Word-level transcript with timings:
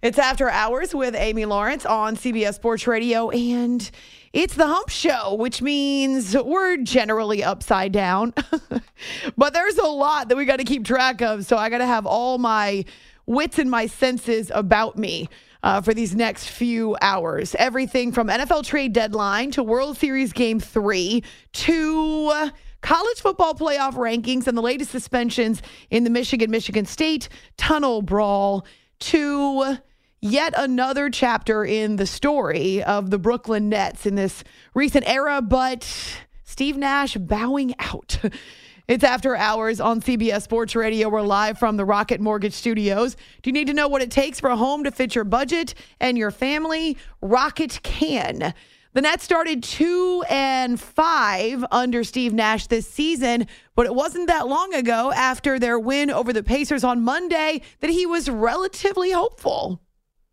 It's 0.00 0.18
After 0.18 0.48
Hours 0.48 0.94
with 0.94 1.16
Amy 1.16 1.44
Lawrence 1.44 1.84
on 1.84 2.16
CBS 2.16 2.54
Sports 2.54 2.86
Radio, 2.86 3.30
and 3.30 3.90
it's 4.32 4.54
the 4.54 4.66
Hump 4.66 4.88
Show, 4.90 5.34
which 5.34 5.60
means 5.60 6.36
we're 6.36 6.76
generally 6.78 7.42
upside 7.42 7.90
down. 7.90 8.32
but 9.36 9.52
there's 9.52 9.76
a 9.76 9.86
lot 9.86 10.28
that 10.28 10.36
we 10.36 10.44
got 10.44 10.60
to 10.60 10.64
keep 10.64 10.84
track 10.84 11.20
of, 11.20 11.44
so 11.46 11.56
I 11.56 11.68
got 11.68 11.78
to 11.78 11.86
have 11.86 12.06
all 12.06 12.38
my 12.38 12.84
wits 13.26 13.58
and 13.58 13.70
my 13.70 13.86
senses 13.86 14.52
about 14.54 14.96
me. 14.96 15.28
Uh, 15.60 15.80
for 15.80 15.92
these 15.92 16.14
next 16.14 16.48
few 16.50 16.96
hours. 17.02 17.56
Everything 17.58 18.12
from 18.12 18.28
NFL 18.28 18.64
trade 18.64 18.92
deadline 18.92 19.50
to 19.50 19.62
World 19.64 19.96
Series 19.96 20.32
game 20.32 20.60
three 20.60 21.24
to 21.52 22.50
college 22.80 23.20
football 23.20 23.54
playoff 23.54 23.94
rankings 23.94 24.46
and 24.46 24.56
the 24.56 24.62
latest 24.62 24.92
suspensions 24.92 25.60
in 25.90 26.04
the 26.04 26.10
Michigan 26.10 26.50
Michigan 26.50 26.86
State 26.86 27.28
tunnel 27.56 28.02
brawl 28.02 28.64
to 29.00 29.78
yet 30.20 30.54
another 30.56 31.10
chapter 31.10 31.64
in 31.64 31.96
the 31.96 32.06
story 32.06 32.82
of 32.82 33.10
the 33.10 33.18
Brooklyn 33.18 33.68
Nets 33.68 34.06
in 34.06 34.14
this 34.14 34.44
recent 34.74 35.08
era, 35.08 35.40
but 35.42 35.86
Steve 36.44 36.76
Nash 36.76 37.16
bowing 37.16 37.74
out. 37.78 38.18
It's 38.88 39.04
after 39.04 39.36
hours 39.36 39.82
on 39.82 40.00
CBS 40.00 40.40
Sports 40.40 40.74
Radio. 40.74 41.10
We're 41.10 41.20
live 41.20 41.58
from 41.58 41.76
the 41.76 41.84
Rocket 41.84 42.22
Mortgage 42.22 42.54
Studios. 42.54 43.16
Do 43.42 43.50
you 43.50 43.52
need 43.52 43.66
to 43.66 43.74
know 43.74 43.86
what 43.86 44.00
it 44.00 44.10
takes 44.10 44.40
for 44.40 44.48
a 44.48 44.56
home 44.56 44.82
to 44.84 44.90
fit 44.90 45.14
your 45.14 45.24
budget 45.24 45.74
and 46.00 46.16
your 46.16 46.30
family? 46.30 46.96
Rocket 47.20 47.80
can. 47.82 48.54
The 48.94 49.02
Nets 49.02 49.24
started 49.24 49.62
two 49.62 50.24
and 50.30 50.80
five 50.80 51.66
under 51.70 52.02
Steve 52.02 52.32
Nash 52.32 52.68
this 52.68 52.88
season, 52.88 53.46
but 53.76 53.84
it 53.84 53.94
wasn't 53.94 54.28
that 54.28 54.48
long 54.48 54.72
ago 54.72 55.12
after 55.12 55.58
their 55.58 55.78
win 55.78 56.10
over 56.10 56.32
the 56.32 56.42
Pacers 56.42 56.82
on 56.82 57.02
Monday 57.02 57.60
that 57.80 57.90
he 57.90 58.06
was 58.06 58.30
relatively 58.30 59.10
hopeful 59.10 59.82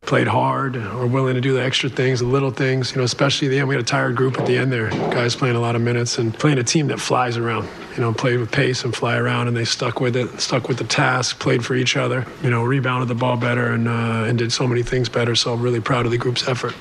played 0.05 0.27
hard 0.27 0.75
or 0.75 1.07
willing 1.07 1.35
to 1.35 1.41
do 1.41 1.53
the 1.53 1.63
extra 1.63 1.89
things, 1.89 2.19
the 2.19 2.25
little 2.25 2.51
things, 2.51 2.91
you 2.91 2.97
know, 2.97 3.03
especially 3.03 3.47
the 3.47 3.59
end. 3.59 3.67
We 3.67 3.75
had 3.75 3.83
a 3.83 3.87
tired 3.87 4.15
group 4.15 4.39
at 4.39 4.45
the 4.45 4.57
end 4.57 4.71
there. 4.71 4.89
Guys 4.89 5.35
playing 5.35 5.55
a 5.55 5.59
lot 5.59 5.75
of 5.75 5.81
minutes 5.81 6.17
and 6.17 6.33
playing 6.33 6.57
a 6.57 6.63
team 6.63 6.87
that 6.87 6.99
flies 6.99 7.37
around, 7.37 7.67
you 7.95 8.01
know, 8.01 8.13
played 8.13 8.39
with 8.39 8.51
pace 8.51 8.83
and 8.83 8.95
fly 8.95 9.17
around 9.17 9.47
and 9.47 9.57
they 9.57 9.65
stuck 9.65 9.99
with 9.99 10.15
it, 10.15 10.39
stuck 10.39 10.67
with 10.67 10.77
the 10.77 10.83
task, 10.83 11.39
played 11.39 11.65
for 11.65 11.75
each 11.75 11.97
other, 11.97 12.25
you 12.43 12.49
know, 12.49 12.63
rebounded 12.63 13.07
the 13.07 13.15
ball 13.15 13.37
better 13.37 13.73
and, 13.73 13.87
uh, 13.87 14.25
and 14.27 14.37
did 14.37 14.51
so 14.51 14.67
many 14.67 14.83
things 14.83 15.09
better. 15.09 15.35
So 15.35 15.53
I'm 15.53 15.61
really 15.61 15.81
proud 15.81 16.05
of 16.05 16.11
the 16.11 16.17
group's 16.17 16.47
effort. 16.47 16.75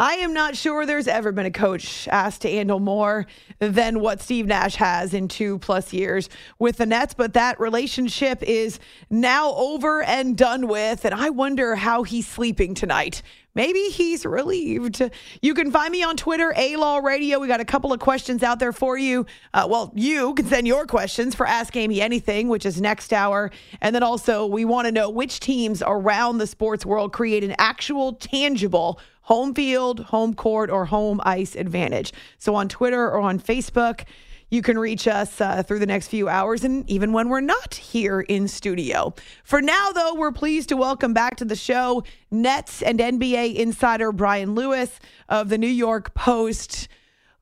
I 0.00 0.14
am 0.14 0.32
not 0.32 0.56
sure 0.56 0.86
there's 0.86 1.08
ever 1.08 1.30
been 1.30 1.44
a 1.44 1.50
coach 1.50 2.08
asked 2.08 2.40
to 2.40 2.50
handle 2.50 2.80
more 2.80 3.26
than 3.58 4.00
what 4.00 4.22
Steve 4.22 4.46
Nash 4.46 4.76
has 4.76 5.12
in 5.12 5.28
two 5.28 5.58
plus 5.58 5.92
years 5.92 6.30
with 6.58 6.78
the 6.78 6.86
Nets, 6.86 7.12
but 7.12 7.34
that 7.34 7.60
relationship 7.60 8.42
is 8.42 8.78
now 9.10 9.52
over 9.52 10.02
and 10.02 10.38
done 10.38 10.68
with. 10.68 11.04
And 11.04 11.14
I 11.14 11.28
wonder 11.28 11.74
how 11.74 12.02
he's 12.02 12.26
sleeping 12.26 12.72
tonight. 12.72 13.20
Maybe 13.54 13.90
he's 13.90 14.24
relieved. 14.24 15.02
You 15.42 15.52
can 15.52 15.70
find 15.70 15.92
me 15.92 16.02
on 16.02 16.16
Twitter, 16.16 16.54
A 16.56 16.76
Law 16.76 17.00
Radio. 17.00 17.38
We 17.38 17.46
got 17.46 17.60
a 17.60 17.64
couple 17.66 17.92
of 17.92 18.00
questions 18.00 18.42
out 18.42 18.58
there 18.58 18.72
for 18.72 18.96
you. 18.96 19.26
Uh, 19.52 19.66
well, 19.68 19.92
you 19.94 20.32
can 20.32 20.46
send 20.46 20.66
your 20.66 20.86
questions 20.86 21.34
for 21.34 21.46
Ask 21.46 21.76
Amy 21.76 22.00
Anything, 22.00 22.48
which 22.48 22.64
is 22.64 22.80
next 22.80 23.12
hour. 23.12 23.50
And 23.82 23.94
then 23.94 24.02
also, 24.02 24.46
we 24.46 24.64
want 24.64 24.86
to 24.86 24.92
know 24.92 25.10
which 25.10 25.40
teams 25.40 25.82
around 25.84 26.38
the 26.38 26.46
sports 26.46 26.86
world 26.86 27.12
create 27.12 27.44
an 27.44 27.54
actual, 27.58 28.14
tangible 28.14 28.98
home 29.30 29.54
field, 29.54 30.00
home 30.00 30.34
court, 30.34 30.70
or 30.70 30.84
home 30.84 31.20
ice 31.22 31.54
advantage. 31.54 32.12
So 32.38 32.56
on 32.56 32.68
Twitter 32.68 33.08
or 33.08 33.20
on 33.20 33.38
Facebook, 33.38 34.02
you 34.48 34.60
can 34.60 34.76
reach 34.76 35.06
us 35.06 35.40
uh, 35.40 35.62
through 35.62 35.78
the 35.78 35.86
next 35.86 36.08
few 36.08 36.28
hours 36.28 36.64
and 36.64 36.88
even 36.90 37.12
when 37.12 37.28
we're 37.28 37.40
not 37.40 37.74
here 37.74 38.22
in 38.22 38.48
studio. 38.48 39.14
For 39.44 39.62
now, 39.62 39.92
though, 39.92 40.14
we're 40.14 40.32
pleased 40.32 40.68
to 40.70 40.76
welcome 40.76 41.14
back 41.14 41.36
to 41.36 41.44
the 41.44 41.54
show 41.54 42.02
Nets 42.32 42.82
and 42.82 42.98
NBA 42.98 43.54
insider 43.54 44.10
Brian 44.10 44.56
Lewis 44.56 44.98
of 45.28 45.48
the 45.48 45.58
New 45.58 45.68
York 45.68 46.12
Post. 46.14 46.88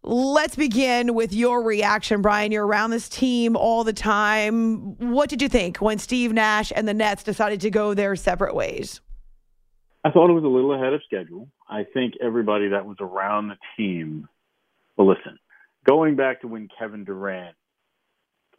Let's 0.03 0.57
begin 0.57 1.15
with 1.15 1.33
your 1.33 1.63
reaction, 1.63 2.21
Brian. 2.21 2.53
You're 2.53 2.67
around 2.67 2.91
this 2.91 3.09
team 3.09 3.57
all 3.57 3.83
the 3.83 3.95
time. 3.95 4.99
What 4.99 5.31
did 5.31 5.41
you 5.41 5.49
think 5.49 5.79
when 5.79 5.97
Steve 5.97 6.35
Nash 6.35 6.71
and 6.77 6.87
the 6.87 6.93
Nets 6.93 7.23
decided 7.23 7.63
to 7.63 7.71
go 7.71 7.95
their 7.95 8.15
separate 8.15 8.55
ways? 8.55 9.01
I 10.05 10.11
thought 10.11 10.29
it 10.29 10.35
was 10.35 10.45
a 10.45 10.49
little 10.49 10.75
ahead 10.75 10.93
of 10.93 11.01
schedule. 11.07 11.49
I 11.69 11.85
think 11.85 12.15
everybody 12.21 12.69
that 12.69 12.87
was 12.87 12.97
around 13.01 13.49
the 13.49 13.57
team, 13.77 14.29
well, 14.97 15.09
listen, 15.09 15.39
going 15.87 16.17
back 16.17 16.41
to 16.43 16.49
when 16.49 16.69
Kevin 16.79 17.05
Durant 17.05 17.57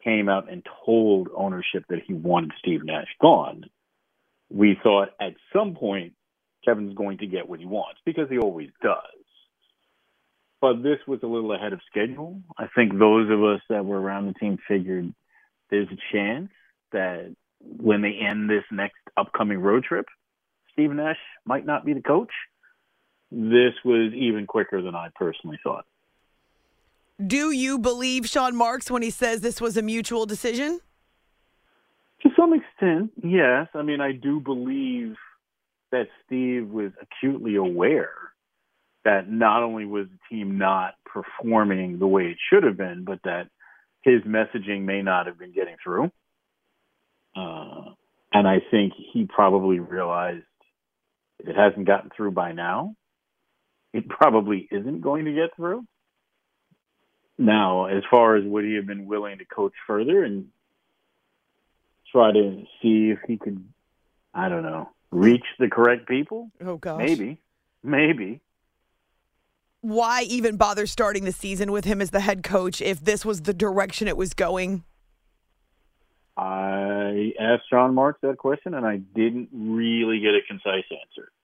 came 0.03 0.29
out 0.29 0.51
and 0.51 0.65
told 0.85 1.29
ownership 1.35 1.83
that 1.89 1.99
he 2.05 2.13
wanted 2.13 2.51
Steve 2.59 2.83
Nash 2.83 3.07
gone, 3.21 3.65
we 4.49 4.77
thought 4.81 5.09
at 5.19 5.33
some 5.53 5.75
point 5.75 6.13
Kevin's 6.65 6.95
going 6.95 7.19
to 7.19 7.27
get 7.27 7.47
what 7.47 7.59
he 7.59 7.65
wants 7.65 7.99
because 8.05 8.29
he 8.29 8.37
always 8.37 8.69
does. 8.81 9.01
But 10.61 10.83
this 10.83 10.99
was 11.07 11.19
a 11.23 11.27
little 11.27 11.53
ahead 11.53 11.73
of 11.73 11.79
schedule. 11.89 12.41
I 12.57 12.67
think 12.75 12.97
those 12.97 13.29
of 13.31 13.43
us 13.43 13.61
that 13.69 13.85
were 13.85 13.99
around 13.99 14.27
the 14.27 14.33
team 14.33 14.57
figured 14.67 15.13
there's 15.69 15.87
a 15.87 16.13
chance 16.13 16.49
that 16.91 17.33
when 17.61 18.01
they 18.01 18.13
end 18.19 18.49
this 18.49 18.63
next 18.71 18.97
upcoming 19.15 19.59
road 19.59 19.83
trip, 19.83 20.05
Steve 20.73 20.91
Nash 20.91 21.17
might 21.45 21.65
not 21.65 21.85
be 21.85 21.93
the 21.93 22.01
coach. 22.01 22.31
This 23.31 23.73
was 23.85 24.13
even 24.13 24.47
quicker 24.47 24.81
than 24.81 24.95
I 24.95 25.09
personally 25.15 25.59
thought. 25.63 25.85
Do 27.25 27.51
you 27.51 27.77
believe 27.77 28.27
Sean 28.27 28.55
Marks 28.55 28.89
when 28.89 29.01
he 29.01 29.09
says 29.09 29.41
this 29.41 29.59
was 29.59 29.77
a 29.77 29.81
mutual 29.81 30.25
decision? 30.25 30.79
To 32.21 32.29
some 32.35 32.53
extent, 32.53 33.11
yes. 33.23 33.67
I 33.73 33.81
mean, 33.81 34.01
I 34.01 34.13
do 34.13 34.39
believe 34.39 35.15
that 35.91 36.07
Steve 36.25 36.69
was 36.69 36.91
acutely 37.01 37.55
aware 37.55 38.13
that 39.05 39.29
not 39.29 39.63
only 39.63 39.85
was 39.85 40.07
the 40.07 40.35
team 40.35 40.57
not 40.57 40.95
performing 41.05 41.99
the 41.99 42.07
way 42.07 42.25
it 42.25 42.37
should 42.49 42.63
have 42.63 42.77
been, 42.77 43.03
but 43.03 43.19
that 43.23 43.49
his 44.01 44.21
messaging 44.23 44.83
may 44.83 45.01
not 45.01 45.27
have 45.27 45.37
been 45.37 45.53
getting 45.53 45.75
through. 45.83 46.11
Uh, 47.35 47.93
and 48.33 48.47
I 48.47 48.61
think 48.71 48.93
he 49.13 49.25
probably 49.25 49.79
realized 49.79 50.43
if 51.39 51.47
it 51.47 51.55
hasn't 51.55 51.87
gotten 51.87 52.11
through 52.15 52.31
by 52.31 52.51
now, 52.51 52.95
it 53.93 54.07
probably 54.07 54.67
isn't 54.71 55.01
going 55.01 55.25
to 55.25 55.33
get 55.33 55.55
through. 55.55 55.85
Now, 57.37 57.85
as 57.85 58.03
far 58.09 58.35
as 58.35 58.43
would 58.43 58.65
he 58.65 58.75
have 58.75 58.85
been 58.85 59.05
willing 59.05 59.37
to 59.37 59.45
coach 59.45 59.73
further 59.87 60.23
and 60.23 60.49
try 62.11 62.31
to 62.31 62.63
see 62.81 63.11
if 63.11 63.19
he 63.27 63.37
could, 63.37 63.63
I 64.33 64.49
don't 64.49 64.63
know, 64.63 64.89
reach 65.11 65.45
the 65.57 65.69
correct 65.69 66.07
people? 66.07 66.51
Oh, 66.61 66.77
gosh. 66.77 66.99
Maybe. 66.99 67.39
Maybe. 67.81 68.41
Why 69.81 70.23
even 70.23 70.57
bother 70.57 70.85
starting 70.85 71.23
the 71.23 71.31
season 71.31 71.71
with 71.71 71.85
him 71.85 72.01
as 72.01 72.11
the 72.11 72.19
head 72.19 72.43
coach 72.43 72.81
if 72.81 72.99
this 72.99 73.23
was 73.23 73.43
the 73.43 73.53
direction 73.53 74.09
it 74.09 74.17
was 74.17 74.33
going? 74.33 74.83
I 76.35 77.33
asked 77.39 77.63
Sean 77.69 77.93
Marks 77.93 78.19
that 78.21 78.37
question 78.37 78.73
and 78.73 78.85
I 78.85 78.97
didn't 78.97 79.49
really 79.53 80.19
get 80.19 80.35
a 80.35 80.41
concise 80.47 80.85
answer. 80.91 81.31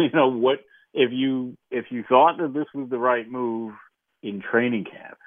You 0.00 0.10
know, 0.14 0.28
what 0.28 0.60
if 0.98 1.12
you 1.12 1.56
if 1.70 1.86
you 1.90 2.02
thought 2.08 2.38
that 2.38 2.52
this 2.52 2.66
was 2.74 2.90
the 2.90 2.98
right 2.98 3.30
move 3.30 3.72
in 4.20 4.42
training 4.42 4.84
camp, 4.84 5.18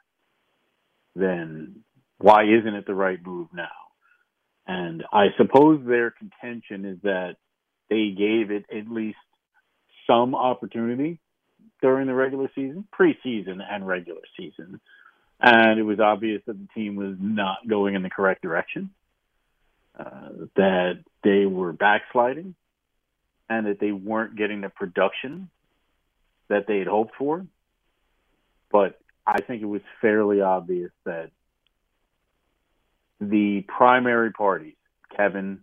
then 1.16 1.84
why 2.18 2.44
isn't 2.44 2.76
it 2.76 2.86
the 2.86 2.94
right 2.94 3.26
move 3.26 3.48
now? 3.54 3.70
And 4.68 5.06
I 5.14 5.28
suppose 5.38 5.82
their 5.88 6.12
contention 6.12 6.84
is 6.86 6.98
that 7.04 7.38
they 7.90 8.10
gave 8.10 8.52
it 8.52 8.66
at 8.70 8.92
least 8.92 9.18
some 10.06 10.36
opportunity 10.36 11.20
during 11.82 12.08
the 12.08 12.14
regular 12.14 12.52
season, 12.54 12.86
preseason 12.94 13.62
and 13.68 13.88
regular 13.88 14.22
season. 14.38 14.82
And 15.40 15.80
it 15.80 15.84
was 15.84 16.02
obvious 16.02 16.42
that 16.48 16.60
the 16.60 16.68
team 16.76 16.98
was 16.98 17.16
not 17.18 17.60
going 17.68 17.96
in 17.96 18.04
the 18.04 18.10
correct 18.10 18.42
direction, 18.42 18.92
uh, 19.98 20.30
that 20.58 21.00
they 21.24 21.46
were 21.46 21.72
backsliding, 21.72 22.56
and 23.50 23.68
that 23.68 23.80
they 23.80 23.94
weren't 23.94 24.36
getting 24.36 24.62
the 24.62 24.70
production 24.70 25.50
that 26.52 26.68
they 26.68 26.80
had 26.80 26.88
hoped 26.88 27.16
for. 27.18 27.48
But 28.72 29.00
I 29.26 29.42
think 29.42 29.62
it 29.62 29.66
was 29.66 29.82
fairly 30.02 30.42
obvious 30.42 30.92
that 31.06 31.32
the 33.20 33.62
primary 33.68 34.32
parties, 34.32 34.76
Kevin, 35.16 35.62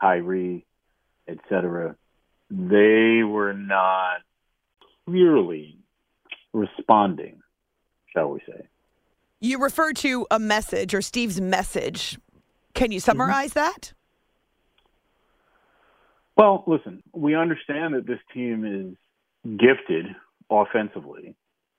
Kyrie, 0.00 0.64
etc., 1.28 1.96
they 2.50 3.22
were 3.22 3.52
not 3.52 4.22
clearly 5.04 5.78
responding, 6.52 7.42
shall 8.12 8.30
we 8.30 8.40
say. 8.46 8.66
You 9.40 9.58
refer 9.58 9.92
to 9.94 10.26
a 10.30 10.38
message 10.38 10.94
or 10.94 11.02
Steve's 11.02 11.40
message. 11.40 12.18
Can 12.72 12.90
you 12.90 13.00
summarize 13.00 13.50
mm-hmm. 13.50 13.60
that? 13.60 13.92
Well, 16.36 16.64
listen, 16.66 17.02
we 17.12 17.34
understand 17.34 17.94
that 17.94 18.06
this 18.06 18.18
team 18.32 18.64
is 18.64 18.96
gifted 19.44 20.06
offensively, 20.50 21.36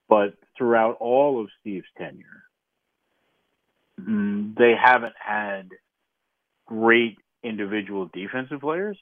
but 0.08 0.36
throughout 0.58 0.98
all 1.00 1.42
of 1.42 1.50
Steve's 1.60 1.88
tenure, 1.98 2.44
mm, 4.00 4.56
they 4.58 4.74
haven't 4.82 5.16
had 5.20 5.70
great 6.66 7.18
individual 7.44 8.10
defensive 8.12 8.62
players. 8.62 8.98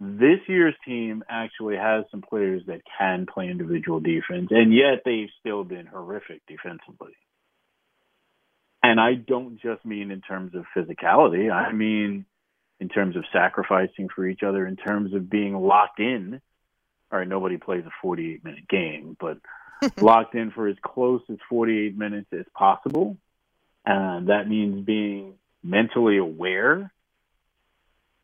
This 0.00 0.40
year's 0.48 0.74
team 0.84 1.22
actually 1.28 1.76
has 1.76 2.04
some 2.10 2.22
players 2.22 2.62
that 2.66 2.80
can 2.98 3.26
play 3.26 3.48
individual 3.48 4.00
defense, 4.00 4.48
and 4.50 4.74
yet 4.74 5.02
they've 5.04 5.30
still 5.38 5.62
been 5.62 5.86
horrific 5.86 6.42
defensively. 6.48 7.12
And 8.82 9.00
I 9.00 9.14
don't 9.14 9.60
just 9.60 9.84
mean 9.84 10.10
in 10.10 10.20
terms 10.20 10.56
of 10.56 10.64
physicality, 10.76 11.52
I 11.52 11.72
mean 11.72 12.26
in 12.80 12.88
terms 12.88 13.14
of 13.14 13.24
sacrificing 13.32 14.08
for 14.12 14.26
each 14.26 14.42
other, 14.42 14.66
in 14.66 14.74
terms 14.74 15.14
of 15.14 15.30
being 15.30 15.54
locked 15.54 16.00
in. 16.00 16.40
All 17.12 17.18
right, 17.18 17.28
nobody 17.28 17.58
plays 17.58 17.84
a 17.86 17.90
48 18.00 18.42
minute 18.42 18.68
game, 18.68 19.16
but 19.20 19.38
locked 20.02 20.34
in 20.34 20.50
for 20.50 20.66
as 20.66 20.76
close 20.82 21.20
as 21.30 21.36
48 21.48 21.96
minutes 21.96 22.28
as 22.32 22.46
possible. 22.56 23.18
And 23.84 24.28
that 24.28 24.48
means 24.48 24.84
being 24.86 25.34
mentally 25.62 26.16
aware 26.16 26.90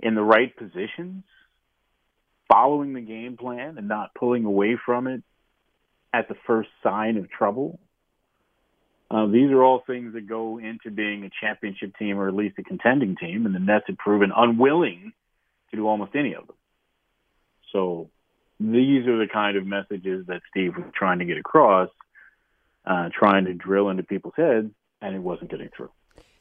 in 0.00 0.14
the 0.14 0.23
right 0.23 0.56
positions, 0.56 1.25
following 2.50 2.94
the 2.94 3.00
game 3.00 3.37
plan 3.37 3.76
and 3.76 3.88
not 3.88 4.14
pulling 4.14 4.44
away 4.44 4.79
from 4.87 5.06
it 5.06 5.23
at 6.14 6.29
the 6.29 6.37
first 6.46 6.70
sign 6.82 7.17
of 7.19 7.31
trouble. 7.31 7.79
Uh, 9.11 9.26
these 9.26 9.50
are 9.50 9.62
all 9.62 9.82
things 9.87 10.14
that 10.14 10.29
go 10.29 10.58
into 10.58 10.90
being 10.90 11.25
a 11.25 11.31
championship 11.40 11.96
team 11.99 12.19
or 12.19 12.29
at 12.29 12.35
least 12.35 12.58
a 12.58 12.62
contending 12.62 13.17
team, 13.17 13.44
and 13.44 13.55
the 13.55 13.58
Nets 13.58 13.85
have 13.88 13.99
proven 13.99 14.32
unwilling 14.35 15.12
to 15.70 15.76
do 15.76 15.87
almost 15.87 16.12
any 16.14 16.35
of 16.35 16.46
them. 16.46 16.56
So 17.73 18.11
these 18.60 19.06
are 19.06 19.19
the 19.19 19.28
kind 19.32 19.56
of 19.56 19.66
messages 19.66 20.26
that 20.26 20.43
Steve 20.50 20.76
was 20.76 20.87
trying 20.94 21.20
to 21.20 21.25
get 21.25 21.38
across, 21.38 21.90
uh, 22.84 23.08
trying 23.16 23.44
to 23.44 23.55
drill 23.55 23.88
into 23.88 24.02
people's 24.02 24.34
heads, 24.37 24.70
and 25.00 25.14
it 25.14 25.20
wasn't 25.20 25.50
getting 25.50 25.69
through. 25.76 25.90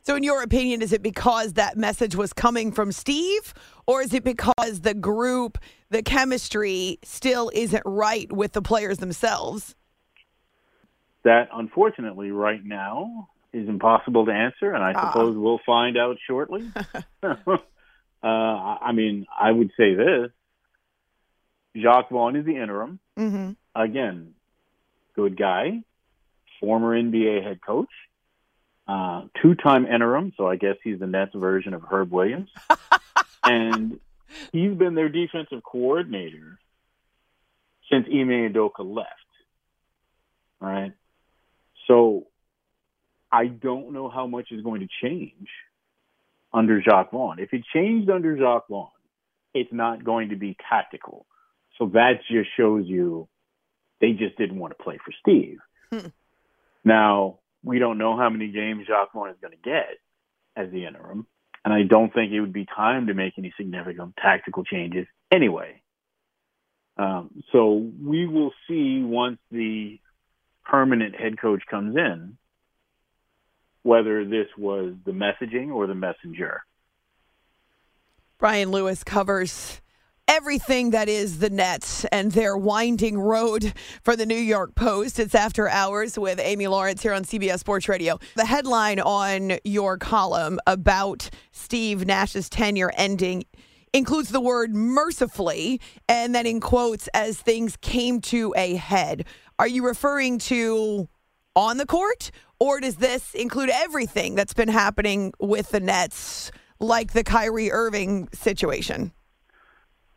So, 0.02 0.16
in 0.16 0.24
your 0.24 0.42
opinion, 0.42 0.82
is 0.82 0.94
it 0.94 1.04
because 1.04 1.54
that 1.54 1.76
message 1.76 2.16
was 2.16 2.32
coming 2.32 2.72
from 2.72 2.92
Steve, 2.92 3.54
or 3.86 4.02
is 4.02 4.14
it 4.14 4.24
because 4.24 4.82
the 4.82 4.94
group, 4.94 5.58
the 5.90 6.02
chemistry 6.02 6.98
still 7.04 7.52
isn't 7.54 7.84
right 7.86 8.32
with 8.32 8.54
the 8.54 8.62
players 8.62 9.00
themselves? 9.00 9.76
That, 11.24 11.50
unfortunately, 11.54 12.32
right 12.32 12.64
now 12.64 13.28
is 13.52 13.68
impossible 13.68 14.26
to 14.28 14.32
answer, 14.32 14.74
and 14.74 14.82
I 14.82 14.94
ah. 14.94 15.08
suppose 15.08 15.36
we'll 15.36 15.60
find 15.66 15.98
out 15.98 16.16
shortly. 16.26 16.72
uh, 17.22 17.58
I 18.24 18.92
mean, 18.94 19.26
I 19.38 19.52
would 19.52 19.72
say 19.78 19.94
this 19.94 20.32
Jacque 21.82 22.10
Vaughn 22.10 22.36
is 22.36 22.46
the 22.46 22.56
interim. 22.56 23.00
Mm-hmm. 23.18 23.52
Again, 23.76 24.34
good 25.16 25.38
guy, 25.38 25.84
former 26.60 27.00
NBA 27.00 27.44
head 27.44 27.60
coach 27.66 27.90
uh, 28.88 29.24
two-time 29.42 29.86
interim, 29.86 30.34
so 30.38 30.48
I 30.48 30.56
guess 30.56 30.76
he's 30.84 31.00
the 31.00 31.08
Nets 31.08 31.36
version 31.36 31.74
of 31.74 31.84
Herb 31.84 32.12
Williams, 32.12 32.50
and 33.44 34.00
he's 34.52 34.74
been 34.74 34.96
their 34.96 35.10
defensive 35.10 35.62
coordinator 35.64 36.58
since 37.92 38.08
Ime 38.08 38.54
Udoka 38.54 38.80
left. 38.80 39.12
Right, 40.60 40.94
so 41.88 42.28
I 43.32 43.46
don't 43.48 43.92
know 43.92 44.10
how 44.10 44.26
much 44.26 44.52
is 44.52 44.64
going 44.64 44.82
to 44.82 44.88
change 45.02 45.50
under 46.52 46.82
Jacque 46.82 47.12
Vaughn. 47.12 47.40
If 47.40 47.54
it 47.54 47.64
changed 47.74 48.10
under 48.10 48.38
Jacque 48.38 48.68
Vaughn, 48.70 48.90
it's 49.54 49.72
not 49.72 50.04
going 50.04 50.30
to 50.30 50.36
be 50.36 50.56
tactical. 50.70 51.26
So 51.78 51.88
that 51.94 52.20
just 52.30 52.50
shows 52.58 52.86
you 52.88 53.28
they 54.02 54.12
just 54.14 54.38
didn't 54.38 54.60
want 54.60 54.78
to 54.78 54.84
play 54.84 54.98
for 55.04 55.12
Steve. 55.22 55.58
Hmm. 55.92 56.08
Now, 56.84 57.40
we 57.64 57.80
don't 57.80 57.98
know 57.98 58.18
how 58.18 58.30
many 58.30 58.50
games 58.50 58.88
Jacque 58.88 59.14
Vaughn 59.14 59.30
is 59.30 59.38
going 59.42 59.54
to 59.54 59.70
get 59.70 59.98
as 60.56 60.72
the 60.72 60.86
interim, 60.86 61.28
and 61.66 61.74
I 61.74 61.84
don't 61.84 62.14
think 62.14 62.32
it 62.32 62.42
would 62.42 62.54
be 62.54 62.66
time 62.66 63.08
to 63.08 63.14
make 63.14 63.34
any 63.38 63.54
significant 63.58 64.16
tactical 64.22 64.64
changes 64.64 65.08
anyway. 65.32 65.82
Um, 66.98 67.44
so 67.52 67.92
we 68.04 68.26
will 68.26 68.52
see 68.68 69.04
once 69.04 69.38
the 69.52 70.00
permanent 70.66 71.16
head 71.16 71.40
coach 71.40 71.62
comes 71.70 71.96
in 71.96 72.38
whether 73.88 74.26
this 74.26 74.48
was 74.58 74.94
the 75.06 75.12
messaging 75.12 75.74
or 75.74 75.88
the 75.88 75.96
messenger. 75.96 76.62
Brian 78.38 78.70
Lewis 78.70 79.04
covers 79.04 79.80
everything 80.28 80.92
that 80.92 81.08
is 81.08 81.40
the 81.40 81.50
Nets 81.50 82.06
and 82.06 82.32
their 82.32 82.58
winding 82.58 83.18
road 83.18 83.74
for 84.04 84.16
the 84.16 84.26
New 84.26 84.36
York 84.36 84.76
Post. 84.76 85.20
It's 85.20 85.34
After 85.34 85.70
Hours 85.70 86.20
with 86.20 86.40
Amy 86.40 86.68
Lawrence 86.68 87.02
here 87.02 87.14
on 87.14 87.24
CBS 87.24 87.60
Sports 87.60 87.88
Radio. 87.88 88.20
The 88.36 88.46
headline 88.46 89.00
on 89.00 89.58
your 89.64 89.98
column 89.98 90.60
about 90.68 91.30
Steve 91.52 92.06
Nash's 92.06 92.50
tenure 92.50 92.92
ending 92.98 93.46
includes 93.94 94.30
the 94.30 94.42
word 94.42 94.76
mercifully 94.76 95.80
and 96.10 96.36
then 96.36 96.46
in 96.46 96.60
quotes 96.60 97.08
as 97.14 97.38
things 97.38 97.78
came 97.78 98.20
to 98.22 98.54
a 98.58 98.76
head. 98.76 99.26
Are 99.60 99.68
you 99.68 99.86
referring 99.86 100.40
to 100.40 101.08
on 101.56 101.78
the 101.78 101.86
court 101.86 102.32
or 102.60 102.82
does 102.82 102.98
this 102.98 103.34
include 103.34 103.70
everything 103.70 104.36
that's 104.36 104.54
been 104.54 104.68
happening 104.68 105.34
with 105.40 105.70
the 105.70 105.80
Nets 105.80 106.52
like 106.80 107.14
the 107.14 107.24
Kyrie 107.24 107.72
Irving 107.72 108.28
situation? 108.34 109.14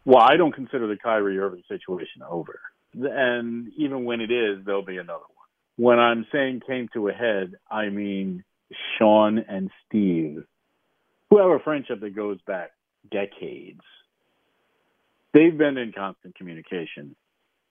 Well, 0.04 0.18
I 0.18 0.36
don't 0.36 0.52
consider 0.54 0.86
the 0.86 0.96
Kyrie 0.96 1.38
Irving 1.38 1.62
situation 1.68 2.22
over. 2.28 2.60
And 2.94 3.72
even 3.76 4.04
when 4.04 4.20
it 4.20 4.30
is, 4.30 4.64
there'll 4.64 4.84
be 4.84 4.96
another 4.96 5.24
one. 5.34 5.46
When 5.76 5.98
I'm 5.98 6.26
saying 6.32 6.62
came 6.66 6.88
to 6.94 7.08
a 7.08 7.12
head, 7.12 7.54
I 7.70 7.88
mean 7.88 8.44
Sean 8.98 9.38
and 9.38 9.70
Steve, 9.86 10.44
who 11.28 11.38
have 11.38 11.50
a 11.50 11.62
friendship 11.62 12.00
that 12.00 12.14
goes 12.14 12.38
back 12.46 12.72
decades. 13.10 13.80
They've 15.32 15.56
been 15.56 15.78
in 15.78 15.92
constant 15.92 16.34
communication. 16.34 17.14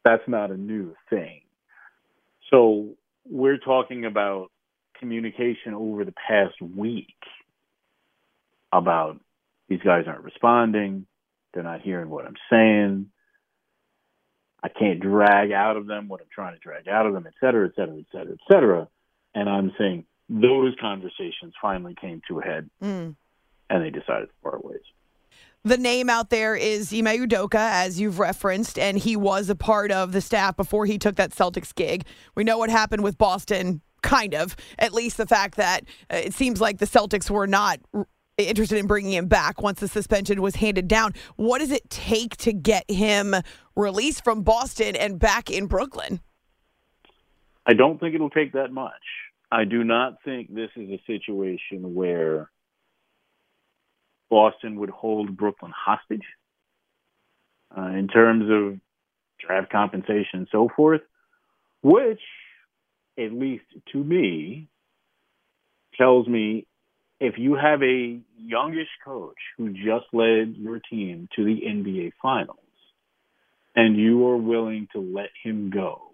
That's 0.06 0.24
not 0.28 0.52
a 0.52 0.58
new 0.58 0.96
thing. 1.10 1.42
So 2.50 2.96
we're 3.30 3.58
talking 3.58 4.06
about 4.06 4.50
communication 4.98 5.74
over 5.74 6.06
the 6.06 6.14
past 6.14 6.62
week 6.62 7.16
about 8.72 9.20
these 9.68 9.82
guys 9.84 10.06
aren't 10.08 10.24
responding. 10.24 11.06
They're 11.54 11.64
not 11.64 11.82
hearing 11.82 12.10
what 12.10 12.26
I'm 12.26 12.36
saying. 12.50 13.08
I 14.62 14.68
can't 14.68 15.00
drag 15.00 15.52
out 15.52 15.78
of 15.78 15.88
them 15.88 16.08
what 16.08 16.22
I'm 16.22 16.28
trying 16.34 16.54
to 16.54 16.60
drag 16.60 16.88
out 16.88 17.06
of 17.06 17.14
them, 17.14 17.26
et 17.26 17.34
cetera, 17.40 17.68
et 17.68 17.76
cetera, 17.76 17.98
et 17.98 18.06
cetera, 18.12 18.34
et 18.34 18.54
cetera. 18.54 18.88
And 19.34 19.50
I'm 19.50 19.72
saying 19.78 20.06
those 20.28 20.76
conversations 20.82 21.54
finally 21.62 21.96
came 22.00 22.22
to 22.28 22.40
a 22.40 22.44
head 22.44 22.70
mm. 22.84 23.16
and 23.70 23.84
they 23.84 23.90
decided 23.90 24.28
to 24.28 24.34
part 24.44 24.64
ways. 24.64 24.82
The 25.64 25.78
name 25.78 26.10
out 26.10 26.30
there 26.30 26.56
is 26.56 26.94
Ime 26.94 27.06
Udoka, 27.06 27.56
as 27.56 28.00
you've 28.00 28.20
referenced, 28.20 28.80
and 28.80 28.98
he 28.98 29.16
was 29.18 29.50
a 29.50 29.56
part 29.56 29.92
of 29.92 30.14
the 30.14 30.22
staff 30.22 30.56
before 30.56 30.86
he 30.86 30.98
took 30.98 31.16
that 31.16 31.32
Celtics 31.32 31.76
gig. 31.76 32.06
We 32.36 32.46
know 32.46 32.58
what 32.58 32.70
happened 32.70 33.04
with 33.04 33.18
Boston, 33.18 33.82
kind 34.02 34.34
of. 34.34 34.56
At 34.78 34.94
least 34.94 35.18
the 35.18 35.26
fact 35.26 35.56
that 35.58 35.84
uh, 36.12 36.18
it 36.18 36.34
seems 36.34 36.62
like 36.62 36.78
the 36.78 36.86
Celtics 36.86 37.30
were 37.30 37.48
not 37.48 37.80
interested 38.48 38.78
in 38.78 38.88
bringing 38.88 39.14
him 39.14 39.28
back 39.28 39.62
once 39.62 39.80
the 39.80 39.88
suspension 39.88 40.42
was 40.42 40.56
handed 40.56 40.88
down. 40.88 41.14
What 41.36 41.60
does 41.60 41.72
it 41.72 41.90
take 41.90 42.38
to 42.38 42.54
get 42.54 42.90
him 42.90 43.36
released 43.76 44.24
from 44.24 44.44
Boston 44.44 44.96
and 44.96 45.20
back 45.20 45.50
in 45.50 45.68
Brooklyn? 45.68 46.22
I 47.66 47.74
don't 47.74 48.00
think 48.00 48.16
it'll 48.16 48.30
take 48.30 48.54
that 48.54 48.72
much. 48.72 48.94
I 49.52 49.64
do 49.66 49.84
not 49.84 50.24
think 50.24 50.54
this 50.54 50.70
is 50.76 50.90
a 50.90 51.02
situation 51.08 51.96
where 51.96 52.50
Boston 54.30 54.80
would 54.80 54.90
hold 54.90 55.36
Brooklyn 55.36 55.74
hostage 55.76 56.26
uh, 57.76 57.88
in 57.88 58.08
terms 58.08 58.46
of 58.50 58.80
draft 59.40 59.72
compensation 59.72 60.40
and 60.40 60.48
so 60.52 60.70
forth, 60.76 61.02
which, 61.82 62.22
at 63.18 63.32
least 63.32 63.66
to 63.92 64.04
me, 64.04 64.68
tells 65.98 66.28
me 66.28 66.66
if 67.20 67.38
you 67.38 67.56
have 67.56 67.84
a 67.84 68.20
youngish 68.38 68.88
coach 69.04 69.38
who 69.58 69.70
just 69.74 70.06
led 70.14 70.56
your 70.58 70.80
team 70.80 71.28
to 71.36 71.44
the 71.44 71.62
NBA 71.68 72.14
Finals 72.22 72.58
and 73.76 73.98
you 73.98 74.26
are 74.28 74.38
willing 74.38 74.88
to 74.94 75.00
let 75.00 75.30
him 75.44 75.70
go 75.70 76.12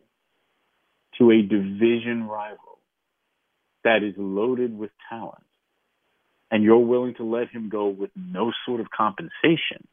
to 1.20 1.32
a 1.32 1.42
division 1.42 2.28
rival 2.28 2.80
that 3.84 4.04
is 4.04 4.16
loaded 4.18 4.78
with 4.78 4.92
talent 5.10 5.44
and 6.50 6.64
you're 6.64 6.80
willing 6.80 7.14
to 7.16 7.24
let 7.24 7.50
him 7.50 7.70
go 7.70 7.88
with 7.88 8.10
no 8.16 8.52
sort 8.66 8.82
of 8.82 8.88
compensation, 8.90 9.88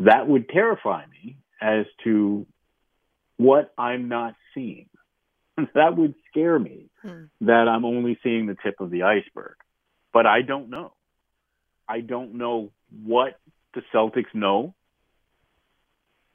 that 0.00 0.26
would 0.26 0.48
terrify 0.48 1.04
me 1.06 1.36
as 1.60 1.84
to 2.04 2.46
what 3.36 3.72
I'm 3.76 4.08
not 4.08 4.34
seeing. 4.54 4.88
that 5.74 5.96
would 5.96 6.14
scare 6.30 6.58
me 6.58 6.86
hmm. 7.02 7.24
that 7.42 7.68
I'm 7.68 7.84
only 7.84 8.18
seeing 8.22 8.46
the 8.46 8.56
tip 8.62 8.80
of 8.80 8.90
the 8.90 9.02
iceberg 9.02 9.56
but 10.12 10.26
I 10.26 10.42
don't 10.42 10.70
know. 10.70 10.92
I 11.88 12.00
don't 12.00 12.34
know 12.34 12.70
what 13.04 13.38
the 13.74 13.82
Celtics 13.94 14.34
know. 14.34 14.74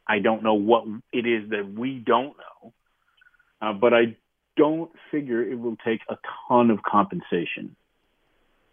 I 0.08 0.20
don't 0.20 0.44
know 0.44 0.56
what 0.56 0.86
it 1.12 1.26
is 1.26 1.50
that 1.50 1.72
we 1.74 2.00
don't 2.00 2.36
know. 2.38 2.74
Uh, 3.62 3.74
but 3.74 3.94
I 3.94 4.16
don't 4.56 4.92
figure 5.12 5.42
it 5.42 5.60
will 5.60 5.78
take 5.86 6.02
a 6.10 6.18
ton 6.48 6.72
of 6.72 6.82
compensation 6.84 7.76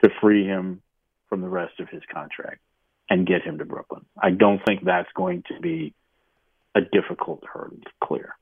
to 0.02 0.10
free 0.20 0.44
him 0.44 0.82
from 1.28 1.40
the 1.40 1.48
rest 1.48 1.80
of 1.80 1.88
his 1.88 2.02
contract 2.12 2.60
and 3.08 3.26
get 3.26 3.42
him 3.42 3.58
to 3.58 3.64
Brooklyn. 3.64 4.04
I 4.20 4.30
don't 4.30 4.60
think 4.64 4.84
that's 4.84 5.08
going 5.14 5.42
to 5.48 5.60
be 5.60 5.94
a 6.74 6.80
difficult 6.80 7.44
hurdle 7.50 7.78
to 7.78 7.90
clear 8.02 8.34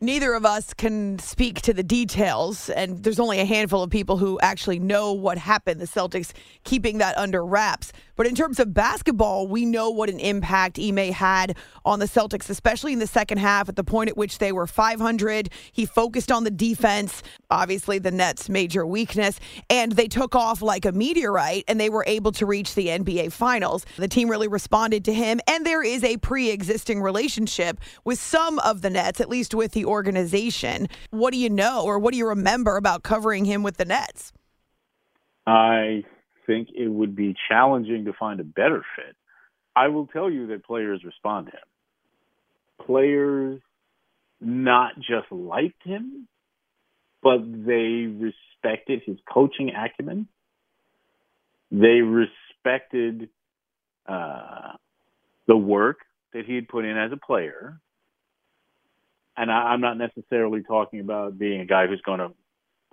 neither 0.00 0.32
of 0.34 0.46
us 0.46 0.72
can 0.74 1.18
speak 1.18 1.60
to 1.62 1.74
the 1.74 1.82
details, 1.82 2.70
and 2.70 3.02
there's 3.02 3.20
only 3.20 3.38
a 3.38 3.44
handful 3.44 3.82
of 3.82 3.90
people 3.90 4.16
who 4.16 4.38
actually 4.40 4.78
know 4.78 5.12
what 5.12 5.38
happened. 5.38 5.80
The 5.80 5.86
Celtics 5.86 6.32
keeping 6.64 6.98
that 6.98 7.16
under 7.18 7.44
wraps. 7.44 7.92
But 8.20 8.26
in 8.26 8.34
terms 8.34 8.60
of 8.60 8.74
basketball, 8.74 9.48
we 9.48 9.64
know 9.64 9.88
what 9.88 10.10
an 10.10 10.20
impact 10.20 10.78
Ime 10.78 11.10
had 11.10 11.56
on 11.86 12.00
the 12.00 12.04
Celtics, 12.04 12.50
especially 12.50 12.92
in 12.92 12.98
the 12.98 13.06
second 13.06 13.38
half 13.38 13.66
at 13.70 13.76
the 13.76 13.82
point 13.82 14.10
at 14.10 14.16
which 14.18 14.36
they 14.36 14.52
were 14.52 14.66
500. 14.66 15.48
He 15.72 15.86
focused 15.86 16.30
on 16.30 16.44
the 16.44 16.50
defense, 16.50 17.22
obviously 17.48 17.98
the 17.98 18.10
Nets' 18.10 18.50
major 18.50 18.84
weakness, 18.84 19.40
and 19.70 19.92
they 19.92 20.06
took 20.06 20.36
off 20.36 20.60
like 20.60 20.84
a 20.84 20.92
meteorite 20.92 21.64
and 21.66 21.80
they 21.80 21.88
were 21.88 22.04
able 22.06 22.30
to 22.32 22.44
reach 22.44 22.74
the 22.74 22.88
NBA 22.88 23.32
Finals. 23.32 23.86
The 23.96 24.06
team 24.06 24.28
really 24.28 24.48
responded 24.48 25.02
to 25.06 25.14
him, 25.14 25.40
and 25.48 25.64
there 25.64 25.82
is 25.82 26.04
a 26.04 26.18
pre 26.18 26.50
existing 26.50 27.00
relationship 27.00 27.80
with 28.04 28.20
some 28.20 28.58
of 28.58 28.82
the 28.82 28.90
Nets, 28.90 29.22
at 29.22 29.30
least 29.30 29.54
with 29.54 29.72
the 29.72 29.86
organization. 29.86 30.88
What 31.08 31.32
do 31.32 31.38
you 31.38 31.48
know 31.48 31.84
or 31.86 31.98
what 31.98 32.12
do 32.12 32.18
you 32.18 32.28
remember 32.28 32.76
about 32.76 33.02
covering 33.02 33.46
him 33.46 33.62
with 33.62 33.78
the 33.78 33.86
Nets? 33.86 34.34
I 35.46 36.04
think 36.50 36.70
it 36.74 36.88
would 36.88 37.14
be 37.14 37.36
challenging 37.48 38.06
to 38.06 38.12
find 38.12 38.40
a 38.40 38.44
better 38.44 38.84
fit. 38.96 39.14
I 39.76 39.88
will 39.88 40.06
tell 40.06 40.28
you 40.28 40.48
that 40.48 40.64
players 40.64 41.02
respond 41.04 41.46
to 41.46 41.52
him. 41.52 42.86
Players 42.86 43.60
not 44.40 44.96
just 44.96 45.30
liked 45.30 45.82
him, 45.84 46.26
but 47.22 47.40
they 47.40 48.08
respected 48.08 49.02
his 49.06 49.18
coaching 49.32 49.70
acumen. 49.70 50.26
They 51.70 52.00
respected 52.00 53.28
uh, 54.06 54.72
the 55.46 55.56
work 55.56 55.98
that 56.32 56.46
he 56.46 56.56
had 56.56 56.68
put 56.68 56.84
in 56.84 56.96
as 56.96 57.12
a 57.12 57.16
player. 57.16 57.78
And 59.36 59.52
I, 59.52 59.54
I'm 59.54 59.80
not 59.80 59.98
necessarily 59.98 60.62
talking 60.62 61.00
about 61.00 61.38
being 61.38 61.60
a 61.60 61.66
guy 61.66 61.86
who's 61.86 62.00
going 62.00 62.18
to 62.18 62.32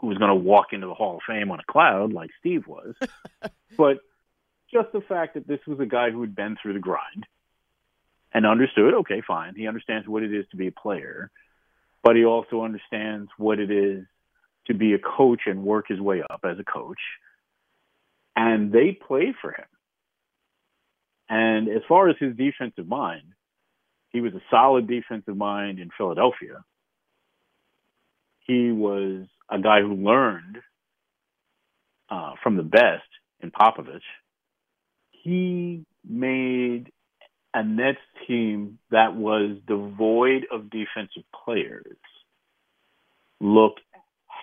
was 0.01 0.17
going 0.17 0.29
to 0.29 0.35
walk 0.35 0.67
into 0.73 0.87
the 0.87 0.93
Hall 0.93 1.17
of 1.17 1.21
Fame 1.27 1.51
on 1.51 1.59
a 1.59 1.63
cloud 1.63 2.13
like 2.13 2.29
Steve 2.39 2.67
was, 2.67 2.93
but 3.77 3.97
just 4.71 4.91
the 4.91 5.01
fact 5.01 5.33
that 5.33 5.47
this 5.47 5.59
was 5.65 5.79
a 5.79 5.85
guy 5.85 6.11
who 6.11 6.21
had 6.21 6.35
been 6.35 6.57
through 6.61 6.73
the 6.73 6.79
grind 6.79 7.25
and 8.33 8.45
understood, 8.45 8.93
okay, 8.93 9.21
fine, 9.25 9.55
he 9.55 9.67
understands 9.67 10.07
what 10.07 10.23
it 10.23 10.33
is 10.33 10.45
to 10.51 10.57
be 10.57 10.67
a 10.67 10.71
player, 10.71 11.31
but 12.03 12.15
he 12.15 12.25
also 12.25 12.61
understands 12.61 13.29
what 13.37 13.59
it 13.59 13.71
is 13.71 14.05
to 14.67 14.73
be 14.73 14.93
a 14.93 14.99
coach 14.99 15.41
and 15.45 15.63
work 15.63 15.85
his 15.87 15.99
way 15.99 16.21
up 16.21 16.41
as 16.43 16.59
a 16.59 16.63
coach. 16.63 16.99
And 18.35 18.71
they 18.71 18.91
played 18.91 19.33
for 19.41 19.51
him. 19.51 19.65
And 21.29 21.67
as 21.67 21.81
far 21.87 22.09
as 22.09 22.15
his 22.19 22.35
defensive 22.35 22.87
mind, 22.87 23.33
he 24.09 24.21
was 24.21 24.33
a 24.33 24.41
solid 24.49 24.87
defensive 24.87 25.35
mind 25.35 25.79
in 25.79 25.89
Philadelphia. 25.97 26.63
He 28.45 28.71
was 28.71 29.25
a 29.49 29.59
guy 29.59 29.81
who 29.81 29.95
learned 29.95 30.57
uh, 32.09 32.33
from 32.43 32.57
the 32.57 32.63
best 32.63 33.07
in 33.41 33.51
Popovich. 33.51 34.01
He 35.11 35.85
made 36.07 36.91
a 37.53 37.63
Nets 37.63 37.99
team 38.27 38.79
that 38.91 39.15
was 39.15 39.57
devoid 39.67 40.45
of 40.51 40.69
defensive 40.69 41.23
players 41.45 41.97
look 43.39 43.77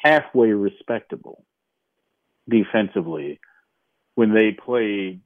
halfway 0.04 0.48
respectable 0.48 1.44
defensively 2.48 3.40
when 4.14 4.32
they 4.34 4.52
played 4.52 5.20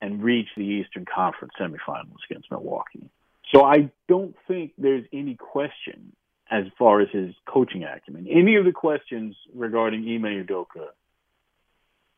and 0.00 0.22
reached 0.22 0.50
the 0.56 0.62
Eastern 0.62 1.04
Conference 1.04 1.54
semifinals 1.58 2.18
against 2.28 2.50
Milwaukee. 2.50 3.08
So 3.52 3.64
I 3.64 3.90
don't 4.08 4.34
think 4.46 4.72
there's 4.76 5.04
any 5.12 5.34
question 5.34 6.14
as 6.54 6.64
far 6.78 7.00
as 7.00 7.08
his 7.12 7.34
coaching 7.46 7.82
acumen. 7.82 8.28
Any 8.30 8.54
of 8.54 8.64
the 8.64 8.70
questions 8.70 9.34
regarding 9.52 10.02
Ime 10.02 10.46
Udoka, 10.46 10.86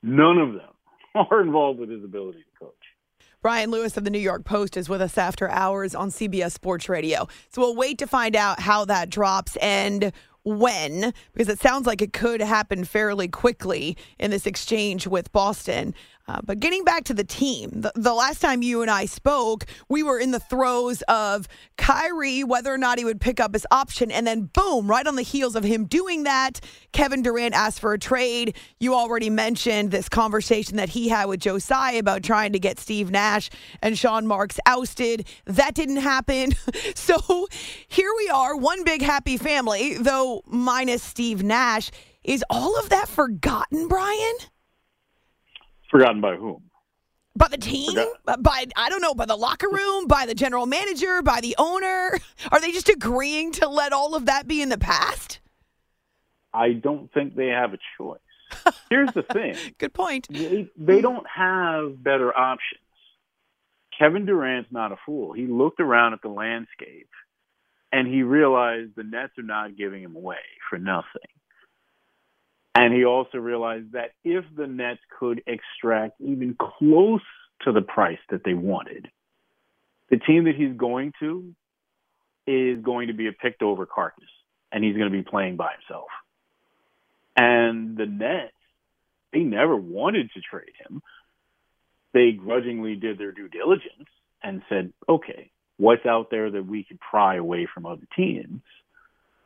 none 0.02 0.36
of 0.36 0.52
them 0.52 0.74
are 1.30 1.40
involved 1.40 1.80
with 1.80 1.88
his 1.88 2.04
ability 2.04 2.40
to 2.40 2.64
coach. 2.64 2.74
Brian 3.40 3.70
Lewis 3.70 3.96
of 3.96 4.04
the 4.04 4.10
New 4.10 4.18
York 4.18 4.44
Post 4.44 4.76
is 4.76 4.88
with 4.88 5.00
us 5.00 5.16
after 5.16 5.48
hours 5.48 5.94
on 5.94 6.10
CBS 6.10 6.52
Sports 6.52 6.88
Radio. 6.88 7.28
So 7.48 7.62
we'll 7.62 7.76
wait 7.76 7.96
to 7.98 8.06
find 8.06 8.36
out 8.36 8.60
how 8.60 8.84
that 8.84 9.08
drops 9.08 9.56
and 9.56 10.12
when, 10.44 11.14
because 11.32 11.48
it 11.48 11.58
sounds 11.58 11.86
like 11.86 12.02
it 12.02 12.12
could 12.12 12.40
happen 12.40 12.84
fairly 12.84 13.28
quickly 13.28 13.96
in 14.18 14.30
this 14.30 14.46
exchange 14.46 15.06
with 15.06 15.32
Boston. 15.32 15.94
Uh, 16.28 16.40
but 16.44 16.58
getting 16.58 16.82
back 16.82 17.04
to 17.04 17.14
the 17.14 17.24
team, 17.24 17.70
the, 17.72 17.92
the, 17.94 18.12
last 18.12 18.40
time 18.40 18.62
you 18.62 18.82
and 18.82 18.90
I 18.90 19.06
spoke, 19.06 19.64
we 19.88 20.02
were 20.02 20.18
in 20.18 20.32
the 20.32 20.40
throes 20.40 21.02
of 21.02 21.46
Kyrie, 21.76 22.42
whether 22.42 22.72
or 22.72 22.78
not 22.78 22.98
he 22.98 23.04
would 23.04 23.20
pick 23.20 23.38
up 23.38 23.52
his 23.52 23.64
option. 23.70 24.10
And 24.10 24.26
then, 24.26 24.50
boom, 24.52 24.88
right 24.88 25.06
on 25.06 25.14
the 25.14 25.22
heels 25.22 25.54
of 25.54 25.62
him 25.62 25.84
doing 25.84 26.24
that, 26.24 26.60
Kevin 26.92 27.22
Durant 27.22 27.54
asked 27.54 27.78
for 27.78 27.92
a 27.92 27.98
trade. 27.98 28.56
You 28.80 28.94
already 28.94 29.30
mentioned 29.30 29.92
this 29.92 30.08
conversation 30.08 30.76
that 30.78 30.88
he 30.88 31.08
had 31.08 31.26
with 31.26 31.42
Tsai 31.42 31.92
about 31.92 32.24
trying 32.24 32.52
to 32.52 32.58
get 32.58 32.80
Steve 32.80 33.10
Nash 33.10 33.48
and 33.80 33.96
Sean 33.96 34.26
Marks 34.26 34.58
ousted. 34.66 35.28
That 35.44 35.74
didn't 35.74 35.98
happen. 35.98 36.52
so 36.96 37.46
here 37.86 38.10
we 38.16 38.28
are, 38.30 38.56
one 38.56 38.82
big 38.82 39.00
happy 39.00 39.36
family, 39.36 39.94
though 39.94 40.42
minus 40.46 41.04
Steve 41.04 41.44
Nash. 41.44 41.92
Is 42.24 42.44
all 42.50 42.76
of 42.80 42.88
that 42.88 43.08
forgotten, 43.08 43.86
Brian? 43.86 44.34
Forgotten 45.90 46.20
by 46.20 46.36
whom? 46.36 46.62
By 47.36 47.48
the 47.48 47.58
team? 47.58 47.94
By 48.24 48.64
I 48.76 48.88
don't 48.88 49.02
know, 49.02 49.14
by 49.14 49.26
the 49.26 49.36
locker 49.36 49.68
room, 49.70 50.06
by 50.06 50.24
the 50.26 50.34
general 50.34 50.66
manager, 50.66 51.22
by 51.22 51.40
the 51.40 51.54
owner? 51.58 52.18
Are 52.50 52.60
they 52.60 52.72
just 52.72 52.88
agreeing 52.88 53.52
to 53.52 53.68
let 53.68 53.92
all 53.92 54.14
of 54.14 54.26
that 54.26 54.48
be 54.48 54.62
in 54.62 54.70
the 54.70 54.78
past? 54.78 55.40
I 56.54 56.72
don't 56.72 57.12
think 57.12 57.36
they 57.36 57.48
have 57.48 57.74
a 57.74 57.78
choice. 57.98 58.18
Here's 58.90 59.12
the 59.12 59.22
thing. 59.22 59.54
Good 59.78 59.92
point. 59.92 60.26
They, 60.30 60.70
they 60.76 61.00
don't 61.00 61.26
have 61.28 62.02
better 62.02 62.36
options. 62.36 62.80
Kevin 63.98 64.26
Durant's 64.26 64.70
not 64.72 64.92
a 64.92 64.96
fool. 65.04 65.32
He 65.32 65.46
looked 65.46 65.80
around 65.80 66.14
at 66.14 66.22
the 66.22 66.28
landscape 66.28 67.08
and 67.92 68.06
he 68.06 68.22
realized 68.22 68.92
the 68.96 69.04
Nets 69.04 69.32
are 69.38 69.42
not 69.42 69.76
giving 69.76 70.02
him 70.02 70.16
away 70.16 70.36
for 70.68 70.78
nothing. 70.78 71.35
And 72.78 72.92
he 72.92 73.06
also 73.06 73.38
realized 73.38 73.92
that 73.92 74.10
if 74.22 74.44
the 74.54 74.66
Nets 74.66 75.00
could 75.18 75.42
extract 75.46 76.20
even 76.20 76.54
close 76.60 77.22
to 77.62 77.72
the 77.72 77.80
price 77.80 78.18
that 78.28 78.44
they 78.44 78.52
wanted, 78.52 79.08
the 80.10 80.18
team 80.18 80.44
that 80.44 80.56
he's 80.56 80.76
going 80.76 81.14
to 81.20 81.54
is 82.46 82.84
going 82.84 83.08
to 83.08 83.14
be 83.14 83.28
a 83.28 83.32
picked 83.32 83.62
over 83.62 83.86
carcass 83.86 84.28
and 84.70 84.84
he's 84.84 84.94
going 84.94 85.10
to 85.10 85.16
be 85.16 85.22
playing 85.22 85.56
by 85.56 85.72
himself. 85.72 86.08
And 87.34 87.96
the 87.96 88.04
Nets, 88.04 88.52
they 89.32 89.40
never 89.40 89.74
wanted 89.74 90.30
to 90.34 90.40
trade 90.42 90.74
him. 90.86 91.00
They 92.12 92.32
grudgingly 92.32 92.94
did 92.96 93.16
their 93.16 93.32
due 93.32 93.48
diligence 93.48 94.08
and 94.42 94.60
said, 94.68 94.92
okay, 95.08 95.50
what's 95.78 96.04
out 96.04 96.30
there 96.30 96.50
that 96.50 96.66
we 96.66 96.84
could 96.84 97.00
pry 97.00 97.36
away 97.36 97.66
from 97.72 97.86
other 97.86 98.06
teams? 98.14 98.60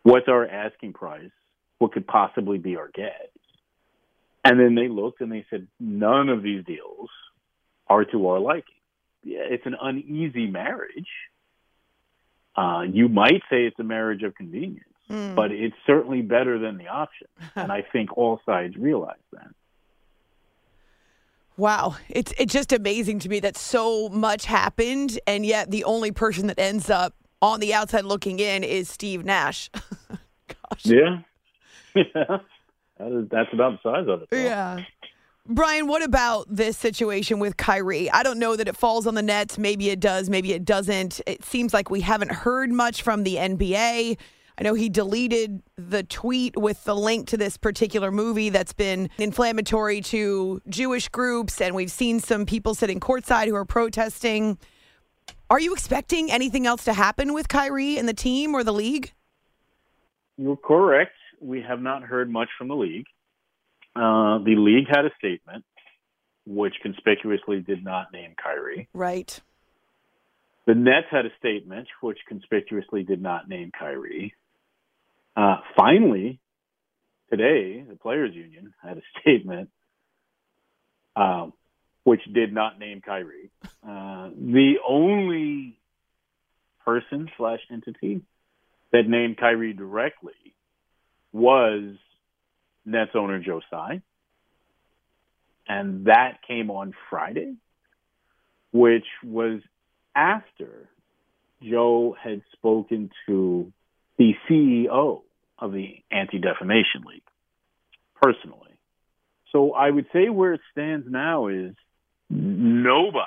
What's 0.02 0.26
our 0.26 0.44
asking 0.48 0.94
price? 0.94 1.30
What 1.80 1.92
could 1.92 2.06
possibly 2.06 2.58
be 2.58 2.76
our 2.76 2.88
get. 2.94 3.32
And 4.44 4.60
then 4.60 4.74
they 4.74 4.88
looked 4.88 5.20
and 5.20 5.32
they 5.32 5.44
said, 5.50 5.66
none 5.80 6.28
of 6.28 6.42
these 6.42 6.64
deals 6.64 7.08
are 7.88 8.04
to 8.04 8.28
our 8.28 8.38
liking. 8.38 8.74
Yeah, 9.24 9.40
it's 9.48 9.66
an 9.66 9.76
uneasy 9.80 10.46
marriage. 10.46 11.08
Uh, 12.54 12.82
you 12.82 13.08
might 13.08 13.42
say 13.50 13.64
it's 13.64 13.78
a 13.78 13.84
marriage 13.84 14.22
of 14.22 14.34
convenience, 14.34 14.84
mm. 15.10 15.34
but 15.34 15.50
it's 15.50 15.74
certainly 15.86 16.20
better 16.20 16.58
than 16.58 16.76
the 16.76 16.88
option. 16.88 17.26
and 17.56 17.72
I 17.72 17.82
think 17.92 18.16
all 18.16 18.40
sides 18.44 18.76
realize 18.76 19.16
that. 19.32 19.48
Wow, 21.56 21.96
it's 22.08 22.32
it's 22.38 22.54
just 22.54 22.72
amazing 22.72 23.18
to 23.20 23.28
me 23.28 23.38
that 23.40 23.54
so 23.54 24.08
much 24.08 24.46
happened, 24.46 25.20
and 25.26 25.44
yet 25.44 25.70
the 25.70 25.84
only 25.84 26.10
person 26.10 26.46
that 26.46 26.58
ends 26.58 26.88
up 26.88 27.14
on 27.42 27.60
the 27.60 27.74
outside 27.74 28.06
looking 28.06 28.38
in 28.38 28.64
is 28.64 28.88
Steve 28.88 29.26
Nash. 29.26 29.68
Gosh. 30.48 30.84
Yeah, 30.84 31.18
yeah, 31.94 32.38
that 32.98 33.12
is, 33.12 33.28
that's 33.30 33.52
about 33.52 33.82
the 33.82 33.90
size 33.90 34.08
of 34.08 34.22
it. 34.22 34.28
Though. 34.30 34.38
Yeah. 34.38 34.84
Brian, 35.46 35.88
what 35.88 36.02
about 36.02 36.46
this 36.48 36.76
situation 36.76 37.38
with 37.38 37.56
Kyrie? 37.56 38.10
I 38.10 38.22
don't 38.22 38.38
know 38.38 38.56
that 38.56 38.68
it 38.68 38.76
falls 38.76 39.06
on 39.06 39.14
the 39.14 39.22
Nets. 39.22 39.58
Maybe 39.58 39.90
it 39.90 39.98
does, 39.98 40.28
maybe 40.30 40.52
it 40.52 40.64
doesn't. 40.64 41.20
It 41.26 41.44
seems 41.44 41.74
like 41.74 41.90
we 41.90 42.02
haven't 42.02 42.30
heard 42.30 42.70
much 42.70 43.02
from 43.02 43.24
the 43.24 43.36
NBA. 43.36 44.18
I 44.58 44.62
know 44.62 44.74
he 44.74 44.90
deleted 44.90 45.62
the 45.76 46.02
tweet 46.02 46.56
with 46.56 46.84
the 46.84 46.94
link 46.94 47.28
to 47.28 47.38
this 47.38 47.56
particular 47.56 48.12
movie 48.12 48.50
that's 48.50 48.74
been 48.74 49.08
inflammatory 49.16 50.02
to 50.02 50.60
Jewish 50.68 51.08
groups, 51.08 51.60
and 51.60 51.74
we've 51.74 51.90
seen 51.90 52.20
some 52.20 52.44
people 52.44 52.74
sitting 52.74 53.00
courtside 53.00 53.46
who 53.46 53.54
are 53.54 53.64
protesting. 53.64 54.58
Are 55.48 55.58
you 55.58 55.72
expecting 55.72 56.30
anything 56.30 56.66
else 56.66 56.84
to 56.84 56.92
happen 56.92 57.32
with 57.32 57.48
Kyrie 57.48 57.98
and 57.98 58.06
the 58.06 58.14
team 58.14 58.54
or 58.54 58.62
the 58.62 58.72
league? 58.72 59.12
you're 60.40 60.56
correct. 60.56 61.12
We 61.40 61.62
have 61.62 61.80
not 61.80 62.02
heard 62.02 62.30
much 62.30 62.48
from 62.58 62.68
the 62.68 62.76
league. 62.76 63.06
Uh, 63.96 64.38
the 64.44 64.54
league 64.56 64.86
had 64.88 65.04
a 65.04 65.10
statement 65.18 65.64
which 66.46 66.74
conspicuously 66.82 67.60
did 67.60 67.84
not 67.84 68.12
name 68.12 68.34
Kyrie. 68.42 68.88
Right. 68.92 69.40
The 70.66 70.74
Nets 70.74 71.06
had 71.10 71.26
a 71.26 71.30
statement 71.38 71.88
which 72.00 72.18
conspicuously 72.28 73.02
did 73.02 73.20
not 73.20 73.48
name 73.48 73.70
Kyrie. 73.76 74.34
Uh, 75.36 75.56
finally, 75.76 76.38
today, 77.30 77.82
the 77.88 77.96
Players 77.96 78.34
Union 78.34 78.74
had 78.82 78.98
a 78.98 79.02
statement 79.20 79.70
um, 81.16 81.52
which 82.04 82.20
did 82.32 82.52
not 82.52 82.78
name 82.78 83.00
Kyrie. 83.00 83.50
Uh, 83.82 84.30
the 84.36 84.74
only 84.86 85.78
person 86.84 87.28
slash 87.36 87.60
entity 87.70 88.22
that 88.92 89.06
named 89.06 89.36
Kyrie 89.36 89.72
directly 89.72 90.54
was 91.32 91.94
Nets 92.84 93.12
owner 93.14 93.40
Joe 93.40 93.60
Tsai. 93.68 94.02
And 95.68 96.06
that 96.06 96.38
came 96.46 96.70
on 96.70 96.94
Friday, 97.08 97.54
which 98.72 99.06
was 99.22 99.60
after 100.14 100.88
Joe 101.62 102.16
had 102.20 102.42
spoken 102.52 103.10
to 103.26 103.72
the 104.18 104.32
CEO 104.48 105.22
of 105.58 105.72
the 105.72 106.02
Anti 106.10 106.38
Defamation 106.38 107.02
League 107.06 107.22
personally. 108.20 108.72
So 109.52 109.72
I 109.72 109.90
would 109.90 110.06
say 110.12 110.28
where 110.28 110.54
it 110.54 110.60
stands 110.72 111.06
now 111.08 111.48
is 111.48 111.74
nobody 112.28 113.26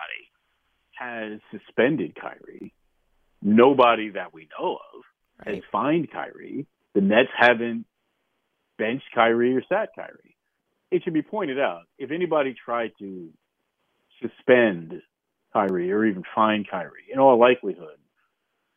has 0.91 1.39
suspended 1.51 2.15
Kyrie. 2.15 2.73
Nobody 3.41 4.09
that 4.11 4.33
we 4.33 4.47
know 4.57 4.75
of 4.75 5.01
right. 5.45 5.55
has 5.55 5.63
fined 5.71 6.11
Kyrie. 6.11 6.65
The 6.93 7.01
Nets 7.01 7.29
haven't 7.37 7.85
benched 8.77 9.05
Kyrie 9.13 9.55
or 9.55 9.63
sat 9.69 9.89
Kyrie. 9.95 10.35
It 10.91 11.03
should 11.03 11.13
be 11.13 11.21
pointed 11.21 11.59
out 11.59 11.83
if 11.97 12.11
anybody 12.11 12.53
tried 12.53 12.91
to 12.99 13.29
suspend 14.21 15.01
Kyrie 15.53 15.91
or 15.91 16.05
even 16.05 16.23
fine 16.35 16.65
Kyrie, 16.69 17.11
in 17.11 17.19
all 17.19 17.39
likelihood, 17.39 17.97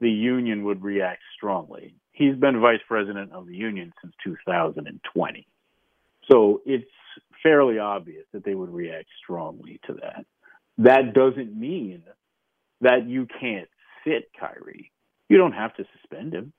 the 0.01 0.11
union 0.11 0.65
would 0.65 0.83
react 0.83 1.23
strongly. 1.35 1.97
He's 2.13 2.37
been 2.37 2.61
vice 2.61 2.81
president 2.87 3.33
of 3.33 3.47
the 3.47 3.55
union 3.55 3.93
since 4.03 4.15
2020. 4.25 5.47
So 6.31 6.61
it's 6.67 6.91
fairly 7.43 7.79
obvious 7.79 8.25
that 8.33 8.45
they 8.45 8.55
would 8.55 8.73
react 8.73 9.09
strongly 9.23 9.81
to 9.87 9.95
that. 9.95 10.27
That 10.79 11.15
doesn't 11.15 11.59
mean 11.59 12.03
that 12.83 13.09
you 13.09 13.27
can't 13.41 13.69
sit 14.05 14.29
Kyrie. 14.39 14.93
You 15.29 15.39
don't 15.39 15.53
have 15.53 15.75
to 15.77 15.85
suspend 15.99 16.35
him. 16.35 16.53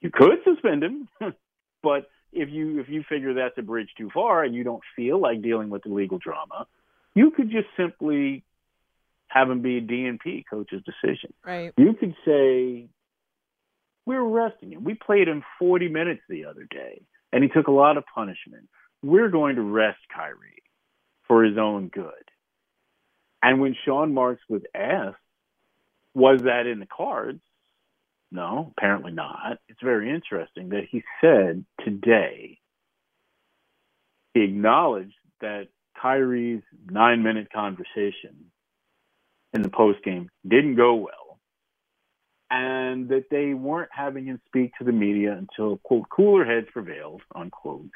You 0.00 0.10
could 0.12 0.38
suspend 0.44 0.82
him, 0.82 1.08
but 1.82 2.08
if 2.34 2.50
you 2.50 2.80
if 2.80 2.88
you 2.88 3.04
figure 3.08 3.34
that's 3.34 3.56
a 3.58 3.62
bridge 3.62 3.88
too 3.96 4.10
far 4.12 4.42
and 4.42 4.54
you 4.54 4.64
don't 4.64 4.82
feel 4.96 5.20
like 5.20 5.42
dealing 5.42 5.70
with 5.70 5.82
the 5.82 5.88
legal 5.90 6.18
drama, 6.18 6.66
you 7.14 7.30
could 7.30 7.50
just 7.50 7.68
simply 7.76 8.44
have 9.28 9.50
him 9.50 9.62
be 9.62 9.78
a 9.78 9.80
DNP 9.80 10.44
coach's 10.48 10.82
decision. 10.84 11.32
Right. 11.44 11.72
You 11.76 11.94
could 11.94 12.14
say, 12.24 12.86
We're 14.06 14.20
arresting 14.22 14.72
him. 14.72 14.84
We 14.84 14.94
played 14.94 15.28
him 15.28 15.42
40 15.58 15.88
minutes 15.88 16.22
the 16.28 16.44
other 16.46 16.66
day, 16.70 17.02
and 17.32 17.42
he 17.42 17.48
took 17.48 17.66
a 17.66 17.72
lot 17.72 17.96
of 17.96 18.04
punishment. 18.14 18.68
We're 19.02 19.30
going 19.30 19.56
to 19.56 19.62
rest 19.62 19.98
Kyrie 20.14 20.62
for 21.26 21.44
his 21.44 21.58
own 21.58 21.88
good. 21.88 22.12
And 23.42 23.60
when 23.60 23.76
Sean 23.84 24.14
Marks 24.14 24.42
was 24.48 24.62
asked, 24.74 25.16
was 26.14 26.42
that 26.44 26.66
in 26.66 26.78
the 26.78 26.86
cards? 26.86 27.40
No, 28.34 28.72
apparently 28.76 29.12
not. 29.12 29.58
It's 29.68 29.80
very 29.80 30.10
interesting 30.10 30.70
that 30.70 30.88
he 30.90 31.04
said 31.20 31.64
today 31.84 32.58
he 34.34 34.40
acknowledged 34.42 35.14
that 35.40 35.68
Kyrie's 36.02 36.64
nine 36.90 37.22
minute 37.22 37.46
conversation 37.54 38.50
in 39.52 39.62
the 39.62 39.68
post 39.68 40.02
game 40.02 40.30
didn't 40.44 40.74
go 40.74 40.96
well, 40.96 41.38
and 42.50 43.08
that 43.10 43.26
they 43.30 43.54
weren't 43.54 43.90
having 43.92 44.24
him 44.24 44.40
speak 44.46 44.72
to 44.78 44.84
the 44.84 44.90
media 44.90 45.38
until 45.38 45.76
quote 45.76 46.08
cooler 46.10 46.44
heads 46.44 46.66
prevailed 46.72 47.22
unquote, 47.36 47.86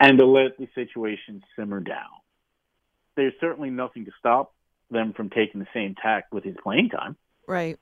and 0.00 0.18
to 0.18 0.24
let 0.24 0.56
the 0.56 0.68
situation 0.74 1.42
simmer 1.54 1.80
down. 1.80 2.08
There's 3.14 3.34
certainly 3.42 3.68
nothing 3.68 4.06
to 4.06 4.12
stop 4.18 4.54
them 4.90 5.12
from 5.12 5.28
taking 5.28 5.60
the 5.60 5.68
same 5.74 5.94
tack 6.02 6.28
with 6.32 6.44
his 6.44 6.56
playing 6.62 6.88
time. 6.88 7.14
Right. 7.46 7.78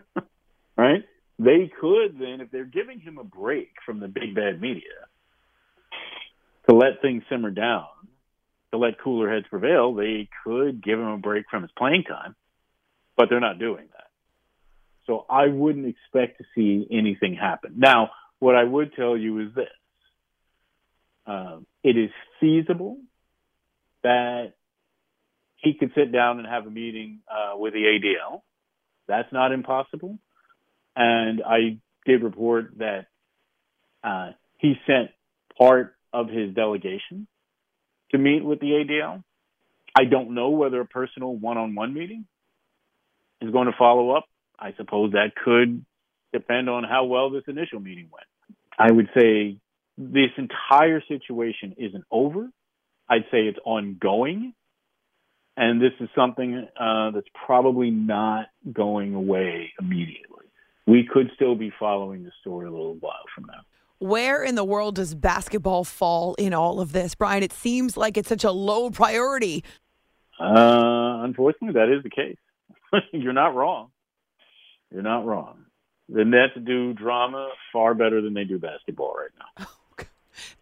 right. 0.76 1.02
They 1.38 1.70
could 1.80 2.18
then, 2.18 2.40
if 2.40 2.50
they're 2.50 2.64
giving 2.64 3.00
him 3.00 3.18
a 3.18 3.24
break 3.24 3.70
from 3.86 4.00
the 4.00 4.08
big 4.08 4.34
bad 4.34 4.60
media, 4.60 4.82
to 6.68 6.74
let 6.74 7.00
things 7.00 7.22
simmer 7.30 7.50
down, 7.50 7.86
to 8.72 8.78
let 8.78 9.00
cooler 9.00 9.32
heads 9.32 9.46
prevail, 9.48 9.94
they 9.94 10.28
could 10.44 10.82
give 10.82 10.98
him 10.98 11.06
a 11.06 11.18
break 11.18 11.46
from 11.50 11.62
his 11.62 11.70
playing 11.76 12.04
time 12.04 12.34
but 13.18 13.28
they're 13.28 13.40
not 13.40 13.58
doing 13.58 13.84
that. 13.92 14.06
So 15.06 15.26
I 15.28 15.48
wouldn't 15.48 15.86
expect 15.86 16.38
to 16.38 16.44
see 16.54 16.86
anything 16.90 17.34
happen. 17.34 17.74
Now, 17.76 18.10
what 18.38 18.54
I 18.54 18.62
would 18.62 18.94
tell 18.94 19.16
you 19.16 19.40
is 19.40 19.54
this 19.54 19.66
uh, 21.26 21.58
it 21.82 21.98
is 21.98 22.10
feasible 22.40 22.98
that 24.02 24.52
he 25.56 25.74
could 25.74 25.90
sit 25.94 26.12
down 26.12 26.38
and 26.38 26.46
have 26.46 26.66
a 26.66 26.70
meeting 26.70 27.18
uh, 27.28 27.58
with 27.58 27.74
the 27.74 27.80
ADL. 27.80 28.42
That's 29.08 29.30
not 29.32 29.52
impossible. 29.52 30.18
And 30.98 31.42
I 31.46 31.78
did 32.06 32.24
report 32.24 32.72
that 32.78 33.06
uh, 34.02 34.32
he 34.58 34.74
sent 34.84 35.10
part 35.56 35.94
of 36.12 36.28
his 36.28 36.52
delegation 36.54 37.28
to 38.10 38.18
meet 38.18 38.44
with 38.44 38.58
the 38.58 38.66
ADL. 38.66 39.22
I 39.96 40.04
don't 40.06 40.34
know 40.34 40.50
whether 40.50 40.80
a 40.80 40.86
personal 40.86 41.34
one 41.36 41.56
on 41.56 41.76
one 41.76 41.94
meeting 41.94 42.26
is 43.40 43.52
going 43.52 43.66
to 43.66 43.74
follow 43.78 44.10
up. 44.10 44.24
I 44.58 44.74
suppose 44.76 45.12
that 45.12 45.36
could 45.36 45.84
depend 46.32 46.68
on 46.68 46.82
how 46.82 47.04
well 47.04 47.30
this 47.30 47.44
initial 47.46 47.78
meeting 47.78 48.08
went. 48.12 48.26
I 48.76 48.90
would 48.90 49.08
say 49.16 49.58
this 49.96 50.30
entire 50.36 51.00
situation 51.06 51.76
isn't 51.78 52.04
over. 52.10 52.48
I'd 53.08 53.24
say 53.30 53.42
it's 53.42 53.58
ongoing. 53.64 54.52
And 55.56 55.80
this 55.80 55.92
is 56.00 56.08
something 56.16 56.66
uh, 56.78 57.12
that's 57.12 57.26
probably 57.46 57.90
not 57.90 58.46
going 58.72 59.14
away 59.14 59.72
immediately. 59.80 60.37
We 60.88 61.04
could 61.04 61.30
still 61.34 61.54
be 61.54 61.70
following 61.78 62.24
the 62.24 62.32
story 62.40 62.66
a 62.66 62.70
little 62.70 62.94
while 62.94 63.24
from 63.34 63.44
now. 63.44 63.60
Where 63.98 64.42
in 64.42 64.54
the 64.54 64.64
world 64.64 64.94
does 64.94 65.14
basketball 65.14 65.84
fall 65.84 66.34
in 66.36 66.54
all 66.54 66.80
of 66.80 66.92
this, 66.92 67.14
Brian? 67.14 67.42
It 67.42 67.52
seems 67.52 67.98
like 67.98 68.16
it's 68.16 68.30
such 68.30 68.42
a 68.42 68.50
low 68.50 68.88
priority. 68.88 69.64
Uh, 70.40 71.20
unfortunately, 71.24 71.78
that 71.78 71.94
is 71.94 72.02
the 72.02 72.08
case. 72.08 72.38
You're 73.12 73.34
not 73.34 73.54
wrong. 73.54 73.90
You're 74.90 75.02
not 75.02 75.26
wrong. 75.26 75.66
The 76.08 76.24
Nets 76.24 76.54
do 76.64 76.94
drama 76.94 77.50
far 77.70 77.92
better 77.92 78.22
than 78.22 78.32
they 78.32 78.44
do 78.44 78.58
basketball 78.58 79.14
right 79.14 79.30
now. 79.38 79.66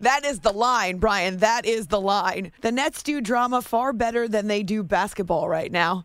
That 0.01 0.25
is 0.25 0.41
the 0.41 0.53
line, 0.53 0.99
Brian. 0.99 1.39
That 1.39 1.67
is 1.67 1.89
the 1.89 2.01
line. 2.01 2.53
The 2.63 2.73
Nets 2.73 3.03
do 3.03 3.21
drama 3.21 3.61
far 3.61 3.93
better 3.93 4.27
than 4.27 4.47
they 4.47 4.63
do 4.63 4.83
basketball 4.83 5.49
right 5.49 5.71
now. 5.71 6.05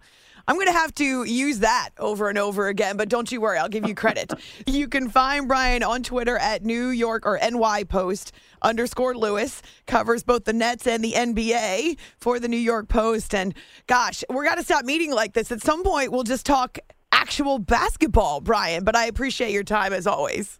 I'm 0.52 0.58
going 0.58 0.68
to 0.68 0.74
have 0.74 0.94
to 0.96 1.24
use 1.24 1.60
that 1.60 1.92
over 1.98 2.28
and 2.28 2.38
over 2.38 2.68
again, 2.68 2.98
but 2.98 3.08
don't 3.08 3.32
you 3.32 3.40
worry, 3.40 3.58
I'll 3.58 3.70
give 3.70 3.88
you 3.88 3.96
credit. 3.96 4.34
you 4.68 4.90
can 4.90 5.08
find 5.08 5.48
Brian 5.48 5.82
on 5.82 6.04
Twitter 6.04 6.38
at 6.38 6.66
New 6.66 6.90
York 6.90 7.26
or 7.26 7.40
NY 7.42 7.86
Post 7.86 8.34
underscore 8.62 9.16
Lewis, 9.16 9.62
covers 9.88 10.24
both 10.24 10.44
the 10.44 10.52
Nets 10.52 10.86
and 10.88 11.02
the 11.02 11.14
NBA 11.14 11.98
for 12.18 12.38
the 12.38 12.50
New 12.50 12.58
York 12.58 12.90
Post. 12.90 13.34
And 13.34 13.54
gosh, 13.88 14.26
we're 14.30 14.44
got 14.44 14.56
to 14.56 14.64
stop 14.64 14.84
meeting 14.84 15.14
like 15.14 15.32
this. 15.32 15.54
At 15.54 15.64
some 15.64 15.86
point, 15.86 16.12
we'll 16.12 16.24
just 16.24 16.46
talk 16.46 16.80
actual 17.14 17.58
basketball, 17.58 18.42
Brian, 18.42 18.84
but 18.84 18.94
I 18.94 19.06
appreciate 19.06 19.54
your 19.54 19.64
time 19.64 19.94
as 19.94 20.06
always. 20.06 20.60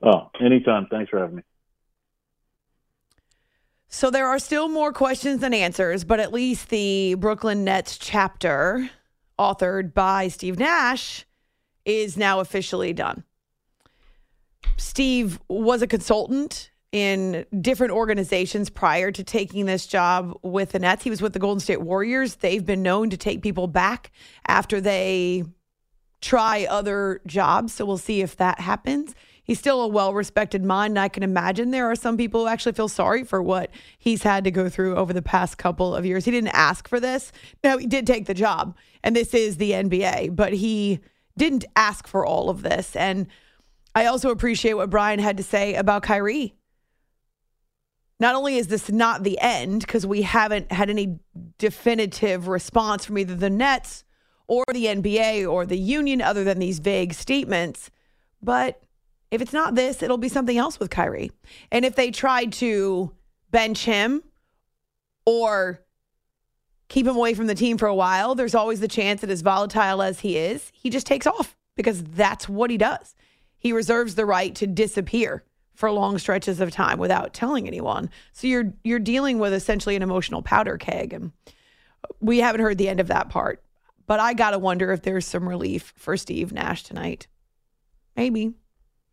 Oh, 0.00 0.30
anytime. 0.40 0.86
Thanks 0.92 1.10
for 1.10 1.18
having 1.18 1.34
me. 1.38 1.42
So 3.88 4.12
there 4.12 4.28
are 4.28 4.38
still 4.38 4.68
more 4.68 4.92
questions 4.92 5.40
than 5.40 5.52
answers, 5.52 6.04
but 6.04 6.20
at 6.20 6.32
least 6.32 6.68
the 6.68 7.16
Brooklyn 7.16 7.64
Nets 7.64 7.98
chapter 7.98 8.90
authored 9.38 9.94
by 9.94 10.28
Steve 10.28 10.58
Nash, 10.58 11.26
is 11.84 12.16
now 12.16 12.40
officially 12.40 12.92
done. 12.92 13.24
Steve 14.76 15.38
was 15.48 15.82
a 15.82 15.86
consultant 15.86 16.70
in 16.92 17.44
different 17.60 17.92
organizations 17.92 18.70
prior 18.70 19.10
to 19.10 19.24
taking 19.24 19.66
this 19.66 19.86
job 19.86 20.32
with 20.42 20.72
the 20.72 20.78
Nets. 20.78 21.02
He 21.02 21.10
was 21.10 21.20
with 21.20 21.32
the 21.32 21.38
Golden 21.38 21.60
State 21.60 21.82
Warriors. 21.82 22.36
They've 22.36 22.64
been 22.64 22.82
known 22.82 23.10
to 23.10 23.16
take 23.16 23.42
people 23.42 23.66
back 23.66 24.12
after 24.46 24.80
they 24.80 25.44
try 26.20 26.66
other 26.70 27.20
jobs. 27.26 27.74
So 27.74 27.84
we'll 27.84 27.98
see 27.98 28.22
if 28.22 28.36
that 28.36 28.60
happens 28.60 29.14
he's 29.44 29.58
still 29.58 29.82
a 29.82 29.86
well 29.86 30.12
respected 30.12 30.64
mind. 30.64 30.92
And 30.92 30.98
I 30.98 31.08
can 31.08 31.22
imagine 31.22 31.70
there 31.70 31.88
are 31.90 31.94
some 31.94 32.16
people 32.16 32.40
who 32.40 32.48
actually 32.48 32.72
feel 32.72 32.88
sorry 32.88 33.22
for 33.22 33.40
what 33.40 33.70
he's 33.98 34.24
had 34.24 34.42
to 34.44 34.50
go 34.50 34.68
through 34.68 34.96
over 34.96 35.12
the 35.12 35.22
past 35.22 35.56
couple 35.56 35.94
of 35.94 36.04
years. 36.04 36.24
He 36.24 36.32
didn't 36.32 36.54
ask 36.54 36.88
for 36.88 36.98
this. 36.98 37.30
No, 37.62 37.78
he 37.78 37.86
did 37.86 38.06
take 38.06 38.26
the 38.26 38.34
job, 38.34 38.76
and 39.04 39.14
this 39.14 39.32
is 39.32 39.58
the 39.58 39.70
NBA, 39.70 40.34
but 40.34 40.54
he 40.54 41.00
didn't 41.38 41.64
ask 41.76 42.08
for 42.08 42.26
all 42.26 42.50
of 42.50 42.62
this. 42.62 42.96
And 42.96 43.28
I 43.94 44.06
also 44.06 44.30
appreciate 44.30 44.74
what 44.74 44.90
Brian 44.90 45.20
had 45.20 45.36
to 45.36 45.42
say 45.42 45.74
about 45.74 46.02
Kyrie. 46.02 46.54
Not 48.20 48.34
only 48.34 48.56
is 48.56 48.68
this 48.68 48.90
not 48.90 49.22
the 49.22 49.38
end, 49.40 49.80
because 49.80 50.06
we 50.06 50.22
haven't 50.22 50.72
had 50.72 50.88
any 50.88 51.18
definitive 51.58 52.48
response 52.48 53.04
from 53.04 53.18
either 53.18 53.34
the 53.34 53.50
Nets 53.50 54.04
or 54.46 54.64
the 54.72 54.86
NBA 54.86 55.50
or 55.50 55.66
the 55.66 55.78
union 55.78 56.20
other 56.20 56.44
than 56.44 56.58
these 56.58 56.78
vague 56.78 57.12
statements, 57.12 57.90
but 58.42 58.83
if 59.34 59.42
it's 59.42 59.52
not 59.52 59.74
this, 59.74 60.02
it'll 60.02 60.16
be 60.16 60.28
something 60.28 60.56
else 60.56 60.78
with 60.78 60.90
Kyrie. 60.90 61.32
And 61.72 61.84
if 61.84 61.96
they 61.96 62.10
try 62.12 62.44
to 62.46 63.12
bench 63.50 63.84
him 63.84 64.22
or 65.26 65.80
keep 66.88 67.06
him 67.06 67.16
away 67.16 67.34
from 67.34 67.48
the 67.48 67.54
team 67.54 67.76
for 67.76 67.86
a 67.86 67.94
while, 67.94 68.36
there's 68.36 68.54
always 68.54 68.78
the 68.78 68.88
chance 68.88 69.22
that 69.22 69.30
as 69.30 69.42
volatile 69.42 70.02
as 70.02 70.20
he 70.20 70.38
is, 70.38 70.70
he 70.72 70.88
just 70.88 71.06
takes 71.06 71.26
off 71.26 71.56
because 71.76 72.02
that's 72.04 72.48
what 72.48 72.70
he 72.70 72.78
does. 72.78 73.16
He 73.58 73.72
reserves 73.72 74.14
the 74.14 74.24
right 74.24 74.54
to 74.54 74.68
disappear 74.68 75.42
for 75.74 75.90
long 75.90 76.18
stretches 76.18 76.60
of 76.60 76.70
time 76.70 77.00
without 77.00 77.34
telling 77.34 77.66
anyone. 77.66 78.10
So 78.32 78.46
you're 78.46 78.72
you're 78.84 79.00
dealing 79.00 79.40
with 79.40 79.52
essentially 79.52 79.96
an 79.96 80.02
emotional 80.02 80.42
powder 80.42 80.78
keg 80.78 81.12
and 81.12 81.32
we 82.20 82.38
haven't 82.38 82.60
heard 82.60 82.78
the 82.78 82.88
end 82.88 83.00
of 83.00 83.08
that 83.08 83.30
part. 83.30 83.64
But 84.06 84.20
I 84.20 84.34
got 84.34 84.50
to 84.50 84.58
wonder 84.58 84.92
if 84.92 85.02
there's 85.02 85.26
some 85.26 85.48
relief 85.48 85.92
for 85.96 86.16
Steve 86.16 86.52
Nash 86.52 86.84
tonight. 86.84 87.26
Maybe. 88.16 88.52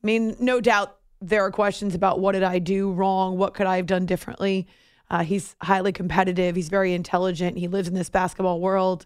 I 0.03 0.07
mean, 0.07 0.35
no 0.39 0.59
doubt 0.61 0.97
there 1.21 1.43
are 1.45 1.51
questions 1.51 1.93
about 1.93 2.19
what 2.19 2.31
did 2.31 2.43
I 2.43 2.59
do 2.59 2.91
wrong? 2.91 3.37
What 3.37 3.53
could 3.53 3.67
I 3.67 3.77
have 3.77 3.85
done 3.85 4.05
differently? 4.05 4.67
Uh, 5.09 5.23
he's 5.23 5.55
highly 5.61 5.91
competitive. 5.91 6.55
He's 6.55 6.69
very 6.69 6.93
intelligent. 6.93 7.57
He 7.57 7.67
lives 7.67 7.87
in 7.87 7.93
this 7.93 8.09
basketball 8.09 8.59
world. 8.59 9.05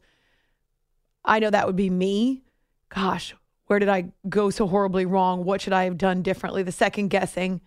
I 1.25 1.39
know 1.39 1.49
that 1.49 1.65
would 1.65 1.75
be 1.75 1.89
me. 1.89 2.43
Gosh, 2.89 3.35
where 3.65 3.79
did 3.79 3.89
I 3.89 4.11
go 4.29 4.49
so 4.49 4.67
horribly 4.67 5.05
wrong? 5.05 5.43
What 5.43 5.61
should 5.61 5.73
I 5.73 5.85
have 5.85 5.97
done 5.97 6.21
differently? 6.21 6.63
The 6.63 6.71
second 6.71 7.09
guessing, 7.09 7.61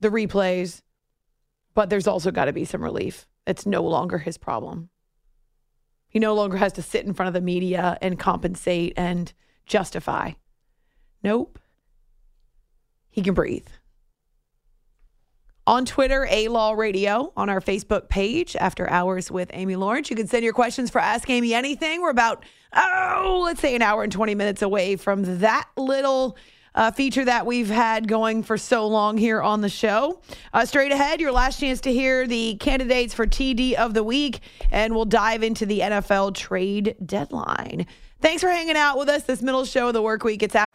the 0.00 0.08
replays. 0.08 0.80
But 1.74 1.88
there's 1.88 2.06
also 2.06 2.30
got 2.30 2.46
to 2.46 2.52
be 2.52 2.64
some 2.64 2.82
relief. 2.82 3.26
It's 3.46 3.66
no 3.66 3.82
longer 3.82 4.18
his 4.18 4.36
problem. 4.36 4.90
He 6.08 6.18
no 6.18 6.34
longer 6.34 6.58
has 6.58 6.72
to 6.74 6.82
sit 6.82 7.06
in 7.06 7.14
front 7.14 7.28
of 7.28 7.34
the 7.34 7.40
media 7.40 7.96
and 8.02 8.18
compensate 8.18 8.92
and 8.96 9.32
justify. 9.66 10.32
Nope. 11.22 11.58
He 13.10 13.22
can 13.22 13.34
breathe. 13.34 13.66
On 15.64 15.84
Twitter, 15.84 16.26
A 16.28 16.48
Law 16.48 16.72
Radio, 16.72 17.32
on 17.36 17.48
our 17.48 17.60
Facebook 17.60 18.08
page, 18.08 18.56
After 18.56 18.88
Hours 18.90 19.30
with 19.30 19.48
Amy 19.52 19.76
Lawrence. 19.76 20.10
You 20.10 20.16
can 20.16 20.26
send 20.26 20.42
your 20.42 20.52
questions 20.52 20.90
for 20.90 21.00
Ask 21.00 21.30
Amy 21.30 21.54
Anything. 21.54 22.00
We're 22.00 22.10
about, 22.10 22.44
oh, 22.72 23.42
let's 23.44 23.60
say 23.60 23.76
an 23.76 23.82
hour 23.82 24.02
and 24.02 24.10
20 24.10 24.34
minutes 24.34 24.62
away 24.62 24.96
from 24.96 25.38
that 25.38 25.68
little 25.76 26.36
uh, 26.74 26.90
feature 26.90 27.24
that 27.24 27.46
we've 27.46 27.68
had 27.68 28.08
going 28.08 28.42
for 28.42 28.58
so 28.58 28.88
long 28.88 29.16
here 29.18 29.40
on 29.40 29.60
the 29.60 29.68
show. 29.68 30.20
Uh, 30.52 30.64
straight 30.64 30.90
ahead, 30.90 31.20
your 31.20 31.32
last 31.32 31.60
chance 31.60 31.80
to 31.82 31.92
hear 31.92 32.26
the 32.26 32.56
candidates 32.56 33.14
for 33.14 33.26
TD 33.26 33.74
of 33.74 33.94
the 33.94 34.02
week, 34.02 34.40
and 34.70 34.94
we'll 34.94 35.04
dive 35.04 35.42
into 35.42 35.66
the 35.66 35.80
NFL 35.80 36.34
trade 36.34 36.96
deadline. 37.04 37.86
Thanks 38.22 38.40
for 38.40 38.48
hanging 38.48 38.76
out 38.76 38.96
with 38.96 39.08
us 39.08 39.24
this 39.24 39.42
middle 39.42 39.64
show 39.64 39.88
of 39.88 39.94
the 39.94 40.02
work 40.02 40.22
week. 40.22 40.44
It's 40.44 40.54
out. 40.54 40.68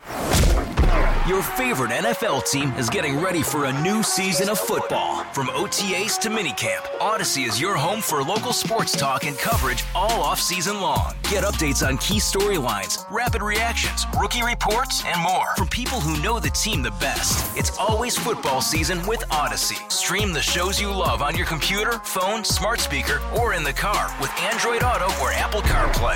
Your 1.28 1.44
favorite 1.44 1.92
NFL 1.92 2.50
team 2.50 2.72
is 2.78 2.90
getting 2.90 3.20
ready 3.20 3.44
for 3.44 3.66
a 3.66 3.82
new 3.82 4.02
season 4.02 4.48
of 4.48 4.58
football. 4.58 5.26
From 5.34 5.48
OTAs 5.48 6.18
to 6.20 6.30
minicamp, 6.30 6.88
Odyssey 7.02 7.44
is 7.44 7.60
your 7.60 7.76
home 7.76 8.00
for 8.00 8.24
local 8.24 8.54
sports 8.54 8.94
talk 8.94 9.26
and 9.26 9.38
coverage 9.38 9.84
all 9.94 10.24
off 10.24 10.40
season 10.40 10.80
long. 10.80 11.16
Get 11.24 11.44
updates 11.44 11.86
on 11.86 11.98
key 11.98 12.20
storylines, 12.20 13.06
rapid 13.12 13.42
reactions, 13.42 14.06
rookie 14.18 14.42
reports, 14.42 15.04
and 15.06 15.22
more 15.22 15.54
from 15.58 15.68
people 15.68 16.00
who 16.00 16.18
know 16.24 16.40
the 16.40 16.52
team 16.52 16.82
the 16.82 16.92
best. 16.92 17.58
It's 17.58 17.78
always 17.78 18.18
football 18.18 18.62
season 18.62 19.06
with 19.06 19.22
Odyssey. 19.30 19.84
Stream 19.90 20.32
the 20.32 20.42
shows 20.42 20.80
you 20.80 20.88
love 20.88 21.22
on 21.22 21.36
your 21.36 21.46
computer, 21.46 22.00
phone, 22.06 22.46
smart 22.46 22.80
speaker, 22.80 23.20
or 23.38 23.54
in 23.54 23.66
the 23.66 23.74
car 23.74 24.16
with 24.22 24.32
Android 24.40 24.82
Auto 24.82 25.08
or 25.22 25.34
Apple 25.34 25.62
CarPlay. 25.64 26.16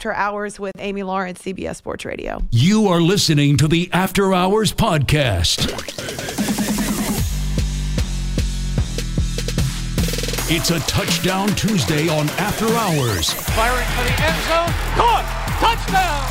After 0.00 0.14
Hours 0.14 0.58
with 0.58 0.72
Amy 0.78 1.02
Lawrence, 1.02 1.42
CBS 1.42 1.76
Sports 1.76 2.06
Radio. 2.06 2.40
You 2.50 2.88
are 2.88 3.02
listening 3.02 3.58
to 3.58 3.68
the 3.68 3.90
After 3.92 4.32
Hours 4.32 4.72
Podcast. 4.72 5.68
It's 10.48 10.70
a 10.70 10.80
touchdown 10.88 11.48
Tuesday 11.50 12.08
on 12.08 12.30
After 12.40 12.64
Hours. 12.68 13.34
Firing 13.52 13.84
for 13.92 14.04
the 14.08 14.16
end 14.24 14.40
zone. 14.48 14.72
Caught! 14.96 15.28
Touchdown! 15.60 16.24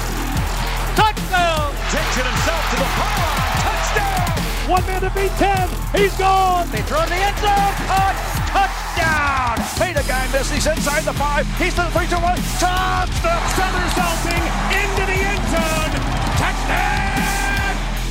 Touchdown! 0.97 1.69
Takes 1.93 2.17
it 2.17 2.25
himself 2.25 2.63
to 2.73 2.75
the 2.81 2.89
pylon. 2.97 3.37
Touchdown! 3.69 4.71
One 4.71 4.85
man 4.89 5.01
to 5.05 5.11
beat 5.13 5.29
ten. 5.37 5.69
He's 5.93 6.17
gone. 6.17 6.65
They 6.71 6.81
throw 6.89 7.03
to 7.03 7.09
the 7.09 7.21
end 7.21 7.37
zone. 7.37 7.73
Caught! 7.85 8.17
Touchdown! 8.49 9.61
Peter 9.77 10.01
guy 10.09 10.18
miss. 10.31 10.51
He's 10.51 10.67
inside 10.67 11.03
the 11.03 11.13
five. 11.13 11.45
He's 11.57 11.73
to 11.75 11.81
the 11.81 11.91
three, 11.91 12.07
two, 12.07 12.21
one. 12.21 12.37
Touchdown! 12.59 13.41
Somersaulting 13.55 14.43
into 14.73 15.03
the 15.05 15.19
end 15.19 15.43
zone. 15.49 15.91
Touchdown! 16.37 16.99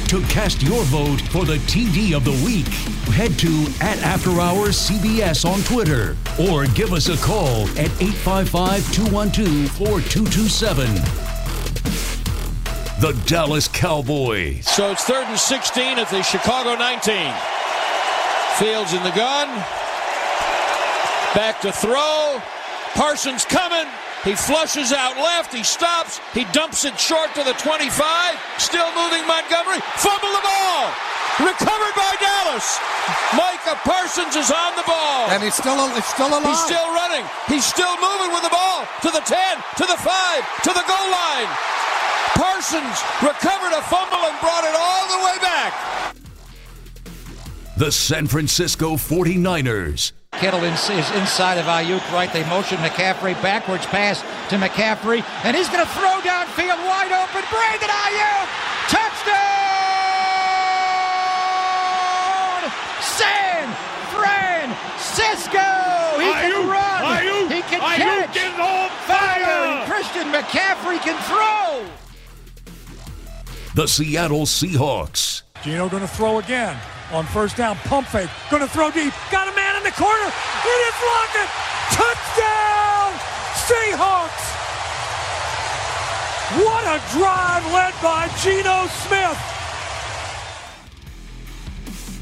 To 0.09 0.23
cast 0.33 0.63
your 0.63 0.83
vote 0.85 1.21
for 1.21 1.45
the 1.45 1.59
TD 1.69 2.17
of 2.17 2.25
the 2.25 2.33
week, 2.45 2.69
head 3.15 3.39
to 3.41 3.67
at 3.81 3.99
After 4.03 4.41
Hours 4.41 4.77
CBS 4.89 5.45
on 5.45 5.61
Twitter 5.63 6.17
or 6.51 6.67
give 6.69 6.93
us 6.93 7.09
a 7.09 7.17
call 7.19 7.69
at 7.79 7.91
855 8.01 8.93
212 8.93 9.71
4227. 9.73 10.87
The 13.01 13.13
Dallas 13.27 13.69
Cowboys. 13.69 14.67
So 14.67 14.91
it's 14.91 15.05
third 15.05 15.27
and 15.27 15.39
16 15.39 15.99
at 15.99 16.09
the 16.09 16.23
Chicago 16.23 16.75
19. 16.75 17.33
Fields 18.57 18.93
in 18.93 19.03
the 19.05 19.13
gun. 19.13 19.78
Back 21.35 21.61
to 21.61 21.73
throw. 21.73 22.41
Parsons 22.95 23.45
coming. 23.45 23.87
He 24.25 24.35
flushes 24.35 24.93
out 24.93 25.17
left. 25.17 25.55
He 25.55 25.63
stops. 25.63 26.21
He 26.35 26.45
dumps 26.51 26.85
it 26.85 26.99
short 26.99 27.35
to 27.35 27.45
the 27.45 27.53
25. 27.55 27.95
Still 28.59 28.89
moving 28.97 29.27
Montgomery. 29.29 29.79
Fumble 30.01 30.33
the 30.33 30.43
ball. 30.43 30.91
Recovered 31.39 31.95
by 31.95 32.17
Dallas. 32.19 32.81
Micah 33.39 33.79
Parsons 33.87 34.35
is 34.35 34.51
on 34.51 34.75
the 34.75 34.83
ball. 34.83 35.31
And 35.31 35.43
he's 35.43 35.55
still 35.55 35.79
he's 35.95 36.05
still 36.07 36.27
alive. 36.27 36.51
He's 36.51 36.65
still 36.65 36.89
running. 36.91 37.25
He's 37.47 37.65
still 37.65 37.95
moving 38.03 38.35
with 38.35 38.43
the 38.43 38.51
ball 38.51 38.83
to 39.03 39.11
the 39.15 39.23
10, 39.23 39.37
to 39.79 39.87
the 39.87 39.95
5, 39.95 40.63
to 40.65 40.71
the 40.75 40.83
goal 40.89 41.09
line. 41.15 41.51
Parsons 42.35 42.99
recovered 43.23 43.77
a 43.77 43.83
fumble 43.87 44.19
and 44.27 44.35
brought 44.41 44.65
it 44.67 44.75
all 44.75 45.05
the 45.15 45.21
way 45.25 45.37
back. 45.39 46.15
The 47.77 47.93
San 47.93 48.27
Francisco 48.27 48.97
49ers. 48.97 50.18
Kittle 50.33 50.63
is 50.63 50.89
inside 51.19 51.59
of 51.59 51.67
Aiyuk 51.67 52.13
right. 52.13 52.33
They 52.33 52.45
motion 52.49 52.79
McCaffrey 52.79 53.35
backwards 53.43 53.87
pass 53.87 54.23
to 54.51 54.57
McCaffrey, 54.57 55.25
and 55.43 55.57
he's 55.57 55.69
going 55.69 55.85
to 55.85 55.91
throw 55.93 56.21
downfield 56.23 56.79
wide 56.87 57.11
open. 57.11 57.43
Brandon 57.51 57.91
Aiyuk 57.91 58.47
touchdown! 58.87 59.35
San 63.03 63.67
Francisco. 64.15 65.59
He 66.23 66.31
can 66.31 66.69
run. 66.69 67.03
Aiyuk, 67.03 67.51
he 67.51 67.63
can 67.63 67.81
Aiyuk 67.81 68.33
catch. 68.33 68.37
is 68.37 68.55
on 68.61 68.91
Fire. 69.11 69.45
fire. 69.45 69.87
Christian 69.91 70.31
McCaffrey 70.31 71.01
can 71.03 71.19
throw. 71.27 71.85
The 73.75 73.89
Seattle 73.89 74.47
Seahawks. 74.47 75.43
Geno 75.65 75.89
going 75.89 76.03
to 76.03 76.09
throw 76.09 76.39
again 76.39 76.79
on 77.13 77.27
first 77.27 77.57
down. 77.57 77.77
Pump 77.89 78.07
fake. 78.09 78.31
Going 78.51 78.63
to 78.63 78.69
throw 78.69 78.91
deep. 78.91 79.13
Got 79.31 79.53
a 79.53 79.57
man 79.57 79.77
in 79.77 79.83
the 79.83 79.93
corner. 79.93 80.29
It 80.29 80.81
is 80.89 80.97
Lockett. 81.05 81.49
Touchdown! 81.91 83.13
Seahawks! 83.67 84.45
What 86.65 86.85
a 86.85 86.99
drive 87.13 87.65
led 87.73 87.95
by 88.03 88.29
Geno 88.43 88.87
Smith. 89.05 89.39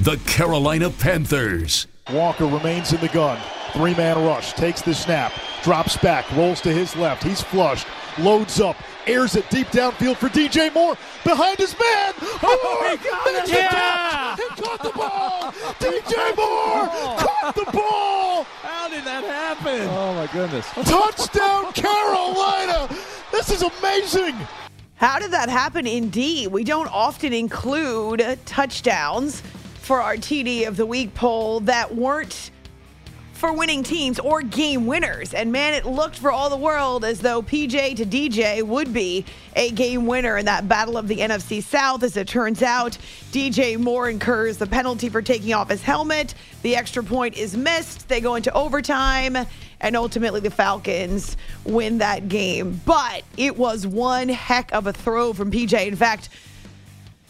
The 0.00 0.16
Carolina 0.28 0.90
Panthers. 0.90 1.86
Walker 2.12 2.46
remains 2.46 2.92
in 2.92 3.00
the 3.00 3.08
gun. 3.08 3.40
Three 3.72 3.94
man 3.94 4.24
rush. 4.24 4.52
Takes 4.52 4.82
the 4.82 4.94
snap. 4.94 5.32
Drops 5.62 5.96
back. 5.96 6.30
Rolls 6.32 6.60
to 6.62 6.72
his 6.72 6.94
left. 6.96 7.22
He's 7.22 7.40
flushed. 7.40 7.86
Loads 8.18 8.60
up. 8.60 8.76
Airs 9.06 9.36
it 9.36 9.48
deep 9.50 9.68
downfield 9.68 10.16
for 10.16 10.28
DJ 10.28 10.72
Moore. 10.74 10.96
Behind 11.22 11.58
his 11.58 11.78
man. 11.78 12.14
Oh, 12.42 12.78
Moore 12.80 12.90
he 12.90 12.96
got 12.96 13.24
makes 13.32 13.48
it. 13.50 13.54
Yeah. 13.54 13.68
catch 13.68 14.40
and 14.40 14.64
caught 14.64 14.82
the 14.82 14.90
ball. 14.90 15.52
DJ 15.78 16.36
Moore 16.36 16.86
caught 17.18 17.54
the 17.54 17.70
ball. 17.72 18.44
How 18.62 18.88
did 18.88 19.04
that 19.04 19.24
happen? 19.24 19.88
Oh 19.90 20.14
my 20.14 20.26
goodness. 20.32 20.66
Touchdown 20.84 21.72
Carolina. 21.72 22.88
This 23.30 23.50
is 23.50 23.62
amazing. 23.62 24.34
How 24.96 25.18
did 25.18 25.30
that 25.30 25.48
happen? 25.48 25.86
Indeed, 25.86 26.48
we 26.48 26.64
don't 26.64 26.88
often 26.92 27.32
include 27.32 28.38
touchdowns 28.44 29.42
for 29.82 30.00
our 30.00 30.16
TD 30.16 30.66
of 30.66 30.76
the 30.76 30.86
week 30.86 31.14
poll 31.14 31.60
that 31.60 31.94
weren't 31.94 32.50
for 33.36 33.52
winning 33.52 33.82
teams 33.82 34.18
or 34.18 34.40
game 34.40 34.86
winners. 34.86 35.34
And 35.34 35.52
man, 35.52 35.74
it 35.74 35.84
looked 35.84 36.18
for 36.18 36.32
all 36.32 36.48
the 36.48 36.56
world 36.56 37.04
as 37.04 37.20
though 37.20 37.42
PJ 37.42 37.96
to 37.96 38.06
DJ 38.06 38.62
would 38.62 38.94
be 38.94 39.26
a 39.54 39.70
game 39.70 40.06
winner 40.06 40.38
in 40.38 40.46
that 40.46 40.68
battle 40.68 40.96
of 40.96 41.06
the 41.06 41.18
NFC 41.18 41.62
South. 41.62 42.02
As 42.02 42.16
it 42.16 42.26
turns 42.26 42.62
out, 42.62 42.96
DJ 43.32 43.78
Moore 43.78 44.08
incurs 44.08 44.56
the 44.56 44.66
penalty 44.66 45.10
for 45.10 45.20
taking 45.20 45.52
off 45.52 45.68
his 45.68 45.82
helmet. 45.82 46.34
The 46.62 46.76
extra 46.76 47.04
point 47.04 47.36
is 47.36 47.56
missed. 47.56 48.08
They 48.08 48.22
go 48.22 48.36
into 48.36 48.52
overtime. 48.54 49.36
And 49.80 49.94
ultimately, 49.94 50.40
the 50.40 50.50
Falcons 50.50 51.36
win 51.64 51.98
that 51.98 52.30
game. 52.30 52.80
But 52.86 53.22
it 53.36 53.58
was 53.58 53.86
one 53.86 54.30
heck 54.30 54.72
of 54.72 54.86
a 54.86 54.92
throw 54.94 55.34
from 55.34 55.50
PJ. 55.50 55.86
In 55.86 55.96
fact, 55.96 56.30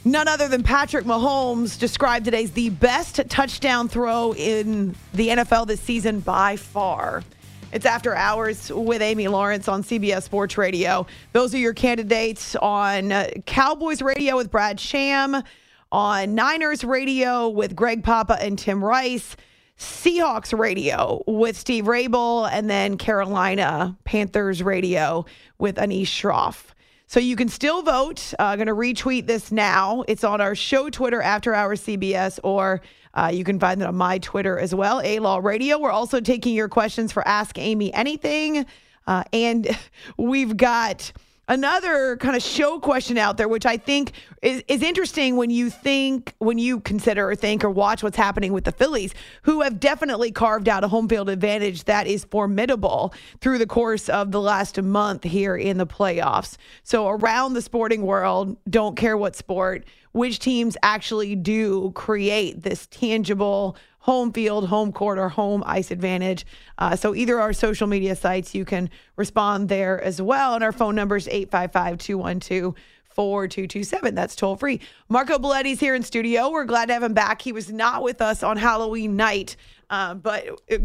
None 0.07 0.29
other 0.29 0.47
than 0.47 0.63
Patrick 0.63 1.05
Mahomes 1.05 1.77
described 1.77 2.29
it 2.29 2.35
as 2.35 2.53
the 2.53 2.71
best 2.71 3.21
touchdown 3.29 3.89
throw 3.89 4.35
in 4.35 4.95
the 5.13 5.31
NFL 5.31 5.67
this 5.67 5.81
season 5.81 6.21
by 6.21 6.55
far. 6.55 7.25
It's 7.73 7.85
after 7.85 8.15
hours 8.15 8.71
with 8.71 9.03
Amy 9.03 9.27
Lawrence 9.27 9.67
on 9.67 9.83
CBS 9.83 10.23
Sports 10.23 10.57
Radio. 10.57 11.09
Those 11.33 11.53
are 11.57 11.59
your 11.59 11.75
candidates 11.75 12.55
on 12.55 13.11
uh, 13.11 13.31
Cowboys 13.47 14.01
Radio 14.01 14.37
with 14.37 14.49
Brad 14.49 14.79
Sham, 14.79 15.43
on 15.91 16.37
Niners 16.37 16.85
Radio 16.85 17.49
with 17.49 17.75
Greg 17.75 18.05
Papa 18.05 18.39
and 18.41 18.57
Tim 18.57 18.85
Rice, 18.85 19.35
Seahawks 19.77 20.57
Radio 20.57 21.25
with 21.27 21.57
Steve 21.57 21.87
Raible, 21.87 22.49
and 22.53 22.71
then 22.71 22.97
Carolina 22.97 23.97
Panthers 24.05 24.63
Radio 24.63 25.27
with 25.59 25.79
Anish 25.79 26.03
Shroff. 26.03 26.76
So 27.09 27.21
you 27.21 27.37
can 27.37 27.49
still 27.49 27.83
vote. 27.83 28.35
I'm 28.39 28.55
uh, 28.61 28.65
going 28.65 28.67
to 28.67 28.75
retweet 28.75 29.29
this 29.29 29.53
now. 29.53 30.03
It's 30.09 30.25
on 30.25 30.41
our 30.41 30.57
show 30.57 30.91
Twitter, 30.91 31.23
After 31.23 31.55
Hours 31.55 31.81
CBS, 31.83 32.41
or 32.43 32.81
uh, 33.15 33.31
you 33.33 33.45
can 33.45 33.61
find 33.61 33.81
it 33.81 33.87
on 33.87 33.95
my 33.95 34.19
Twitter 34.19 34.59
as 34.59 34.75
well, 34.75 35.01
A 35.05 35.21
Law 35.21 35.39
Radio. 35.39 35.79
We're 35.79 35.93
also 35.93 36.21
taking 36.21 36.53
your 36.55 36.69
questions 36.69 37.13
for 37.13 37.27
Ask 37.27 37.59
Amy 37.59 37.95
Anything. 37.95 38.67
Uh, 39.07 39.23
and 39.33 39.69
we've 40.19 40.57
got 40.57 41.13
another 41.49 42.17
kind 42.17 42.37
of 42.37 42.43
show 42.43 42.79
question 42.79 43.19
out 43.19 43.37
there, 43.37 43.49
which 43.49 43.67
I 43.67 43.77
think 43.77 44.13
is, 44.43 44.63
is 44.69 44.83
interesting 44.83 45.37
when 45.37 45.51
you 45.51 45.71
think, 45.71 46.35
when 46.39 46.59
you 46.59 46.81
consider 46.81 47.31
or 47.31 47.37
think 47.37 47.65
or 47.65 47.71
watch 47.71 48.03
what's 48.03 48.17
happening 48.17 48.53
with 48.53 48.65
the 48.65 48.73
Phillies, 48.73 49.15
who 49.43 49.63
have 49.63 49.79
definitely 49.79 50.33
carved 50.33 50.69
out 50.69 50.85
a 50.85 50.89
home 50.89 51.09
field 51.09 51.29
advantage 51.29 51.85
that 51.85 52.07
is 52.07 52.25
formidable 52.25 53.15
through 53.41 53.59
the 53.59 53.67
course 53.67 54.09
of 54.09 54.33
the 54.33 54.41
last 54.41 54.81
month 54.83 55.25
here 55.25 55.57
in 55.57 55.79
the 55.79 55.87
playoffs. 55.87 56.57
So, 56.83 57.09
around 57.09 57.55
the 57.55 57.63
sporting 57.63 58.03
world, 58.03 58.57
don't 58.69 58.97
care 58.97 59.17
what 59.17 59.37
sport, 59.37 59.85
which 60.13 60.39
teams 60.39 60.77
actually 60.83 61.37
do 61.37 61.93
create 61.95 62.63
this 62.63 62.87
tangible 62.87 63.77
home 64.07 64.33
field, 64.33 64.69
home 64.69 64.93
court, 64.93 65.19
or 65.19 65.29
home 65.29 65.65
ice 65.67 65.91
advantage. 65.91 66.47
Uh, 66.79 66.95
so 66.95 67.13
either 67.13 67.41
our 67.41 67.53
social 67.53 67.89
media 67.89 68.15
sites, 68.15 68.55
you 68.55 68.65
can 68.65 68.89
respond 69.17 69.69
there 69.69 70.01
as 70.01 70.23
well. 70.23 70.55
And 70.55 70.63
our 70.63 70.71
phone 70.71 70.95
number 70.95 71.17
is 71.17 71.27
855 71.27 71.99
212 71.99 72.75
4227. 73.09 74.15
That's 74.15 74.37
toll 74.37 74.55
free. 74.55 74.81
Marco 75.09 75.39
Belletti's 75.39 75.81
here 75.81 75.97
in 75.97 76.05
studio. 76.05 76.51
We're 76.51 76.67
glad 76.67 76.87
to 76.87 76.93
have 76.93 77.03
him 77.03 77.15
back. 77.15 77.43
He 77.43 77.51
was 77.51 77.73
not 77.73 78.05
with 78.05 78.23
us 78.23 78.45
on 78.45 78.59
Halloween 78.59 79.17
night 79.17 79.57
uh, 79.91 80.15
but 80.15 80.47
it, 80.67 80.83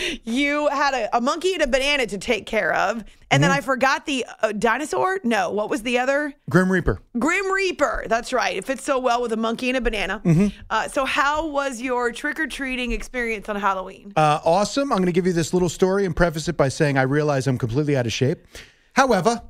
you 0.24 0.68
had 0.68 0.94
a, 0.94 1.16
a, 1.16 1.20
monkey 1.20 1.52
and 1.52 1.62
a 1.62 1.66
banana 1.66 2.06
to 2.06 2.18
take 2.18 2.46
care 2.46 2.72
of. 2.74 2.98
And 2.98 3.04
mm-hmm. 3.04 3.42
then 3.42 3.50
I 3.50 3.60
forgot 3.60 4.06
the 4.06 4.24
uh, 4.42 4.52
dinosaur. 4.52 5.20
No, 5.22 5.50
what 5.50 5.68
was 5.68 5.82
the 5.82 5.98
other? 5.98 6.32
Grim 6.48 6.72
Reaper. 6.72 7.00
Grim 7.18 7.52
Reaper. 7.52 8.06
That's 8.08 8.32
right. 8.32 8.56
It 8.56 8.64
fits 8.64 8.84
so 8.84 8.98
well 8.98 9.20
with 9.20 9.32
a 9.32 9.36
monkey 9.36 9.68
and 9.68 9.76
a 9.76 9.80
banana. 9.80 10.22
Mm-hmm. 10.24 10.56
Uh, 10.70 10.88
so, 10.88 11.04
how 11.04 11.46
was 11.46 11.80
your 11.82 12.10
trick 12.12 12.40
or 12.40 12.46
treating 12.46 12.92
experience 12.92 13.48
on 13.48 13.56
Halloween? 13.56 14.12
Uh, 14.16 14.40
awesome. 14.44 14.92
I'm 14.92 14.98
going 14.98 15.06
to 15.06 15.12
give 15.12 15.26
you 15.26 15.34
this 15.34 15.52
little 15.52 15.68
story 15.68 16.06
and 16.06 16.16
preface 16.16 16.48
it 16.48 16.56
by 16.56 16.68
saying 16.68 16.96
I 16.96 17.02
realize 17.02 17.46
I'm 17.46 17.58
completely 17.58 17.96
out 17.96 18.06
of 18.06 18.12
shape. 18.12 18.46
However, 18.94 19.42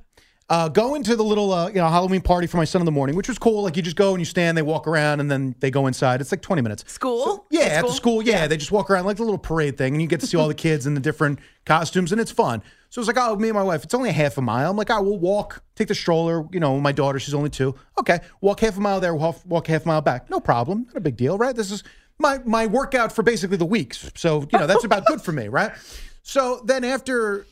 uh, 0.50 0.68
going 0.68 1.02
to 1.02 1.14
the 1.14 1.22
little 1.22 1.52
uh, 1.52 1.68
you 1.68 1.74
know 1.74 1.88
Halloween 1.88 2.22
party 2.22 2.46
for 2.46 2.56
my 2.56 2.64
son 2.64 2.80
in 2.80 2.86
the 2.86 2.92
morning, 2.92 3.16
which 3.16 3.28
was 3.28 3.38
cool. 3.38 3.62
Like 3.62 3.76
you 3.76 3.82
just 3.82 3.96
go 3.96 4.12
and 4.12 4.20
you 4.20 4.24
stand, 4.24 4.56
they 4.56 4.62
walk 4.62 4.86
around, 4.86 5.20
and 5.20 5.30
then 5.30 5.54
they 5.60 5.70
go 5.70 5.86
inside. 5.86 6.20
It's 6.20 6.32
like 6.32 6.40
twenty 6.40 6.62
minutes. 6.62 6.84
School? 6.86 7.24
So, 7.24 7.44
yeah, 7.50 7.64
at, 7.64 7.86
the 7.86 7.92
school. 7.92 8.22
Yeah, 8.22 8.32
yeah, 8.32 8.46
they 8.46 8.56
just 8.56 8.72
walk 8.72 8.90
around 8.90 9.04
like 9.04 9.18
the 9.18 9.24
little 9.24 9.38
parade 9.38 9.76
thing, 9.76 9.94
and 9.94 10.00
you 10.00 10.08
get 10.08 10.20
to 10.20 10.26
see 10.26 10.36
all 10.36 10.48
the 10.48 10.54
kids 10.68 10.86
in 10.86 10.94
the 10.94 11.00
different 11.00 11.38
costumes, 11.66 12.12
and 12.12 12.20
it's 12.20 12.30
fun. 12.30 12.62
So 12.88 13.02
it's 13.02 13.08
like, 13.08 13.18
oh, 13.18 13.36
me 13.36 13.48
and 13.48 13.54
my 13.54 13.62
wife, 13.62 13.84
it's 13.84 13.92
only 13.92 14.08
a 14.08 14.14
half 14.14 14.38
a 14.38 14.40
mile. 14.40 14.70
I'm 14.70 14.76
like, 14.76 14.90
oh, 14.90 15.02
we'll 15.02 15.18
walk, 15.18 15.62
take 15.76 15.88
the 15.88 15.94
stroller. 15.94 16.46
You 16.50 16.60
know, 16.60 16.80
my 16.80 16.92
daughter, 16.92 17.18
she's 17.18 17.34
only 17.34 17.50
two. 17.50 17.74
Okay, 17.98 18.20
walk 18.40 18.60
half 18.60 18.78
a 18.78 18.80
mile 18.80 19.00
there, 19.00 19.14
walk, 19.14 19.36
walk 19.44 19.66
half 19.66 19.84
a 19.84 19.88
mile 19.88 20.00
back. 20.00 20.30
No 20.30 20.40
problem. 20.40 20.86
Not 20.86 20.96
a 20.96 21.00
big 21.00 21.16
deal, 21.16 21.36
right? 21.36 21.54
This 21.54 21.70
is 21.70 21.84
my 22.18 22.38
my 22.46 22.66
workout 22.66 23.12
for 23.12 23.22
basically 23.22 23.58
the 23.58 23.66
weeks. 23.66 24.10
So 24.14 24.48
you 24.50 24.58
know, 24.58 24.66
that's 24.66 24.84
about 24.84 25.04
good 25.04 25.20
for 25.20 25.32
me, 25.32 25.48
right? 25.48 25.72
So 26.22 26.62
then 26.64 26.84
after 26.84 27.46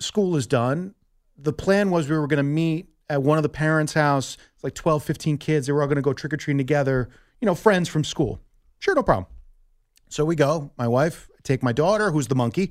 school 0.00 0.36
is 0.36 0.46
done, 0.46 0.94
the 1.36 1.52
plan 1.52 1.90
was 1.90 2.08
we 2.08 2.16
were 2.16 2.26
going 2.26 2.38
to 2.38 2.42
meet 2.42 2.88
at 3.08 3.22
one 3.22 3.38
of 3.38 3.42
the 3.42 3.48
parents' 3.48 3.92
house. 3.92 4.36
Like 4.62 4.74
12, 4.74 5.02
15 5.02 5.38
kids. 5.38 5.66
They 5.66 5.72
were 5.72 5.82
all 5.82 5.88
going 5.88 5.96
to 5.96 6.02
go 6.02 6.12
trick 6.12 6.32
or 6.32 6.36
treating 6.36 6.58
together, 6.58 7.08
you 7.40 7.46
know, 7.46 7.54
friends 7.54 7.88
from 7.88 8.04
school. 8.04 8.40
Sure, 8.78 8.94
no 8.94 9.02
problem. 9.02 9.26
So 10.08 10.24
we 10.24 10.36
go. 10.36 10.70
My 10.78 10.86
wife, 10.86 11.28
take 11.42 11.62
my 11.62 11.72
daughter, 11.72 12.10
who's 12.10 12.28
the 12.28 12.34
monkey, 12.34 12.70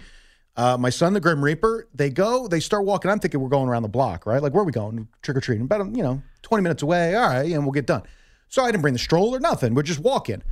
uh, 0.56 0.78
my 0.78 0.90
son, 0.90 1.14
the 1.14 1.20
Grim 1.20 1.44
Reaper. 1.44 1.88
They 1.94 2.10
go, 2.10 2.48
they 2.48 2.60
start 2.60 2.86
walking. 2.86 3.10
I'm 3.12 3.20
thinking 3.20 3.40
we're 3.40 3.50
going 3.50 3.68
around 3.68 3.84
the 3.84 3.90
block, 3.90 4.26
right? 4.26 4.42
Like, 4.42 4.54
where 4.54 4.62
are 4.62 4.66
we 4.66 4.72
going? 4.72 5.08
Trick 5.22 5.38
or 5.38 5.42
treating. 5.42 5.66
About, 5.66 5.96
you 5.96 6.04
know, 6.04 6.22
20 6.44 6.62
minutes 6.62 6.84
away. 6.84 7.16
All 7.16 7.28
right, 7.28 7.52
and 7.52 7.64
we'll 7.64 7.72
get 7.72 7.88
done. 7.88 8.04
So 8.48 8.64
I 8.64 8.72
didn't 8.72 8.82
bring 8.82 8.94
the 8.94 9.00
stroller, 9.00 9.40
nothing. 9.40 9.74
We're 9.74 9.84
just 9.84 10.00
walking. 10.00 10.44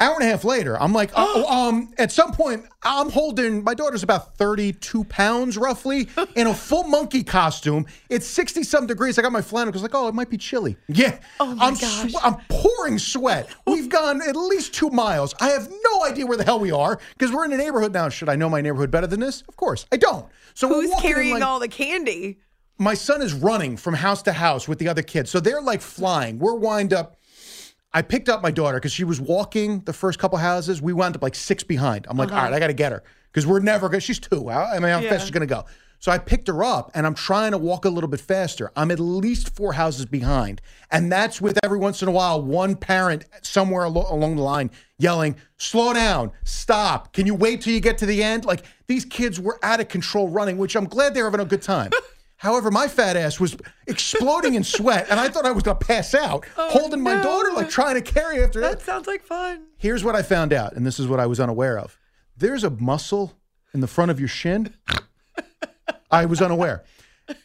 Hour 0.00 0.14
and 0.14 0.24
a 0.24 0.26
half 0.26 0.42
later, 0.42 0.80
I'm 0.80 0.92
like, 0.92 1.12
oh, 1.14 1.46
um, 1.68 1.92
at 1.98 2.10
some 2.10 2.32
point, 2.32 2.64
I'm 2.82 3.10
holding 3.10 3.62
my 3.62 3.74
daughter's 3.74 4.02
about 4.02 4.36
32 4.36 5.04
pounds 5.04 5.56
roughly 5.56 6.08
in 6.36 6.48
a 6.48 6.54
full 6.54 6.84
monkey 6.84 7.22
costume. 7.22 7.86
It's 8.08 8.26
60 8.26 8.64
some 8.64 8.86
degrees. 8.86 9.18
I 9.18 9.22
got 9.22 9.32
my 9.32 9.42
flannel 9.42 9.70
because 9.70 9.82
like, 9.82 9.94
oh, 9.94 10.08
it 10.08 10.14
might 10.14 10.30
be 10.30 10.36
chilly. 10.36 10.76
Yeah. 10.88 11.18
Oh 11.38 11.54
my 11.54 11.66
I'm 11.66 11.74
gosh. 11.74 12.12
Sw- 12.12 12.24
I'm 12.24 12.36
pouring 12.48 12.98
sweat. 12.98 13.48
We've 13.66 13.88
gone 13.88 14.20
at 14.22 14.34
least 14.36 14.74
two 14.74 14.90
miles. 14.90 15.34
I 15.40 15.50
have 15.50 15.70
no 15.70 16.04
idea 16.04 16.26
where 16.26 16.36
the 16.36 16.44
hell 16.44 16.58
we 16.58 16.72
are 16.72 16.98
because 17.16 17.32
we're 17.32 17.44
in 17.44 17.52
a 17.52 17.56
neighborhood 17.56 17.92
now. 17.92 18.08
Should 18.08 18.28
I 18.28 18.36
know 18.36 18.48
my 18.48 18.60
neighborhood 18.60 18.90
better 18.90 19.06
than 19.06 19.20
this? 19.20 19.42
Of 19.42 19.56
course, 19.56 19.86
I 19.92 19.96
don't. 19.96 20.26
So 20.54 20.68
who's 20.68 20.92
carrying 21.00 21.34
like, 21.34 21.42
all 21.42 21.60
the 21.60 21.68
candy? 21.68 22.40
My 22.78 22.94
son 22.94 23.22
is 23.22 23.32
running 23.32 23.76
from 23.76 23.94
house 23.94 24.22
to 24.22 24.32
house 24.32 24.66
with 24.66 24.80
the 24.80 24.88
other 24.88 25.02
kids. 25.02 25.30
So 25.30 25.38
they're 25.38 25.62
like 25.62 25.80
flying. 25.80 26.40
We're 26.40 26.54
wind 26.54 26.92
up 26.92 27.16
I 27.94 28.02
picked 28.02 28.28
up 28.28 28.42
my 28.42 28.50
daughter 28.50 28.78
because 28.78 28.92
she 28.92 29.04
was 29.04 29.20
walking 29.20 29.80
the 29.84 29.92
first 29.92 30.18
couple 30.18 30.36
houses. 30.36 30.82
We 30.82 30.92
wound 30.92 31.14
up 31.14 31.22
like 31.22 31.36
six 31.36 31.62
behind. 31.62 32.06
I'm 32.10 32.16
like, 32.16 32.30
uh-huh. 32.30 32.38
all 32.38 32.44
right, 32.46 32.52
I 32.52 32.58
got 32.58 32.66
to 32.66 32.74
get 32.74 32.90
her 32.90 33.04
because 33.32 33.46
we're 33.46 33.60
never 33.60 33.88
gonna. 33.88 34.00
She's 34.00 34.18
two. 34.18 34.50
I 34.50 34.74
mean, 34.80 34.90
how 34.90 34.98
yeah. 34.98 35.10
fast 35.10 35.22
she's 35.22 35.30
going 35.30 35.46
to 35.46 35.54
go? 35.54 35.64
So 36.00 36.12
I 36.12 36.18
picked 36.18 36.48
her 36.48 36.62
up 36.62 36.90
and 36.94 37.06
I'm 37.06 37.14
trying 37.14 37.52
to 37.52 37.56
walk 37.56 37.86
a 37.86 37.88
little 37.88 38.10
bit 38.10 38.20
faster. 38.20 38.70
I'm 38.76 38.90
at 38.90 39.00
least 39.00 39.56
four 39.56 39.72
houses 39.72 40.04
behind. 40.04 40.60
And 40.90 41.10
that's 41.10 41.40
with 41.40 41.58
every 41.64 41.78
once 41.78 42.02
in 42.02 42.08
a 42.08 42.10
while 42.10 42.42
one 42.42 42.76
parent 42.76 43.24
somewhere 43.40 43.84
al- 43.84 44.12
along 44.12 44.36
the 44.36 44.42
line 44.42 44.70
yelling, 44.98 45.36
slow 45.56 45.94
down, 45.94 46.30
stop. 46.44 47.14
Can 47.14 47.24
you 47.24 47.34
wait 47.34 47.62
till 47.62 47.72
you 47.72 47.80
get 47.80 47.96
to 47.98 48.06
the 48.06 48.22
end? 48.22 48.44
Like 48.44 48.64
these 48.86 49.06
kids 49.06 49.40
were 49.40 49.58
out 49.62 49.80
of 49.80 49.88
control 49.88 50.28
running, 50.28 50.58
which 50.58 50.76
I'm 50.76 50.84
glad 50.84 51.14
they're 51.14 51.24
having 51.24 51.40
a 51.40 51.46
good 51.46 51.62
time. 51.62 51.90
However, 52.44 52.70
my 52.70 52.88
fat 52.88 53.16
ass 53.16 53.40
was 53.40 53.56
exploding 53.86 54.52
in 54.52 54.64
sweat, 54.64 55.06
and 55.08 55.18
I 55.18 55.30
thought 55.30 55.46
I 55.46 55.50
was 55.50 55.62
going 55.62 55.78
to 55.78 55.86
pass 55.86 56.14
out, 56.14 56.44
oh, 56.58 56.68
holding 56.68 57.02
no. 57.02 57.14
my 57.14 57.22
daughter, 57.22 57.50
like 57.52 57.70
trying 57.70 57.94
to 57.94 58.02
carry 58.02 58.44
after 58.44 58.60
that. 58.60 58.80
That 58.80 58.82
sounds 58.82 59.06
like 59.06 59.24
fun. 59.24 59.62
Here's 59.78 60.04
what 60.04 60.14
I 60.14 60.20
found 60.20 60.52
out, 60.52 60.74
and 60.74 60.86
this 60.86 61.00
is 61.00 61.08
what 61.08 61.20
I 61.20 61.26
was 61.26 61.40
unaware 61.40 61.78
of. 61.78 61.98
There's 62.36 62.62
a 62.62 62.68
muscle 62.68 63.32
in 63.72 63.80
the 63.80 63.86
front 63.86 64.10
of 64.10 64.20
your 64.20 64.28
shin. 64.28 64.74
I 66.10 66.26
was 66.26 66.42
unaware. 66.42 66.84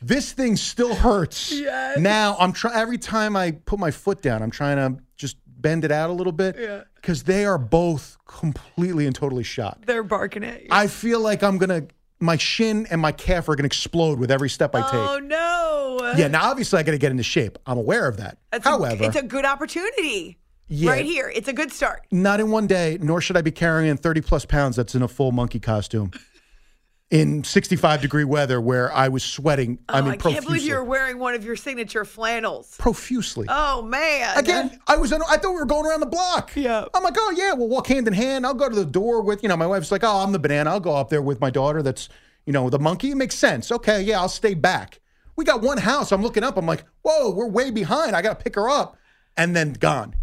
This 0.02 0.34
thing 0.34 0.58
still 0.58 0.94
hurts. 0.94 1.54
Yes. 1.54 1.98
Now 1.98 2.36
I'm 2.38 2.52
trying. 2.52 2.76
Every 2.76 2.98
time 2.98 3.38
I 3.38 3.52
put 3.52 3.80
my 3.80 3.92
foot 3.92 4.22
down, 4.22 4.44
I'm 4.44 4.52
trying 4.52 4.76
to 4.76 5.02
just 5.16 5.38
bend 5.48 5.86
it 5.86 5.94
out 5.94 6.10
a 6.10 6.14
little 6.14 6.34
bit. 6.34 6.58
Yeah. 6.60 6.84
Because 6.96 7.24
they 7.24 7.46
are 7.46 7.58
both 7.58 8.18
completely 8.28 9.06
and 9.06 9.16
totally 9.16 9.44
shot. 9.44 9.80
They're 9.86 10.04
barking 10.04 10.44
at 10.44 10.64
you. 10.64 10.68
I 10.72 10.88
feel 10.88 11.22
like 11.22 11.42
I'm 11.42 11.58
gonna 11.58 11.88
my 12.20 12.38
shin 12.38 12.88
and 12.92 13.00
my 13.02 13.12
calf 13.12 13.48
are 13.50 13.56
going 13.56 13.64
to 13.64 13.68
explode 13.68 14.20
with 14.20 14.32
every 14.32 14.50
step 14.50 14.76
I 14.76 14.82
take. 14.82 14.94
Oh 14.94 15.20
no! 15.20 16.14
Yeah, 16.18 16.28
now 16.28 16.50
obviously 16.50 16.80
I 16.80 16.84
got 16.84 16.92
to 16.92 16.98
get 16.98 17.12
into 17.12 17.24
shape. 17.24 17.58
I'm 17.66 17.78
aware 17.78 18.08
of 18.08 18.18
that. 18.18 18.38
That's 18.52 18.66
However, 18.66 19.04
a, 19.04 19.08
it's 19.08 19.16
a 19.16 19.24
good 19.24 19.46
opportunity. 19.46 20.38
Yeah, 20.72 20.92
right 20.92 21.06
here, 21.06 21.32
it's 21.34 21.48
a 21.48 21.54
good 21.54 21.72
start. 21.72 22.06
Not 22.12 22.40
in 22.40 22.52
one 22.52 22.68
day, 22.68 23.00
nor 23.02 23.22
should 23.22 23.36
I 23.36 23.42
be 23.42 23.52
carrying 23.52 23.98
30 23.98 24.22
plus 24.22 24.46
pounds 24.46 24.76
that's 24.76 24.94
in 24.94 25.02
a 25.02 25.08
full 25.08 25.32
monkey 25.32 25.60
costume 25.60 26.12
in 27.12 27.44
65 27.44 28.02
degree 28.02 28.24
weather 28.24 28.62
where 28.62 28.94
I 28.94 29.08
was 29.08 29.24
sweating. 29.24 29.80
Oh, 29.90 29.96
I 29.96 30.02
mean, 30.02 30.12
I 30.12 30.18
can't 30.18 30.46
believe 30.46 30.62
you 30.62 30.76
were 30.76 30.84
wearing 30.84 31.18
one 31.18 31.34
of 31.34 31.44
your 31.44 31.56
signature 31.56 32.06
flannels. 32.06 32.76
Profusely. 32.78 33.48
Oh 33.50 33.82
man! 33.82 34.38
Again, 34.38 34.80
I 34.88 34.98
was. 34.98 35.12
I 35.12 35.38
thought 35.38 35.52
we 35.52 35.60
were 35.60 35.66
going 35.66 35.86
around 35.86 36.02
the 36.02 36.06
block. 36.06 36.52
Yeah. 36.56 36.86
I'm 36.94 37.04
like, 37.04 37.16
oh 37.18 37.34
yeah, 37.36 37.54
we'll 37.54 37.68
walk 37.70 37.88
hand 37.88 38.08
in 38.08 38.14
hand. 38.14 38.46
I'll 38.46 38.54
go 38.54 38.70
to 38.70 38.76
the 38.76 38.86
door 38.86 39.22
with 39.22 39.42
you 39.44 39.50
know. 39.50 39.58
My 39.58 39.68
wife's 39.68 39.92
like, 39.92 40.04
oh, 40.04 40.18
I'm 40.18 40.32
the 40.32 40.40
banana. 40.40 40.70
I'll 40.70 40.80
go 40.80 40.96
up 40.96 41.10
there 41.10 41.22
with 41.22 41.42
my 41.42 41.50
daughter. 41.50 41.82
That's 41.82 42.10
you 42.46 42.54
know, 42.54 42.70
the 42.70 42.80
monkey. 42.80 43.12
It 43.12 43.16
makes 43.16 43.36
sense. 43.36 43.72
Okay, 43.72 44.02
yeah, 44.02 44.20
I'll 44.20 44.30
stay 44.30 44.54
back. 44.54 45.00
We 45.36 45.46
got 45.46 45.62
one 45.62 45.78
house. 45.78 46.12
I'm 46.12 46.22
looking 46.22 46.44
up. 46.44 46.58
I'm 46.58 46.66
like, 46.66 46.84
whoa, 47.02 47.30
we're 47.32 47.48
way 47.48 47.72
behind. 47.72 48.16
I 48.16 48.22
got 48.22 48.40
to 48.40 48.44
pick 48.44 48.56
her 48.56 48.70
up. 48.70 48.98
And 49.38 49.56
then 49.56 49.74
gone. 49.74 50.16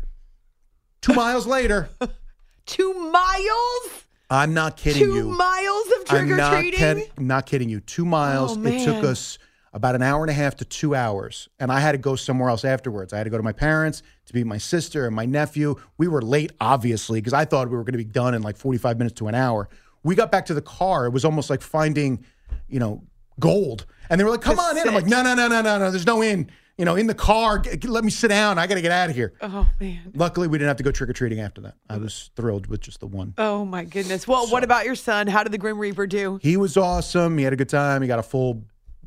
Two 1.01 1.15
miles 1.15 1.47
later. 1.47 1.89
Two 2.67 2.93
miles? 2.95 4.06
I'm 4.29 4.55
not 4.55 4.77
kidding 4.77 5.03
Two 5.05 5.15
you. 5.15 5.29
miles 5.29 5.87
of 5.99 6.05
trick 6.07 6.23
I'm 6.23 6.37
not, 6.37 6.63
kid- 6.65 7.11
not 7.19 7.47
kidding 7.47 7.69
you. 7.69 7.81
Two 7.81 8.05
miles. 8.05 8.57
Oh, 8.59 8.63
it 8.65 8.85
took 8.85 9.05
us 9.05 9.39
about 9.73 9.95
an 9.95 10.03
hour 10.03 10.23
and 10.23 10.31
a 10.31 10.35
half 10.35 10.57
to 10.57 10.65
two 10.65 10.95
hours, 10.95 11.49
and 11.61 11.71
I 11.71 11.81
had 11.81 11.93
to 11.93 11.99
go 11.99 12.17
somewhere 12.17 12.49
else 12.49 12.65
afterwards. 12.65 13.13
I 13.13 13.19
had 13.19 13.25
to 13.25 13.31
go 13.31 13.37
to 13.37 13.43
my 13.43 13.53
parents 13.53 14.03
to 14.27 14.35
meet 14.35 14.47
my 14.47 14.59
sister 14.59 15.07
and 15.07 15.15
my 15.15 15.27
nephew. 15.27 15.77
We 15.99 16.09
were 16.09 16.23
late, 16.23 16.53
obviously, 16.61 17.21
because 17.21 17.35
I 17.35 17.45
thought 17.45 17.69
we 17.71 17.77
were 17.77 17.85
going 17.85 17.93
to 17.93 17.99
be 17.99 18.05
done 18.05 18.35
in 18.35 18.43
like 18.43 18.57
45 18.57 18.99
minutes 18.99 19.19
to 19.19 19.29
an 19.29 19.35
hour. 19.35 19.69
We 20.03 20.15
got 20.15 20.33
back 20.33 20.47
to 20.47 20.55
the 20.55 20.63
car. 20.63 21.07
It 21.07 21.11
was 21.13 21.25
almost 21.25 21.51
like 21.51 21.61
finding, 21.61 22.25
you 22.69 22.81
know, 22.81 23.03
gold. 23.39 23.87
And 24.09 24.19
they 24.21 24.25
were 24.25 24.31
like, 24.31 24.41
"Come 24.41 24.59
on 24.59 24.79
in." 24.79 24.89
I'm 24.89 24.95
like, 24.95 25.07
"No, 25.07 25.23
no, 25.23 25.35
no, 25.35 25.47
no, 25.49 25.61
no, 25.61 25.79
no. 25.79 25.91
There's 25.91 26.07
no 26.07 26.23
in." 26.23 26.51
You 26.79 26.85
know, 26.85 26.95
in 26.95 27.07
the 27.07 27.15
car. 27.15 27.59
G- 27.59 27.89
let 27.89 28.05
me 28.05 28.11
sit 28.11 28.29
down. 28.29 28.59
I 28.59 28.67
got 28.67 28.75
to 28.75 28.83
get 28.83 28.93
out 28.93 29.09
of 29.09 29.17
here. 29.17 29.33
Oh 29.41 29.67
man. 29.81 30.13
Luckily, 30.15 30.47
we 30.47 30.59
didn't 30.59 30.69
have 30.69 30.77
to 30.77 30.83
go 30.83 30.91
trick 30.91 31.09
or 31.09 31.15
treating 31.15 31.41
after 31.41 31.63
that. 31.63 31.75
I 31.89 31.97
was 31.97 32.31
thrilled 32.37 32.67
with 32.67 32.81
just 32.81 33.01
the 33.01 33.07
one. 33.07 33.33
Oh 33.39 33.65
my 33.65 33.85
goodness. 33.85 34.29
Well, 34.29 34.47
what 34.49 34.63
about 34.63 34.85
your 34.85 34.95
son? 34.95 35.27
How 35.27 35.43
did 35.43 35.53
the 35.53 35.59
Grim 35.59 35.79
Reaper 35.79 36.07
do? 36.07 36.39
He 36.43 36.57
was 36.59 36.77
awesome. 36.77 37.39
He 37.39 37.45
had 37.45 37.55
a 37.55 37.57
good 37.57 37.71
time. 37.71 38.03
He 38.03 38.09
got 38.09 38.19
a 38.19 38.23
full, 38.23 38.63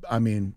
I 0.09 0.17
mean, 0.17 0.55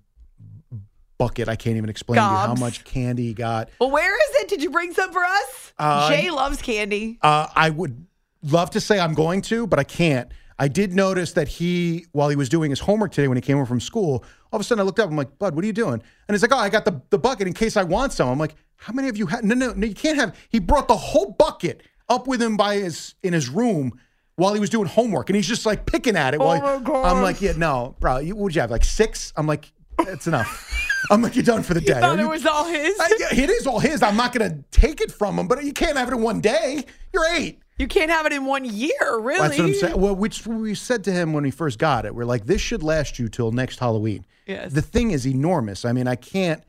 bucket. 1.18 1.48
I 1.48 1.57
can't 1.57 1.77
even 1.77 1.90
explain 1.90 2.16
to 2.16 2.22
you 2.22 2.29
how 2.29 2.55
much 2.55 2.83
candy 2.85 3.25
he 3.27 3.35
got. 3.35 3.68
Well, 3.79 3.90
where 3.90 4.14
is 4.14 4.42
it? 4.42 4.48
Did 4.48 4.62
you 4.62 4.70
bring 4.70 4.94
some 4.94 5.12
for 5.12 5.22
us? 5.22 5.72
Uh, 5.79 6.09
Jay 6.11 6.31
loves 6.31 6.62
candy. 6.62 7.18
Uh, 7.20 7.46
I 7.55 7.68
would 7.68 8.07
love 8.42 8.70
to 8.70 8.81
say 8.81 8.98
I'm 8.98 9.12
going 9.14 9.42
to, 9.42 9.66
but 9.66 9.79
I 9.79 9.85
can't. 9.85 10.33
I 10.58 10.68
did 10.68 10.92
notice 10.92 11.32
that 11.32 11.48
he, 11.48 12.06
while 12.12 12.28
he 12.28 12.36
was 12.36 12.48
doing 12.48 12.70
his 12.70 12.80
homework 12.80 13.12
today 13.12 13.28
when 13.28 13.36
he 13.36 13.42
came 13.42 13.56
home 13.56 13.66
from 13.66 13.80
school, 13.80 14.24
all 14.52 14.56
of 14.56 14.60
a 14.60 14.64
sudden 14.64 14.80
I 14.80 14.84
looked 14.84 15.00
up. 15.00 15.08
I'm 15.10 15.16
like, 15.16 15.38
Bud, 15.38 15.54
what 15.54 15.64
are 15.64 15.66
you 15.66 15.72
doing? 15.72 15.94
And 15.94 16.02
he's 16.34 16.42
like, 16.42 16.52
Oh, 16.52 16.56
I 16.58 16.68
got 16.68 16.84
the, 16.84 17.00
the 17.10 17.18
bucket 17.18 17.46
in 17.46 17.52
case 17.54 17.76
I 17.76 17.82
want 17.82 18.12
some. 18.12 18.28
I'm 18.28 18.38
like, 18.38 18.54
How 18.76 18.92
many 18.92 19.08
of 19.08 19.16
you 19.16 19.26
had? 19.26 19.44
No, 19.44 19.54
no, 19.54 19.72
no, 19.72 19.86
you 19.86 19.94
can't 19.94 20.18
have. 20.18 20.36
He 20.50 20.58
brought 20.58 20.88
the 20.88 20.96
whole 20.96 21.32
bucket 21.32 21.82
up 22.08 22.26
with 22.26 22.40
him 22.42 22.56
by 22.56 22.76
his 22.76 23.14
in 23.22 23.32
his 23.32 23.48
room 23.48 23.98
while 24.36 24.54
he 24.54 24.60
was 24.60 24.70
doing 24.70 24.86
homework, 24.88 25.28
and 25.30 25.36
he's 25.36 25.46
just 25.48 25.64
like 25.66 25.86
picking 25.86 26.16
at 26.16 26.34
it. 26.34 26.40
while 26.40 26.50
Oh 26.50 26.54
he- 26.54 26.60
my 26.60 26.84
God. 26.84 27.04
I'm 27.16 27.22
like, 27.22 27.40
Yeah, 27.40 27.52
no, 27.56 27.96
bro. 28.00 28.18
You, 28.18 28.34
what 28.34 28.42
would 28.44 28.54
you 28.54 28.60
have? 28.60 28.70
Like 28.70 28.84
six? 28.84 29.32
I'm 29.36 29.46
like, 29.46 29.72
It's 30.00 30.26
enough. 30.26 30.68
I'm 31.10 31.22
like, 31.22 31.34
You're 31.34 31.44
done 31.44 31.62
for 31.62 31.74
the 31.74 31.80
day. 31.80 31.98
Thought 32.00 32.18
Are 32.18 32.22
it 32.22 32.28
was 32.28 32.44
all 32.46 32.66
his. 32.66 32.98
I- 33.00 33.16
yeah, 33.18 33.42
it 33.44 33.50
is 33.50 33.66
all 33.66 33.78
his. 33.80 34.02
I'm 34.02 34.16
not 34.16 34.32
going 34.34 34.50
to 34.50 34.62
take 34.70 35.00
it 35.00 35.10
from 35.10 35.38
him, 35.38 35.48
but 35.48 35.64
you 35.64 35.72
can't 35.72 35.96
have 35.96 36.08
it 36.08 36.14
in 36.14 36.20
one 36.22 36.40
day. 36.40 36.84
You're 37.12 37.26
eight. 37.34 37.60
You 37.78 37.88
can't 37.88 38.11
have 38.11 38.26
it 38.26 38.32
in 38.32 38.44
one 38.44 38.64
year, 38.64 39.18
really. 39.18 39.40
That's 39.48 39.58
what 39.58 39.66
I'm 39.66 39.74
saying. 39.74 40.00
Well, 40.00 40.14
which 40.14 40.46
we 40.46 40.74
said 40.74 41.04
to 41.04 41.12
him 41.12 41.32
when 41.32 41.42
we 41.44 41.50
first 41.50 41.78
got 41.78 42.04
it. 42.04 42.14
We're 42.14 42.24
like, 42.26 42.46
this 42.46 42.61
should 42.61 42.82
last 42.82 43.18
you 43.18 43.28
till 43.28 43.50
next 43.50 43.78
Halloween. 43.80 44.24
Yes. 44.46 44.72
The 44.72 44.82
thing 44.82 45.11
is 45.12 45.26
enormous. 45.26 45.85
I 45.85 45.92
mean, 45.92 46.06
I 46.06 46.14
can't 46.16 46.62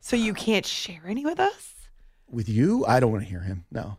So 0.00 0.16
you 0.16 0.34
can't 0.34 0.66
share 0.66 1.02
any 1.06 1.24
with 1.24 1.40
us? 1.40 1.74
with 2.28 2.48
you. 2.48 2.84
I 2.86 3.00
don't 3.00 3.10
want 3.12 3.24
to 3.24 3.28
hear 3.28 3.40
him. 3.40 3.64
No. 3.72 3.96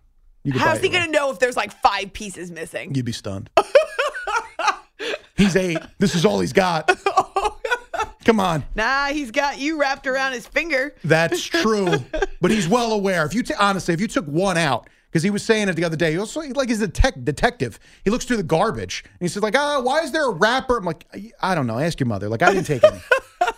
How's 0.55 0.79
he 0.81 0.89
going 0.89 1.05
to 1.05 1.11
know 1.11 1.31
if 1.31 1.39
there's 1.39 1.57
like 1.57 1.71
five 1.81 2.13
pieces 2.13 2.49
missing? 2.49 2.95
You'd 2.95 3.05
be 3.05 3.11
stunned. 3.11 3.49
he's 5.37 5.55
eight. 5.55 5.77
This 5.99 6.15
is 6.15 6.25
all 6.25 6.39
he's 6.39 6.53
got. 6.53 6.89
Come 8.25 8.39
on. 8.39 8.63
Nah, 8.75 9.07
he's 9.07 9.31
got 9.31 9.57
you 9.59 9.79
wrapped 9.79 10.05
around 10.07 10.33
his 10.33 10.45
finger. 10.47 10.93
That's 11.03 11.41
true. 11.45 11.97
but 12.39 12.51
he's 12.51 12.67
well 12.67 12.93
aware. 12.93 13.25
If 13.25 13.33
you 13.33 13.43
t- 13.43 13.53
honestly, 13.59 13.93
if 13.93 14.01
you 14.01 14.07
took 14.07 14.25
one 14.25 14.57
out, 14.57 14.87
because 15.11 15.23
he 15.23 15.29
was 15.29 15.43
saying 15.43 15.67
it 15.69 15.75
the 15.75 15.83
other 15.83 15.97
day, 15.97 16.11
he 16.13 16.17
also 16.17 16.39
like 16.41 16.69
he's 16.69 16.81
a 16.81 16.87
tech 16.87 17.13
detective. 17.23 17.79
He 18.05 18.09
looks 18.09 18.25
through 18.25 18.37
the 18.37 18.43
garbage 18.43 19.03
and 19.05 19.19
he 19.21 19.27
says 19.27 19.43
like, 19.43 19.55
"Ah, 19.57 19.81
why 19.81 19.99
is 20.01 20.11
there 20.11 20.25
a 20.25 20.31
wrapper?" 20.31 20.77
I'm 20.77 20.85
like, 20.85 21.05
I 21.41 21.53
don't 21.55 21.67
know. 21.67 21.77
Ask 21.79 21.99
your 21.99 22.07
mother. 22.07 22.29
Like 22.29 22.41
I 22.41 22.53
didn't 22.53 22.67
take 22.67 22.83
any. 22.83 22.99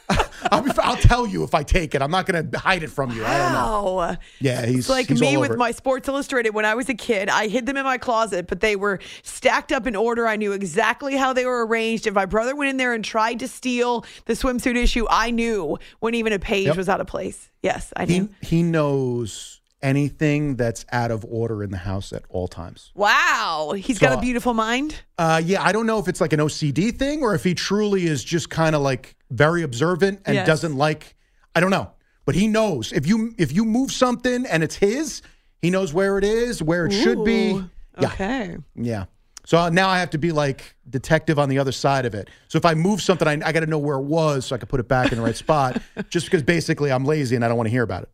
I'll, 0.51 0.65
I'll 0.81 0.97
tell 0.97 1.25
you 1.25 1.43
if 1.45 1.55
I 1.55 1.63
take 1.63 1.95
it. 1.95 2.01
I'm 2.01 2.11
not 2.11 2.25
going 2.25 2.51
to 2.51 2.59
hide 2.59 2.83
it 2.83 2.89
from 2.89 3.11
you. 3.11 3.23
I 3.25 3.37
don't 3.37 3.53
know. 3.53 3.93
Wow. 3.93 4.17
Yeah, 4.41 4.65
he's 4.65 4.79
It's 4.79 4.89
like 4.89 5.07
he's 5.07 5.21
me 5.21 5.37
with 5.37 5.51
it. 5.51 5.57
my 5.57 5.71
Sports 5.71 6.07
Illustrated 6.09 6.49
when 6.51 6.65
I 6.65 6.75
was 6.75 6.89
a 6.89 6.93
kid. 6.93 7.29
I 7.29 7.47
hid 7.47 7.65
them 7.65 7.77
in 7.77 7.85
my 7.85 7.97
closet, 7.97 8.47
but 8.47 8.59
they 8.59 8.75
were 8.75 8.99
stacked 9.23 9.71
up 9.71 9.87
in 9.87 9.95
order. 9.95 10.27
I 10.27 10.35
knew 10.35 10.51
exactly 10.51 11.15
how 11.15 11.31
they 11.31 11.45
were 11.45 11.65
arranged. 11.65 12.07
If 12.07 12.13
my 12.13 12.25
brother 12.25 12.55
went 12.57 12.69
in 12.69 12.77
there 12.77 12.93
and 12.93 13.05
tried 13.05 13.39
to 13.39 13.47
steal 13.47 14.05
the 14.25 14.33
swimsuit 14.33 14.75
issue, 14.75 15.05
I 15.09 15.31
knew 15.31 15.77
when 15.99 16.13
even 16.13 16.33
a 16.33 16.39
page 16.39 16.67
Yep. 16.67 16.75
was 16.77 16.89
out 16.89 16.99
of 16.99 17.07
place. 17.07 17.49
Yes, 17.61 17.93
I 17.95 18.03
knew. 18.05 18.29
He 18.41 18.57
he 18.57 18.63
knows 18.63 19.52
anything 19.83 20.55
that's 20.55 20.85
out 20.91 21.11
of 21.11 21.23
order 21.29 21.61
in 21.61 21.69
the 21.69 21.77
house 21.77 22.11
at 22.13 22.23
all 22.29 22.47
times. 22.47 22.91
wow. 22.95 23.73
He's 23.77 23.99
got 23.99 24.17
a 24.17 24.21
beautiful 24.21 24.53
mind. 24.53 24.95
Uh, 25.17 25.41
yeah, 25.43 25.61
I 25.61 25.71
don't 25.71 25.85
know 25.85 25.99
if 25.99 26.07
it's 26.07 26.21
like 26.21 26.33
an 26.33 26.39
OCD 26.39 26.97
thing 26.97 27.21
or 27.21 27.35
if 27.35 27.43
he 27.43 27.53
truly 27.53 28.05
is 28.07 28.23
just 28.23 28.49
kind 28.49 28.75
of 28.75 28.81
like 28.81 29.15
very 29.29 29.61
observant 29.61 30.21
and 30.25 30.35
Yes. 30.35 30.47
doesn't 30.47 30.75
like. 30.75 31.15
I 31.55 31.59
don't 31.59 31.69
know, 31.69 31.91
but 32.25 32.33
he 32.33 32.47
knows 32.47 32.91
if 32.91 33.05
you 33.05 33.35
if 33.37 33.51
you 33.51 33.65
move 33.65 33.91
something 33.91 34.45
and 34.47 34.63
it's 34.63 34.75
his, 34.75 35.21
he 35.61 35.69
knows 35.69 35.93
where 35.93 36.17
it 36.17 36.23
is, 36.23 36.63
where 36.63 36.85
it 36.87 36.91
should 36.93 37.23
be. 37.23 37.51
Ooh, 37.51 37.69
Yeah, 37.99 38.07
Okay. 38.07 38.57
yeah. 38.75 39.05
So 39.45 39.57
uh, 39.57 39.69
now 39.69 39.89
I 39.89 39.99
have 39.99 40.09
to 40.11 40.17
be 40.17 40.31
like 40.31 40.73
detective 40.89 41.37
on 41.37 41.49
the 41.49 41.59
other 41.59 41.73
side 41.73 42.05
of 42.05 42.15
it. 42.15 42.29
So 42.47 42.57
if 42.57 42.63
I 42.65 42.73
move 42.75 43.01
something, 43.01 43.27
I, 43.27 43.33
I 43.45 43.51
got 43.51 43.59
to 43.59 43.65
know 43.65 43.77
where 43.77 43.97
it 43.97 44.03
was 44.05 44.45
so 44.45 44.55
I 44.55 44.57
can 44.57 44.67
put 44.69 44.79
it 44.79 44.87
back 44.87 45.11
in 45.11 45.17
the 45.17 45.23
right 45.23 45.35
spot. 45.35 45.81
Just 46.09 46.25
because 46.27 46.41
basically 46.43 46.91
I'm 46.93 47.03
lazy 47.03 47.35
and 47.35 47.43
I 47.43 47.49
don't 47.49 47.57
want 47.57 47.67
to 47.67 47.71
hear 47.71 47.83
about 47.83 48.03
it. 48.03 48.09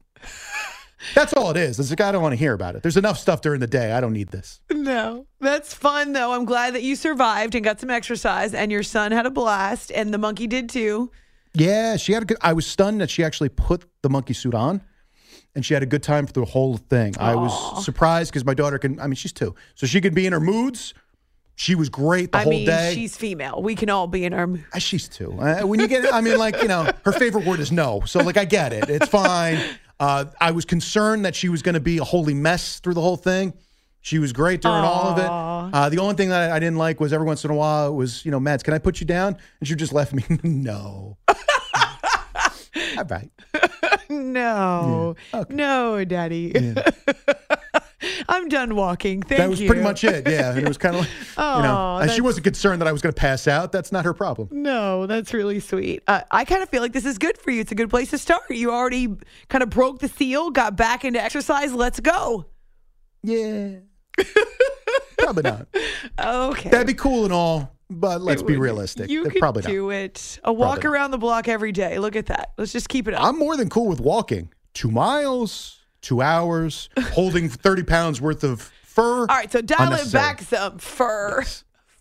That's 1.16 1.34
all 1.34 1.50
it 1.52 1.58
is. 1.58 1.80
It's 1.80 1.90
like 1.90 2.02
I 2.02 2.12
don't 2.12 2.22
want 2.22 2.34
to 2.34 2.38
hear 2.38 2.54
about 2.54 2.76
it. 2.76 2.82
There's 2.82 2.98
enough 2.98 3.18
stuff 3.18 3.42
during 3.42 3.60
the 3.60 3.68
day. 3.68 3.92
I 3.94 4.02
don't 4.02 4.14
need 4.14 4.30
this. 4.30 4.60
No, 4.72 5.26
that's 5.40 5.74
fun 5.74 6.14
though. 6.14 6.34
I'm 6.34 6.46
glad 6.46 6.76
that 6.76 6.84
you 6.84 6.96
survived 6.96 7.56
and 7.56 7.64
got 7.64 7.80
some 7.80 7.90
exercise, 7.90 8.54
and 8.54 8.72
your 8.72 8.84
son 8.84 9.12
had 9.12 9.26
a 9.26 9.30
blast, 9.30 9.92
and 9.92 10.14
the 10.14 10.18
monkey 10.18 10.48
did 10.48 10.70
too. 10.70 11.12
Yeah, 11.54 11.98
she 11.98 12.14
had 12.14 12.24
a 12.24 12.26
good. 12.26 12.38
I 12.42 12.54
was 12.54 12.66
stunned 12.68 13.02
that 13.02 13.10
she 13.10 13.24
actually 13.24 13.50
put 13.50 13.86
the 14.02 14.10
monkey 14.10 14.34
suit 14.34 14.54
on, 14.54 14.82
and 15.56 15.66
she 15.66 15.74
had 15.74 15.84
a 15.84 15.88
good 15.88 16.04
time 16.04 16.28
for 16.28 16.34
the 16.34 16.46
whole 16.46 16.78
thing. 16.78 17.16
I 17.20 17.36
was 17.36 17.84
surprised 17.86 18.32
because 18.32 18.46
my 18.46 18.54
daughter 18.54 18.78
can. 18.78 19.00
I 19.00 19.08
mean, 19.08 19.16
she's 19.16 19.34
two, 19.34 19.56
so 19.76 19.88
she 19.88 20.02
could 20.02 20.14
be 20.14 20.26
in 20.26 20.34
her 20.34 20.40
moods. 20.40 20.94
She 21.56 21.76
was 21.76 21.90
great 21.90 22.32
the 22.32 22.38
I 22.38 22.44
whole 22.44 22.52
mean, 22.52 22.68
day. 22.68 22.94
she's 22.94 23.18
female. 23.18 23.62
We 23.62 23.76
can 23.76 23.90
all 23.90 24.08
be 24.08 24.24
in 24.24 24.34
our. 24.34 24.48
mood. 24.48 24.64
Uh, 24.72 24.80
she's 24.80 25.10
two. 25.10 25.34
Uh, 25.34 25.62
when 25.64 25.82
you 25.82 25.88
get, 25.90 26.14
I 26.14 26.22
mean, 26.22 26.38
like 26.38 26.62
you 26.62 26.70
know, 26.70 26.90
her 27.04 27.12
favorite 27.12 27.46
word 27.46 27.60
is 27.60 27.72
no. 27.72 28.02
So 28.06 28.20
like, 28.22 28.38
I 28.38 28.46
get 28.46 28.72
it. 28.74 28.90
It's 28.90 29.08
fine. 29.08 29.60
Uh, 30.00 30.26
I 30.40 30.52
was 30.52 30.66
concerned 30.66 31.26
that 31.26 31.36
she 31.36 31.50
was 31.50 31.62
going 31.62 31.74
to 31.74 31.80
be 31.80 31.98
a 31.98 32.04
holy 32.04 32.34
mess 32.34 32.80
through 32.80 32.94
the 32.94 33.02
whole 33.02 33.18
thing. 33.18 33.54
She 34.02 34.18
was 34.18 34.32
great 34.32 34.62
during 34.62 34.78
all 34.78 35.08
of 35.10 35.18
it. 35.18 35.26
Uh, 35.26 35.90
the 35.90 36.00
only 36.00 36.16
thing 36.16 36.30
that 36.30 36.52
I, 36.52 36.56
I 36.56 36.60
didn't 36.60 36.78
like 36.78 37.00
was 37.02 37.12
every 37.12 37.28
once 37.28 37.44
in 37.44 37.52
a 37.52 37.56
while 37.56 37.90
it 37.90 37.94
was, 37.94 38.24
you 38.24 38.32
know, 38.32 38.40
Mads, 38.40 38.64
can 38.64 38.74
I 38.74 38.78
put 38.78 39.02
you 39.02 39.06
down? 39.06 39.38
And 39.60 39.68
she 39.68 39.76
just 39.76 39.92
left 39.92 40.14
me. 40.14 40.24
no. 40.44 41.18
all 42.98 43.06
right. 43.10 43.30
No, 44.10 45.16
no, 45.50 46.06
Daddy. 46.06 46.54
I'm 48.28 48.48
done 48.50 48.76
walking. 48.76 49.22
Thank 49.22 49.32
you. 49.32 49.38
that 49.38 49.50
was 49.50 49.62
you. 49.62 49.68
pretty 49.68 49.84
much 49.84 50.04
it. 50.04 50.28
Yeah, 50.28 50.52
and 50.52 50.60
it 50.60 50.68
was 50.68 50.78
kind 50.78 50.96
of 50.96 51.02
like, 51.02 51.10
you 51.58 51.64
know, 51.64 52.08
she 52.14 52.22
wasn't 52.22 52.44
concerned 52.44 52.82
that 52.82 52.88
I 52.88 52.92
was 52.92 53.02
going 53.02 53.14
to 53.14 53.20
pass 53.20 53.48
out. 53.48 53.72
That's 53.72 53.92
not 53.92 54.06
her 54.06 54.14
problem. 54.14 54.50
No, 54.52 55.06
that's 55.08 55.34
really 55.34 55.60
sweet. 55.60 56.04
Uh, 56.08 56.22
I 56.32 56.46
kind 56.46 56.62
of 56.64 56.70
feel 56.70 56.82
like 56.82 56.94
this 56.94 57.06
is 57.06 57.18
good 57.18 57.38
for 57.38 57.52
you. 57.52 57.62
It's 57.62 57.72
a 57.72 57.76
good 57.76 57.90
place 57.90 58.10
to 58.12 58.18
start. 58.18 58.50
You 58.50 58.72
already 58.72 59.16
kind 59.48 59.64
of 59.64 59.70
broke 59.70 60.00
the 60.00 60.08
seal, 60.08 60.50
got 60.52 60.76
back 60.76 61.06
into 61.06 61.22
exercise. 61.22 61.74
Let's 61.74 62.00
go. 62.00 62.46
Yeah, 63.24 63.80
probably 65.18 65.44
not. 65.44 65.68
Okay. 66.20 66.70
That'd 66.70 66.88
be 66.88 66.94
cool 66.94 67.26
and 67.26 67.34
all, 67.34 67.76
but 67.90 68.22
let's 68.22 68.42
be 68.42 68.56
realistic. 68.58 69.10
You 69.10 69.24
could 69.24 69.40
probably 69.40 69.64
not. 69.64 69.70
do 69.70 69.90
it. 69.90 70.40
A 70.44 70.54
walk 70.54 70.82
Probably 70.82 70.84
not. 70.90 70.94
around 70.94 71.12
the 71.12 71.18
block 71.18 71.48
every 71.48 71.72
day. 71.72 72.00
Look 72.00 72.16
at 72.16 72.28
that. 72.28 72.54
Let's 72.58 72.72
just 72.72 72.88
keep 72.90 73.08
it 73.08 73.14
up. 73.14 73.24
I'm 73.24 73.38
more 73.38 73.58
than 73.58 73.70
cool 73.70 73.88
with 73.88 74.00
walking 74.00 74.54
two 74.74 74.90
miles, 74.92 75.79
two 76.02 76.22
hours, 76.22 76.90
holding 77.14 77.50
30 77.50 77.84
pounds 77.84 78.22
worth 78.22 78.44
of 78.44 78.62
fur. 78.84 79.22
All 79.22 79.26
right, 79.28 79.52
so 79.52 79.62
dial 79.62 79.94
it 79.94 80.12
back 80.12 80.42
some. 80.42 80.78
Fur. 80.80 81.44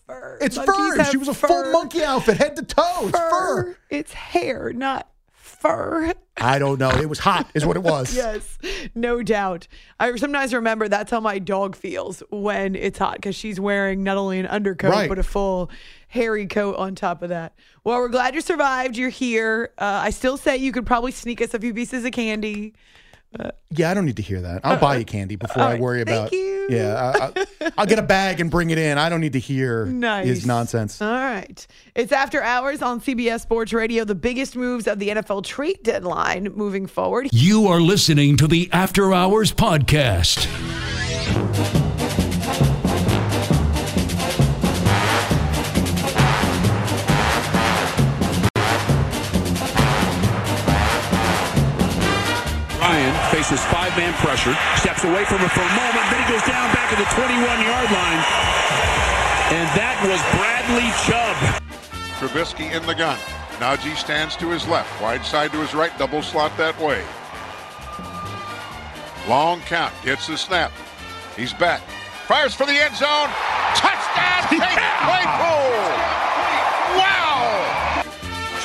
Fur. 0.06 0.38
It's 0.40 0.56
Monkeys 0.56 0.74
fur. 0.96 1.04
She 1.04 1.16
was 1.18 1.28
a 1.28 1.34
fur. 1.34 1.48
full 1.48 1.72
monkey 1.72 2.02
outfit, 2.02 2.38
head 2.38 2.56
to 2.56 2.62
toe. 2.62 3.08
It's 3.08 3.18
fur. 3.18 3.76
It's 3.90 4.12
hair, 4.12 4.72
not 4.72 5.08
fur. 5.32 6.14
I 6.38 6.58
don't 6.58 6.78
know. 6.78 6.90
It 6.90 7.08
was 7.08 7.18
hot, 7.18 7.50
is 7.52 7.66
what 7.66 7.76
it 7.76 7.82
was. 7.82 8.14
Yes, 8.16 8.58
no 8.94 9.22
doubt. 9.22 9.66
I 10.00 10.14
sometimes 10.16 10.54
remember 10.54 10.88
that's 10.88 11.10
how 11.10 11.20
my 11.20 11.38
dog 11.38 11.76
feels 11.76 12.22
when 12.30 12.74
it's 12.76 12.98
hot 12.98 13.16
because 13.16 13.34
she's 13.34 13.58
wearing 13.60 14.02
not 14.02 14.16
only 14.16 14.38
an 14.38 14.46
undercoat 14.46 14.92
Right. 14.92 15.08
but 15.08 15.18
a 15.18 15.22
full 15.22 15.70
hairy 16.08 16.46
coat 16.46 16.76
on 16.76 16.94
top 16.94 17.22
of 17.22 17.28
that. 17.30 17.54
Well, 17.84 17.98
we're 17.98 18.08
glad 18.08 18.34
you 18.34 18.40
survived. 18.40 18.96
You're 18.96 19.08
here. 19.10 19.72
Uh, 19.78 20.00
I 20.04 20.10
still 20.10 20.36
say 20.36 20.56
you 20.56 20.72
could 20.72 20.86
probably 20.86 21.12
sneak 21.12 21.42
us 21.42 21.52
a 21.54 21.58
few 21.58 21.74
pieces 21.74 22.04
of 22.04 22.12
candy. 22.12 22.72
Yeah, 23.70 23.90
I 23.90 23.94
don't 23.94 24.06
need 24.06 24.16
to 24.16 24.22
hear 24.22 24.40
that. 24.40 24.62
I'll 24.64 24.78
buy 24.78 24.96
you 24.96 25.04
candy 25.04 25.36
before 25.36 25.62
All 25.62 25.68
I 25.68 25.72
right, 25.72 25.80
worry 25.80 26.04
thank 26.04 26.08
about. 26.08 26.32
you. 26.32 26.66
Yeah, 26.70 27.30
I, 27.36 27.40
I, 27.66 27.70
I'll 27.78 27.86
get 27.86 27.98
a 27.98 28.02
bag 28.02 28.40
and 28.40 28.50
bring 28.50 28.70
it 28.70 28.78
in. 28.78 28.96
I 28.98 29.08
don't 29.08 29.20
need 29.20 29.34
to 29.34 29.38
hear 29.38 29.84
Nice. 29.86 30.26
his 30.26 30.46
nonsense. 30.46 31.00
All 31.02 31.08
right. 31.12 31.66
It's 31.94 32.10
after 32.12 32.42
hours 32.42 32.80
on 32.82 33.00
CBS 33.00 33.40
Sports 33.42 33.72
Radio, 33.72 34.04
the 34.04 34.14
biggest 34.14 34.56
moves 34.56 34.86
of 34.86 34.98
the 34.98 35.08
NFL 35.08 35.44
trade 35.44 35.78
deadline 35.82 36.44
moving 36.54 36.86
forward. 36.86 37.28
You 37.32 37.66
are 37.68 37.80
listening 37.80 38.36
to 38.38 38.46
the 38.48 38.68
After 38.72 39.12
Hours 39.12 39.52
Podcast. 39.52 40.46
Ryan 53.48 53.56
faces 53.56 53.72
five-man 53.72 54.12
pressure, 54.14 54.54
steps 54.76 55.04
away 55.04 55.24
from 55.24 55.40
it 55.40 55.50
for 55.50 55.60
a 55.60 55.74
moment, 55.74 56.04
then 56.10 56.22
he 56.22 56.32
goes 56.32 56.42
down 56.42 56.72
back 56.74 56.92
at 56.92 56.98
the 56.98 57.08
21-yard 57.16 57.90
line. 57.90 58.22
And 59.56 59.68
that 59.72 59.96
was 60.04 60.20
Bradley 60.36 60.92
Chubb. 61.06 61.36
Trubisky 62.18 62.72
in 62.74 62.84
the 62.86 62.94
gun. 62.94 63.18
Najee 63.58 63.96
stands 63.96 64.36
to 64.36 64.50
his 64.50 64.66
left, 64.68 65.00
wide 65.00 65.24
side 65.24 65.52
to 65.52 65.60
his 65.60 65.74
right, 65.74 65.96
double 65.98 66.22
slot 66.22 66.56
that 66.58 66.78
way. 66.78 67.02
Long 69.28 69.60
count, 69.62 69.94
gets 70.04 70.26
the 70.26 70.36
snap. 70.36 70.72
He's 71.36 71.54
back. 71.54 71.80
Fires 72.26 72.54
for 72.54 72.66
the 72.66 72.72
end 72.72 72.96
zone. 72.96 73.30
Touchdown, 73.74 74.48
Chase 74.50 74.68
Claypool! 75.00 76.27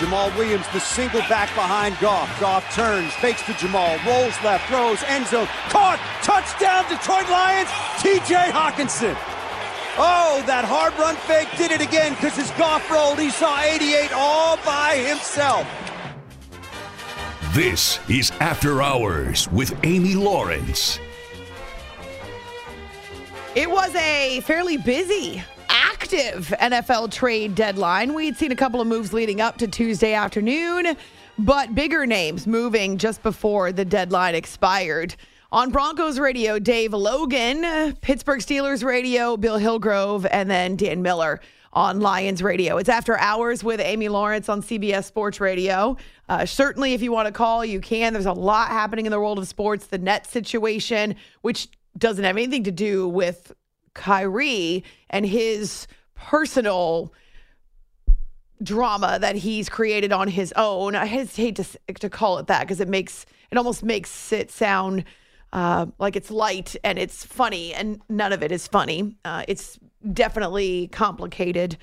Wow! 0.05 0.29
Jamaal 0.29 0.37
Williams, 0.37 0.67
the 0.73 0.79
single 0.79 1.21
back 1.21 1.53
behind 1.55 1.97
Goff. 1.99 2.39
Goff 2.39 2.63
turns, 2.75 3.13
fakes 3.13 3.41
to 3.43 3.53
Jamaal, 3.53 4.03
rolls 4.05 4.33
left, 4.43 4.67
throws, 4.67 5.01
end 5.03 5.27
zone, 5.27 5.47
caught, 5.69 5.99
touchdown, 6.21 6.83
Detroit 6.89 7.29
Lions, 7.29 7.69
TJ 7.99 8.51
Hockenson. 8.51 9.15
Oh, 9.97 10.43
that 10.47 10.65
hard 10.65 10.97
run 10.97 11.15
fake 11.15 11.49
did 11.57 11.71
it 11.71 11.81
again 11.81 12.13
because 12.13 12.35
his 12.35 12.49
Goff 12.51 12.89
rolled. 12.89 13.19
He 13.19 13.29
saw 13.29 13.61
88 13.61 14.11
all 14.13 14.57
by 14.65 14.95
himself. 14.95 15.67
This 17.53 17.99
is 18.09 18.31
After 18.39 18.81
Hours 18.81 19.47
with 19.51 19.77
Amy 19.83 20.15
Lawrence. 20.15 20.99
It 23.55 23.69
was 23.69 23.93
a 23.93 24.41
fairly 24.41 24.77
busy, 24.77 25.43
active 26.03 26.53
NFL 26.59 27.09
trade 27.11 27.55
deadline. 27.55 28.13
We 28.13 28.25
had 28.25 28.35
seen 28.35 28.51
a 28.51 28.57
couple 28.57 28.81
of 28.81 28.87
moves 28.87 29.13
leading 29.13 29.39
up 29.39 29.57
to 29.59 29.69
Tuesday 29.69 30.13
afternoon, 30.13 30.97
but 31.39 31.73
bigger 31.73 32.05
names 32.05 32.45
moving 32.45 32.97
just 32.97 33.23
before 33.23 33.71
the 33.71 33.85
deadline 33.85 34.35
expired. 34.35 35.15
On 35.53 35.71
Broncos 35.71 36.19
radio, 36.19 36.59
Dave 36.59 36.91
Logan, 36.91 37.95
Pittsburgh 38.01 38.41
Steelers 38.41 38.83
radio, 38.83 39.37
Bill 39.37 39.57
Hillgrove, 39.57 40.25
and 40.25 40.51
then 40.51 40.75
Dan 40.75 41.01
Miller 41.01 41.39
on 41.71 42.01
Lions 42.01 42.43
radio. 42.43 42.75
It's 42.75 42.89
after 42.89 43.17
hours 43.17 43.63
with 43.63 43.79
Amy 43.79 44.09
Lawrence 44.09 44.49
on 44.49 44.61
CBS 44.61 45.05
Sports 45.05 45.39
Radio. 45.39 45.95
Uh, 46.27 46.45
certainly, 46.45 46.93
if 46.93 47.01
you 47.01 47.13
want 47.13 47.27
to 47.27 47.31
call, 47.31 47.63
you 47.63 47.79
can. 47.79 48.11
There's 48.11 48.25
a 48.25 48.33
lot 48.33 48.67
happening 48.67 49.05
in 49.05 49.11
the 49.13 49.21
world 49.21 49.39
of 49.39 49.47
sports. 49.47 49.87
The 49.87 49.99
net 49.99 50.27
situation, 50.27 51.15
which 51.43 51.69
doesn't 51.97 52.25
have 52.25 52.35
anything 52.35 52.65
to 52.65 52.71
do 52.71 53.07
with 53.07 53.53
Kyrie 53.93 54.83
and 55.09 55.25
his 55.25 55.87
personal 56.15 57.13
drama 58.61 59.17
that 59.19 59.35
he's 59.35 59.69
created 59.69 60.11
on 60.11 60.27
his 60.27 60.53
own. 60.55 60.95
I 60.95 61.05
hesitate 61.05 61.55
to 61.57 61.93
to 61.99 62.09
call 62.09 62.37
it 62.39 62.47
that 62.47 62.61
because 62.61 62.79
it 62.79 62.87
makes 62.87 63.25
it 63.51 63.57
almost 63.57 63.83
makes 63.83 64.31
it 64.31 64.51
sound 64.51 65.03
uh, 65.51 65.85
like 65.99 66.15
it's 66.15 66.31
light 66.31 66.75
and 66.83 66.97
it's 66.97 67.23
funny, 67.23 67.73
and 67.73 68.01
none 68.09 68.33
of 68.33 68.41
it 68.41 68.51
is 68.51 68.67
funny. 68.67 69.15
Uh, 69.23 69.43
it's 69.47 69.79
definitely 70.11 70.87
complicated, 70.87 71.77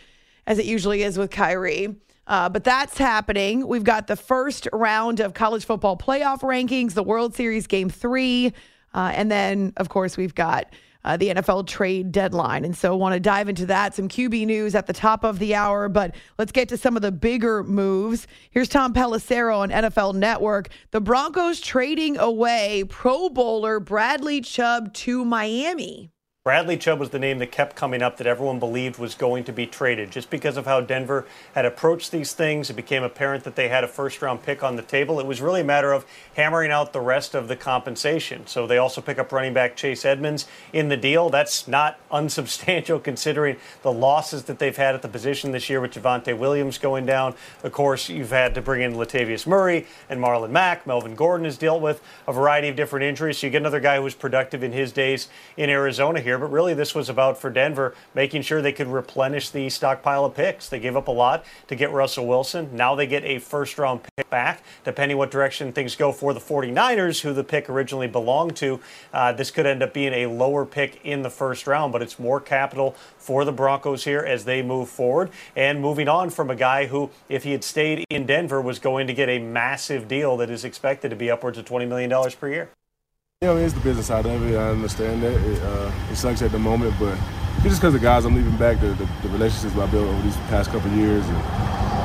as 0.46 0.58
it 0.58 0.64
usually 0.64 1.02
is 1.02 1.16
with 1.16 1.30
Kyrie. 1.30 1.94
Uh, 2.26 2.48
but 2.48 2.64
that's 2.64 2.98
happening. 2.98 3.66
We've 3.66 3.84
got 3.84 4.06
the 4.06 4.16
first 4.16 4.68
round 4.72 5.20
of 5.20 5.34
college 5.34 5.64
football 5.64 5.96
playoff 5.96 6.40
rankings, 6.40 6.94
the 6.94 7.02
World 7.02 7.34
Series 7.34 7.66
Game 7.66 7.88
Three, 7.88 8.52
uh, 8.94 9.12
and 9.14 9.30
then 9.30 9.72
of 9.76 9.88
course 9.88 10.16
we've 10.16 10.34
got 10.34 10.66
uh, 11.04 11.16
the 11.16 11.28
NFL 11.28 11.66
trade 11.66 12.12
deadline. 12.12 12.64
And 12.64 12.76
so, 12.76 12.96
want 12.96 13.14
to 13.14 13.20
dive 13.20 13.48
into 13.48 13.66
that. 13.66 13.94
Some 13.94 14.08
QB 14.08 14.46
news 14.46 14.74
at 14.74 14.86
the 14.86 14.92
top 14.92 15.24
of 15.24 15.38
the 15.38 15.54
hour, 15.54 15.88
but 15.88 16.14
let's 16.38 16.52
get 16.52 16.68
to 16.70 16.76
some 16.76 16.96
of 16.96 17.02
the 17.02 17.12
bigger 17.12 17.62
moves. 17.64 18.26
Here's 18.50 18.68
Tom 18.68 18.92
Pelissero 18.92 19.58
on 19.58 19.70
NFL 19.70 20.14
Network. 20.14 20.68
The 20.90 21.00
Broncos 21.00 21.60
trading 21.60 22.18
away 22.18 22.84
Pro 22.88 23.28
Bowler 23.28 23.80
Bradley 23.80 24.40
Chubb 24.40 24.92
to 24.94 25.24
Miami. 25.24 26.10
Bradley 26.42 26.78
Chubb 26.78 26.98
was 26.98 27.10
the 27.10 27.18
name 27.18 27.38
that 27.40 27.52
kept 27.52 27.76
coming 27.76 28.00
up 28.00 28.16
that 28.16 28.26
everyone 28.26 28.58
believed 28.58 28.98
was 28.98 29.14
going 29.14 29.44
to 29.44 29.52
be 29.52 29.66
traded. 29.66 30.10
Just 30.10 30.30
because 30.30 30.56
of 30.56 30.64
how 30.64 30.80
Denver 30.80 31.26
had 31.54 31.66
approached 31.66 32.12
these 32.12 32.32
things, 32.32 32.70
it 32.70 32.76
became 32.76 33.02
apparent 33.02 33.44
that 33.44 33.56
they 33.56 33.68
had 33.68 33.84
a 33.84 33.86
first 33.86 34.22
round 34.22 34.42
pick 34.42 34.62
on 34.62 34.76
the 34.76 34.82
table. 34.82 35.20
It 35.20 35.26
was 35.26 35.42
really 35.42 35.60
a 35.60 35.64
matter 35.64 35.92
of 35.92 36.06
hammering 36.36 36.70
out 36.70 36.94
the 36.94 37.00
rest 37.02 37.34
of 37.34 37.48
the 37.48 37.56
compensation. 37.56 38.46
So 38.46 38.66
they 38.66 38.78
also 38.78 39.02
pick 39.02 39.18
up 39.18 39.32
running 39.32 39.52
back 39.52 39.76
Chase 39.76 40.06
Edmonds 40.06 40.46
in 40.72 40.88
the 40.88 40.96
deal. 40.96 41.28
That's 41.28 41.68
not 41.68 42.00
unsubstantial 42.10 43.00
considering 43.00 43.58
the 43.82 43.92
losses 43.92 44.44
that 44.44 44.58
they've 44.58 44.74
had 44.74 44.94
at 44.94 45.02
the 45.02 45.08
position 45.08 45.52
this 45.52 45.68
year 45.68 45.82
with 45.82 45.90
Javonte 45.90 46.38
Williams 46.38 46.78
going 46.78 47.04
down. 47.04 47.34
Of 47.62 47.72
course, 47.72 48.08
you've 48.08 48.30
had 48.30 48.54
to 48.54 48.62
bring 48.62 48.80
in 48.80 48.94
Latavius 48.94 49.46
Murray 49.46 49.86
and 50.08 50.18
Marlon 50.18 50.52
Mack. 50.52 50.86
Melvin 50.86 51.16
Gordon 51.16 51.44
has 51.44 51.58
dealt 51.58 51.82
with 51.82 52.00
a 52.26 52.32
variety 52.32 52.68
of 52.68 52.76
different 52.76 53.04
injuries. 53.04 53.36
So 53.36 53.46
you 53.46 53.50
get 53.50 53.60
another 53.60 53.78
guy 53.78 53.96
who 53.96 54.04
was 54.04 54.14
productive 54.14 54.62
in 54.62 54.72
his 54.72 54.90
days 54.90 55.28
in 55.58 55.68
Arizona 55.68 56.18
here 56.18 56.29
here, 56.30 56.38
but 56.38 56.52
really 56.52 56.74
this 56.74 56.94
was 56.94 57.08
about 57.08 57.36
for 57.36 57.50
Denver 57.50 57.92
making 58.14 58.42
sure 58.42 58.62
they 58.62 58.72
could 58.72 58.86
replenish 58.86 59.50
the 59.50 59.68
stockpile 59.68 60.24
of 60.24 60.34
picks. 60.34 60.68
They 60.68 60.78
gave 60.78 60.96
up 60.96 61.08
a 61.08 61.12
lot 61.12 61.44
to 61.66 61.74
get 61.74 61.90
Russell 61.90 62.26
Wilson. 62.26 62.70
Now 62.72 62.94
they 62.94 63.08
get 63.08 63.24
a 63.24 63.40
first 63.40 63.78
round 63.78 64.02
pick 64.16 64.30
back, 64.30 64.62
depending 64.84 65.18
what 65.18 65.32
direction 65.32 65.72
things 65.72 65.96
go 65.96 66.12
for 66.12 66.32
the 66.32 66.38
49ers, 66.38 67.22
who 67.22 67.32
the 67.32 67.42
pick 67.42 67.68
originally 67.68 68.06
belonged 68.06 68.54
to. 68.56 68.78
Uh, 69.12 69.32
this 69.32 69.50
could 69.50 69.66
end 69.66 69.82
up 69.82 69.92
being 69.92 70.12
a 70.12 70.26
lower 70.26 70.64
pick 70.64 71.00
in 71.04 71.22
the 71.22 71.30
first 71.30 71.66
round, 71.66 71.92
but 71.92 72.00
it's 72.00 72.18
more 72.18 72.40
capital 72.40 72.94
for 73.18 73.44
the 73.44 73.52
Broncos 73.52 74.04
here 74.04 74.20
as 74.20 74.44
they 74.44 74.62
move 74.62 74.88
forward 74.88 75.30
and 75.56 75.80
moving 75.80 76.08
on 76.08 76.30
from 76.30 76.48
a 76.48 76.54
guy 76.56 76.86
who, 76.86 77.10
if 77.28 77.42
he 77.42 77.50
had 77.50 77.64
stayed 77.64 78.04
in 78.08 78.24
Denver, 78.24 78.60
was 78.60 78.78
going 78.78 79.08
to 79.08 79.12
get 79.12 79.28
a 79.28 79.40
massive 79.40 80.06
deal 80.06 80.36
that 80.36 80.48
is 80.48 80.64
expected 80.64 81.08
to 81.08 81.16
be 81.16 81.28
upwards 81.28 81.58
of 81.58 81.64
$20 81.64 81.88
million 81.88 82.30
per 82.38 82.48
year. 82.48 82.70
I 83.42 83.54
mean, 83.54 83.64
it's 83.64 83.72
the 83.72 83.80
business 83.80 84.08
side 84.08 84.26
of 84.26 84.42
it. 84.44 84.54
I 84.54 84.68
understand 84.68 85.22
that. 85.22 85.32
It, 85.32 85.62
uh, 85.62 85.90
it 86.12 86.16
sucks 86.16 86.42
at 86.42 86.52
the 86.52 86.58
moment, 86.58 86.92
but 87.00 87.16
it's 87.64 87.72
just 87.72 87.80
because 87.80 87.94
the 87.94 87.98
guys 87.98 88.26
I'm 88.26 88.34
leaving 88.34 88.54
back, 88.58 88.78
the, 88.80 88.88
the, 88.88 89.08
the, 89.22 89.30
relationships 89.30 89.74
I 89.80 89.86
built 89.86 90.04
over 90.12 90.20
these 90.20 90.36
past 90.52 90.68
couple 90.68 90.92
years, 90.92 91.24
and 91.24 91.40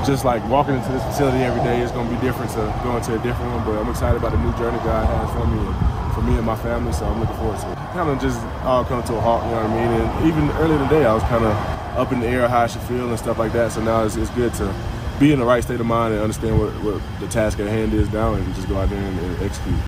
just 0.08 0.24
like 0.24 0.40
walking 0.48 0.76
into 0.76 0.88
this 0.94 1.04
facility 1.04 1.44
every 1.44 1.62
day 1.62 1.82
is 1.82 1.92
going 1.92 2.08
to 2.08 2.16
be 2.16 2.22
different 2.22 2.52
to 2.52 2.64
going 2.86 3.04
to 3.04 3.20
a 3.20 3.22
different 3.22 3.52
one. 3.52 3.66
But 3.66 3.76
I'm 3.76 3.90
excited 3.90 4.16
about 4.16 4.32
the 4.32 4.40
new 4.40 4.56
journey 4.56 4.78
God 4.88 5.04
has 5.12 5.28
for 5.36 5.46
me 5.46 5.60
and 5.60 6.16
for 6.16 6.22
me 6.22 6.38
and 6.38 6.46
my 6.46 6.56
family, 6.56 6.94
so 6.94 7.04
I'm 7.04 7.20
looking 7.20 7.36
forward 7.36 7.60
to 7.60 7.68
it. 7.70 7.76
Kind 7.92 8.10
of 8.10 8.22
just 8.22 8.40
all 8.64 8.86
come 8.86 9.04
to 9.04 9.16
a 9.18 9.20
halt, 9.20 9.44
you 9.44 9.52
know 9.52 9.68
what 9.68 9.72
I 9.72 9.76
mean? 9.76 9.92
And 9.92 10.28
even 10.32 10.50
earlier 10.64 10.80
today, 10.88 11.04
I 11.04 11.14
was 11.14 11.24
kind 11.24 11.44
of 11.44 11.52
up 12.00 12.14
in 12.14 12.22
the 12.22 12.28
air 12.28 12.48
how 12.48 12.62
I 12.62 12.68
should 12.68 12.88
feel 12.88 13.10
and 13.10 13.20
stuff 13.20 13.38
like 13.38 13.52
that. 13.52 13.74
So 13.74 13.84
now 13.84 14.06
it's, 14.06 14.16
it's 14.16 14.32
good 14.40 14.54
to 14.54 14.74
be 15.20 15.34
in 15.34 15.40
the 15.40 15.46
right 15.46 15.62
state 15.62 15.82
of 15.82 15.86
mind 15.86 16.14
and 16.14 16.24
understand 16.24 16.58
what, 16.58 16.72
what 16.80 17.02
the 17.20 17.28
task 17.28 17.60
at 17.60 17.68
hand 17.68 17.92
is 17.92 18.10
now 18.14 18.36
and 18.36 18.56
just 18.56 18.70
go 18.70 18.80
out 18.80 18.88
there 18.88 19.04
and, 19.04 19.20
and 19.20 19.44
execute. 19.44 19.84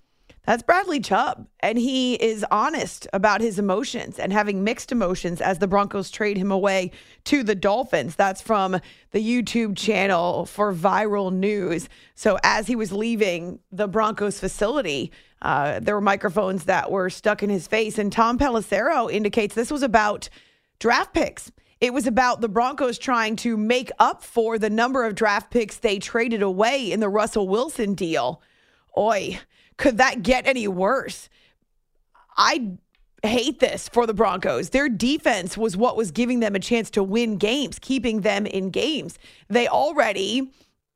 That's 0.48 0.64
Bradley 0.64 1.02
Chubb. 1.02 1.45
And 1.60 1.78
he 1.78 2.14
is 2.14 2.45
honest 2.50 3.06
about 3.12 3.41
his 3.41 3.60
emotions 3.60 4.18
and 4.18 4.32
having 4.32 4.64
mixed 4.64 4.93
emotions 4.93 5.41
as 5.41 5.60
the 5.60 5.68
Broncos 5.68 6.10
trade 6.10 6.38
him 6.38 6.54
away 6.54 6.91
to 7.26 7.43
the 7.43 7.54
Dolphins. 7.54 8.16
That's 8.16 8.41
from 8.41 8.80
the 9.12 9.20
YouTube 9.20 9.76
channel 9.76 10.45
for 10.45 10.74
viral 10.74 11.34
news. 11.34 11.89
So 12.16 12.39
as 12.43 12.66
he 12.66 12.78
was 12.78 12.93
leaving 12.93 13.60
the 13.74 13.89
Broncos 13.89 14.39
facility, 14.39 15.12
uh, 15.41 15.82
there 15.82 15.95
were 15.95 16.02
microphones 16.02 16.64
that 16.64 16.91
were 16.91 17.10
stuck 17.10 17.43
in 17.43 17.50
his 17.50 17.68
face. 17.68 17.98
And 17.98 18.10
Tom 18.10 18.39
Pelissero 18.39 19.12
indicates 19.12 19.54
this 19.54 19.70
was 19.70 19.84
about 19.84 20.30
draft 20.80 21.14
picks. 21.14 21.52
It 21.82 21.93
was 21.93 22.08
about 22.08 22.39
the 22.39 22.48
Broncos 22.48 22.98
trying 22.98 23.36
to 23.38 23.58
make 23.58 23.91
up 24.00 24.24
for 24.24 24.58
the 24.58 24.70
number 24.70 25.04
of 25.04 25.14
draft 25.14 25.52
picks 25.52 25.76
they 25.76 26.00
traded 26.00 26.41
away 26.41 26.89
in 26.89 27.02
the 27.02 27.10
Russell 27.10 27.50
Wilson 27.50 27.95
deal. 27.95 28.41
Oi 28.98 29.41
could 29.78 29.97
that 29.97 30.23
get 30.23 30.47
any 30.47 30.67
worse? 30.67 31.30
I 32.36 32.78
hate 33.23 33.59
this 33.59 33.89
for 33.89 34.05
the 34.05 34.13
Broncos. 34.13 34.69
Their 34.69 34.89
defense 34.89 35.57
was 35.57 35.75
what 35.75 35.97
was 35.97 36.11
giving 36.11 36.39
them 36.39 36.55
a 36.55 36.59
chance 36.59 36.89
to 36.91 37.03
win 37.03 37.38
games, 37.38 37.80
keeping 37.80 38.21
them 38.21 38.45
in 38.45 38.69
games. 38.69 39.17
They 39.47 39.67
already 39.67 40.51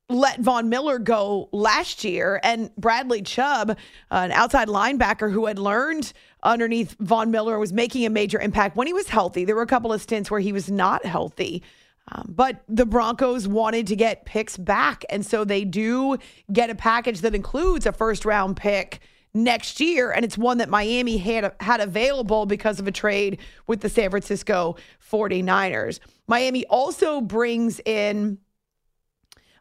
let 0.10 0.40
Von 0.42 0.70
Miller 0.70 1.00
go 1.00 1.50
last 1.52 2.04
year, 2.04 2.40
and 2.44 2.76
Bradley 2.76 3.22
Chubb, 3.22 3.78
an 4.12 4.32
outside 4.32 4.68
linebacker 4.68 5.32
who 5.32 5.46
had 5.46 5.58
learned 5.58 6.12
underneath 6.44 6.96
Von 7.00 7.32
Miller, 7.32 7.58
was 7.58 7.72
making 7.72 8.06
a 8.06 8.10
major 8.10 8.40
impact 8.40 8.76
when 8.76 8.88
he 8.88 8.94
was 8.94 9.08
healthy. 9.08 9.46
There 9.46 9.56
were 9.56 9.62
a 9.62 9.68
couple 9.68 9.94
of 9.94 10.02
stints 10.02 10.30
where 10.30 10.40
he 10.40 10.52
was 10.52 10.70
not 10.70 11.06
healthy. 11.06 11.64
Um, 12.08 12.26
but 12.30 12.64
the 12.68 12.86
Broncos 12.86 13.48
wanted 13.48 13.88
to 13.88 13.96
get 13.96 14.26
picks 14.26 14.58
back. 14.58 15.06
And 15.10 15.26
so 15.26 15.44
they 15.44 15.64
do 15.64 16.18
get 16.52 16.70
a 16.70 16.76
package 16.76 17.22
that 17.22 17.36
includes 17.36 17.86
a 17.86 17.94
first 17.94 18.26
round 18.26 18.58
pick 18.58 19.00
next 19.34 19.80
year. 19.80 20.12
And 20.12 20.26
it's 20.26 20.38
one 20.38 20.58
that 20.58 20.70
Miami 20.70 21.18
had, 21.18 21.54
had 21.60 21.80
available 21.80 22.46
because 22.46 22.80
of 22.80 22.88
a 22.88 22.92
trade 22.92 23.40
with 23.68 23.82
the 23.82 23.90
San 23.90 24.10
Francisco 24.10 24.76
49ers. 25.10 26.00
Miami 26.28 26.66
also 26.66 27.22
brings 27.22 27.80
in 27.86 28.40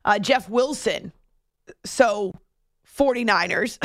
uh, 0.05 0.19
Jeff 0.19 0.49
Wilson. 0.49 1.13
So 1.85 2.35
49ers, 2.99 3.79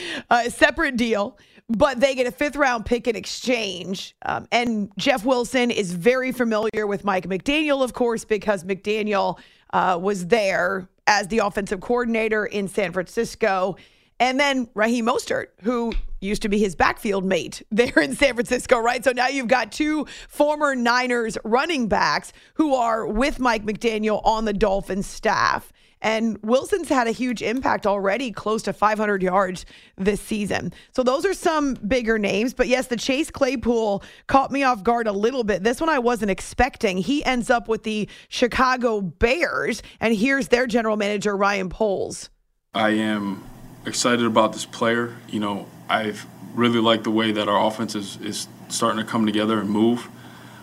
a 0.30 0.50
separate 0.50 0.96
deal 0.96 1.36
but 1.68 2.00
they 2.00 2.14
get 2.14 2.26
a 2.26 2.30
fifth 2.30 2.56
round 2.56 2.86
pick 2.86 3.06
in 3.06 3.16
exchange. 3.16 4.14
Um, 4.22 4.48
and 4.50 4.90
Jeff 4.96 5.24
Wilson 5.24 5.70
is 5.70 5.92
very 5.92 6.32
familiar 6.32 6.86
with 6.86 7.04
Mike 7.04 7.26
McDaniel, 7.26 7.82
of 7.82 7.92
course, 7.92 8.24
because 8.24 8.64
McDaniel 8.64 9.38
uh, 9.72 9.98
was 10.00 10.26
there 10.28 10.88
as 11.06 11.28
the 11.28 11.38
offensive 11.38 11.80
coordinator 11.80 12.46
in 12.46 12.68
San 12.68 12.92
Francisco. 12.92 13.76
And 14.20 14.40
then 14.40 14.68
Raheem 14.74 15.06
Mostert, 15.06 15.48
who 15.62 15.92
used 16.20 16.42
to 16.42 16.48
be 16.48 16.58
his 16.58 16.74
backfield 16.74 17.24
mate 17.24 17.62
there 17.70 17.98
in 18.00 18.14
San 18.14 18.34
Francisco, 18.34 18.78
right? 18.78 19.04
So 19.04 19.12
now 19.12 19.28
you've 19.28 19.48
got 19.48 19.70
two 19.70 20.06
former 20.28 20.74
Niners 20.74 21.38
running 21.44 21.88
backs 21.88 22.32
who 22.54 22.74
are 22.74 23.06
with 23.06 23.38
Mike 23.38 23.64
McDaniel 23.64 24.20
on 24.24 24.44
the 24.44 24.52
Dolphins 24.52 25.06
staff. 25.06 25.72
And 26.00 26.38
Wilson's 26.42 26.88
had 26.88 27.06
a 27.06 27.10
huge 27.10 27.42
impact 27.42 27.86
already, 27.86 28.30
close 28.30 28.62
to 28.64 28.72
500 28.72 29.22
yards 29.22 29.66
this 29.96 30.20
season. 30.20 30.72
So 30.94 31.02
those 31.02 31.24
are 31.24 31.34
some 31.34 31.74
bigger 31.74 32.18
names. 32.18 32.54
But 32.54 32.68
yes, 32.68 32.86
the 32.86 32.96
Chase 32.96 33.30
Claypool 33.30 34.02
caught 34.26 34.52
me 34.52 34.62
off 34.62 34.82
guard 34.82 35.06
a 35.06 35.12
little 35.12 35.44
bit. 35.44 35.64
This 35.64 35.80
one 35.80 35.88
I 35.88 35.98
wasn't 35.98 36.30
expecting. 36.30 36.98
He 36.98 37.24
ends 37.24 37.50
up 37.50 37.68
with 37.68 37.82
the 37.82 38.08
Chicago 38.28 39.00
Bears. 39.00 39.82
And 40.00 40.14
here's 40.14 40.48
their 40.48 40.66
general 40.66 40.96
manager, 40.96 41.36
Ryan 41.36 41.68
Poles. 41.68 42.30
I 42.74 42.90
am 42.90 43.44
excited 43.86 44.24
about 44.24 44.52
this 44.52 44.66
player. 44.66 45.16
You 45.28 45.40
know, 45.40 45.66
I've 45.88 46.26
really 46.54 46.80
liked 46.80 47.04
the 47.04 47.10
way 47.10 47.32
that 47.32 47.48
our 47.48 47.66
offense 47.66 47.94
is, 47.94 48.18
is 48.18 48.48
starting 48.68 49.04
to 49.04 49.10
come 49.10 49.26
together 49.26 49.58
and 49.58 49.70
move. 49.70 50.08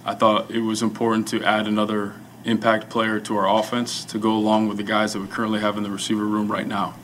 I 0.05 0.13
thought 0.13 0.51
it 0.51 0.59
was 0.59 0.81
important 0.81 1.27
to 1.29 1.43
add 1.43 1.67
another 1.67 2.13
impact 2.45 2.89
player 2.89 3.19
to 3.19 3.35
our 3.35 3.59
offense 3.59 4.05
to 4.05 4.19
go 4.19 4.33
along 4.35 4.67
with 4.67 4.77
the 4.77 4.83
guys 4.83 5.13
that 5.13 5.19
we 5.19 5.27
currently 5.27 5.59
have 5.59 5.77
in 5.77 5.83
the 5.83 5.89
receiver 5.89 6.25
room 6.25 6.49
right 6.51 6.67
now. 6.67 6.95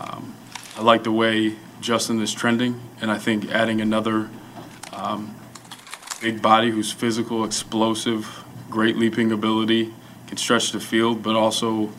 Um, 0.00 0.34
I 0.76 0.82
like 0.82 1.04
the 1.04 1.12
way 1.12 1.56
Justin 1.80 2.20
is 2.20 2.32
trending, 2.32 2.80
and 3.00 3.10
I 3.10 3.18
think 3.18 3.52
adding 3.52 3.80
another 3.80 4.30
um, 4.92 5.34
big 6.20 6.40
body 6.40 6.70
who's 6.70 6.90
physical, 6.90 7.44
explosive, 7.44 8.44
great 8.70 8.96
leaping 8.96 9.30
ability, 9.30 9.92
can 10.26 10.38
stretch 10.38 10.72
the 10.72 10.80
field, 10.80 11.22
but 11.22 11.36
also 11.36 11.90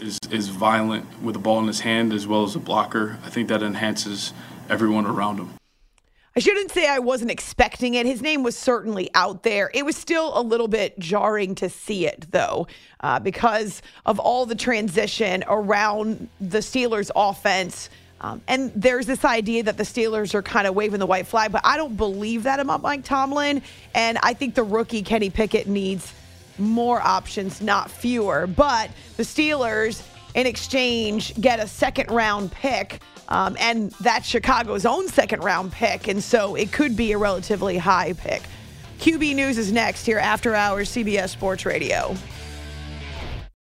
is, 0.00 0.18
is 0.30 0.48
violent 0.48 1.06
with 1.22 1.34
the 1.34 1.38
ball 1.38 1.60
in 1.60 1.66
his 1.66 1.80
hand 1.80 2.12
as 2.12 2.26
well 2.26 2.44
as 2.44 2.56
a 2.56 2.58
blocker. 2.58 3.18
I 3.24 3.28
think 3.28 3.48
that 3.48 3.62
enhances 3.62 4.32
everyone 4.70 5.06
around 5.06 5.36
him. 5.36 5.50
I 6.36 6.40
shouldn't 6.40 6.72
say 6.72 6.88
I 6.88 6.98
wasn't 6.98 7.30
expecting 7.30 7.94
it. 7.94 8.06
His 8.06 8.20
name 8.20 8.42
was 8.42 8.56
certainly 8.58 9.08
out 9.14 9.44
there. 9.44 9.70
It 9.72 9.84
was 9.84 9.96
still 9.96 10.36
a 10.36 10.42
little 10.42 10.66
bit 10.66 10.98
jarring 10.98 11.54
to 11.56 11.70
see 11.70 12.08
it, 12.08 12.26
though, 12.32 12.66
uh, 13.00 13.20
because 13.20 13.82
of 14.04 14.18
all 14.18 14.44
the 14.44 14.56
transition 14.56 15.44
around 15.46 16.28
the 16.40 16.58
Steelers' 16.58 17.12
offense. 17.14 17.88
Um, 18.20 18.42
and 18.48 18.72
there's 18.74 19.06
this 19.06 19.24
idea 19.24 19.62
that 19.62 19.76
the 19.76 19.84
Steelers 19.84 20.34
are 20.34 20.42
kind 20.42 20.66
of 20.66 20.74
waving 20.74 20.98
the 20.98 21.06
white 21.06 21.28
flag, 21.28 21.52
but 21.52 21.60
I 21.62 21.76
don't 21.76 21.96
believe 21.96 22.42
that 22.44 22.58
about 22.58 22.82
Mike 22.82 23.04
Tomlin. 23.04 23.62
And 23.94 24.18
I 24.20 24.34
think 24.34 24.56
the 24.56 24.64
rookie 24.64 25.02
Kenny 25.02 25.30
Pickett 25.30 25.68
needs 25.68 26.12
more 26.58 27.00
options, 27.00 27.60
not 27.60 27.92
fewer. 27.92 28.48
But 28.48 28.90
the 29.16 29.22
Steelers, 29.22 30.02
in 30.34 30.46
exchange, 30.46 31.34
get 31.40 31.60
a 31.60 31.66
second 31.66 32.10
round 32.10 32.52
pick 32.52 33.00
um, 33.28 33.56
and 33.58 33.90
that's 33.92 34.26
Chicago's 34.26 34.84
own 34.84 35.08
second 35.08 35.42
round 35.42 35.72
pick. 35.72 36.08
And 36.08 36.22
so 36.22 36.54
it 36.54 36.72
could 36.72 36.96
be 36.96 37.12
a 37.12 37.18
relatively 37.18 37.78
high 37.78 38.12
pick. 38.12 38.42
QB 38.98 39.34
News 39.34 39.58
is 39.58 39.72
next 39.72 40.06
here 40.06 40.18
after 40.18 40.54
hours, 40.54 40.90
CBS 40.90 41.30
Sports 41.30 41.66
Radio. 41.66 42.14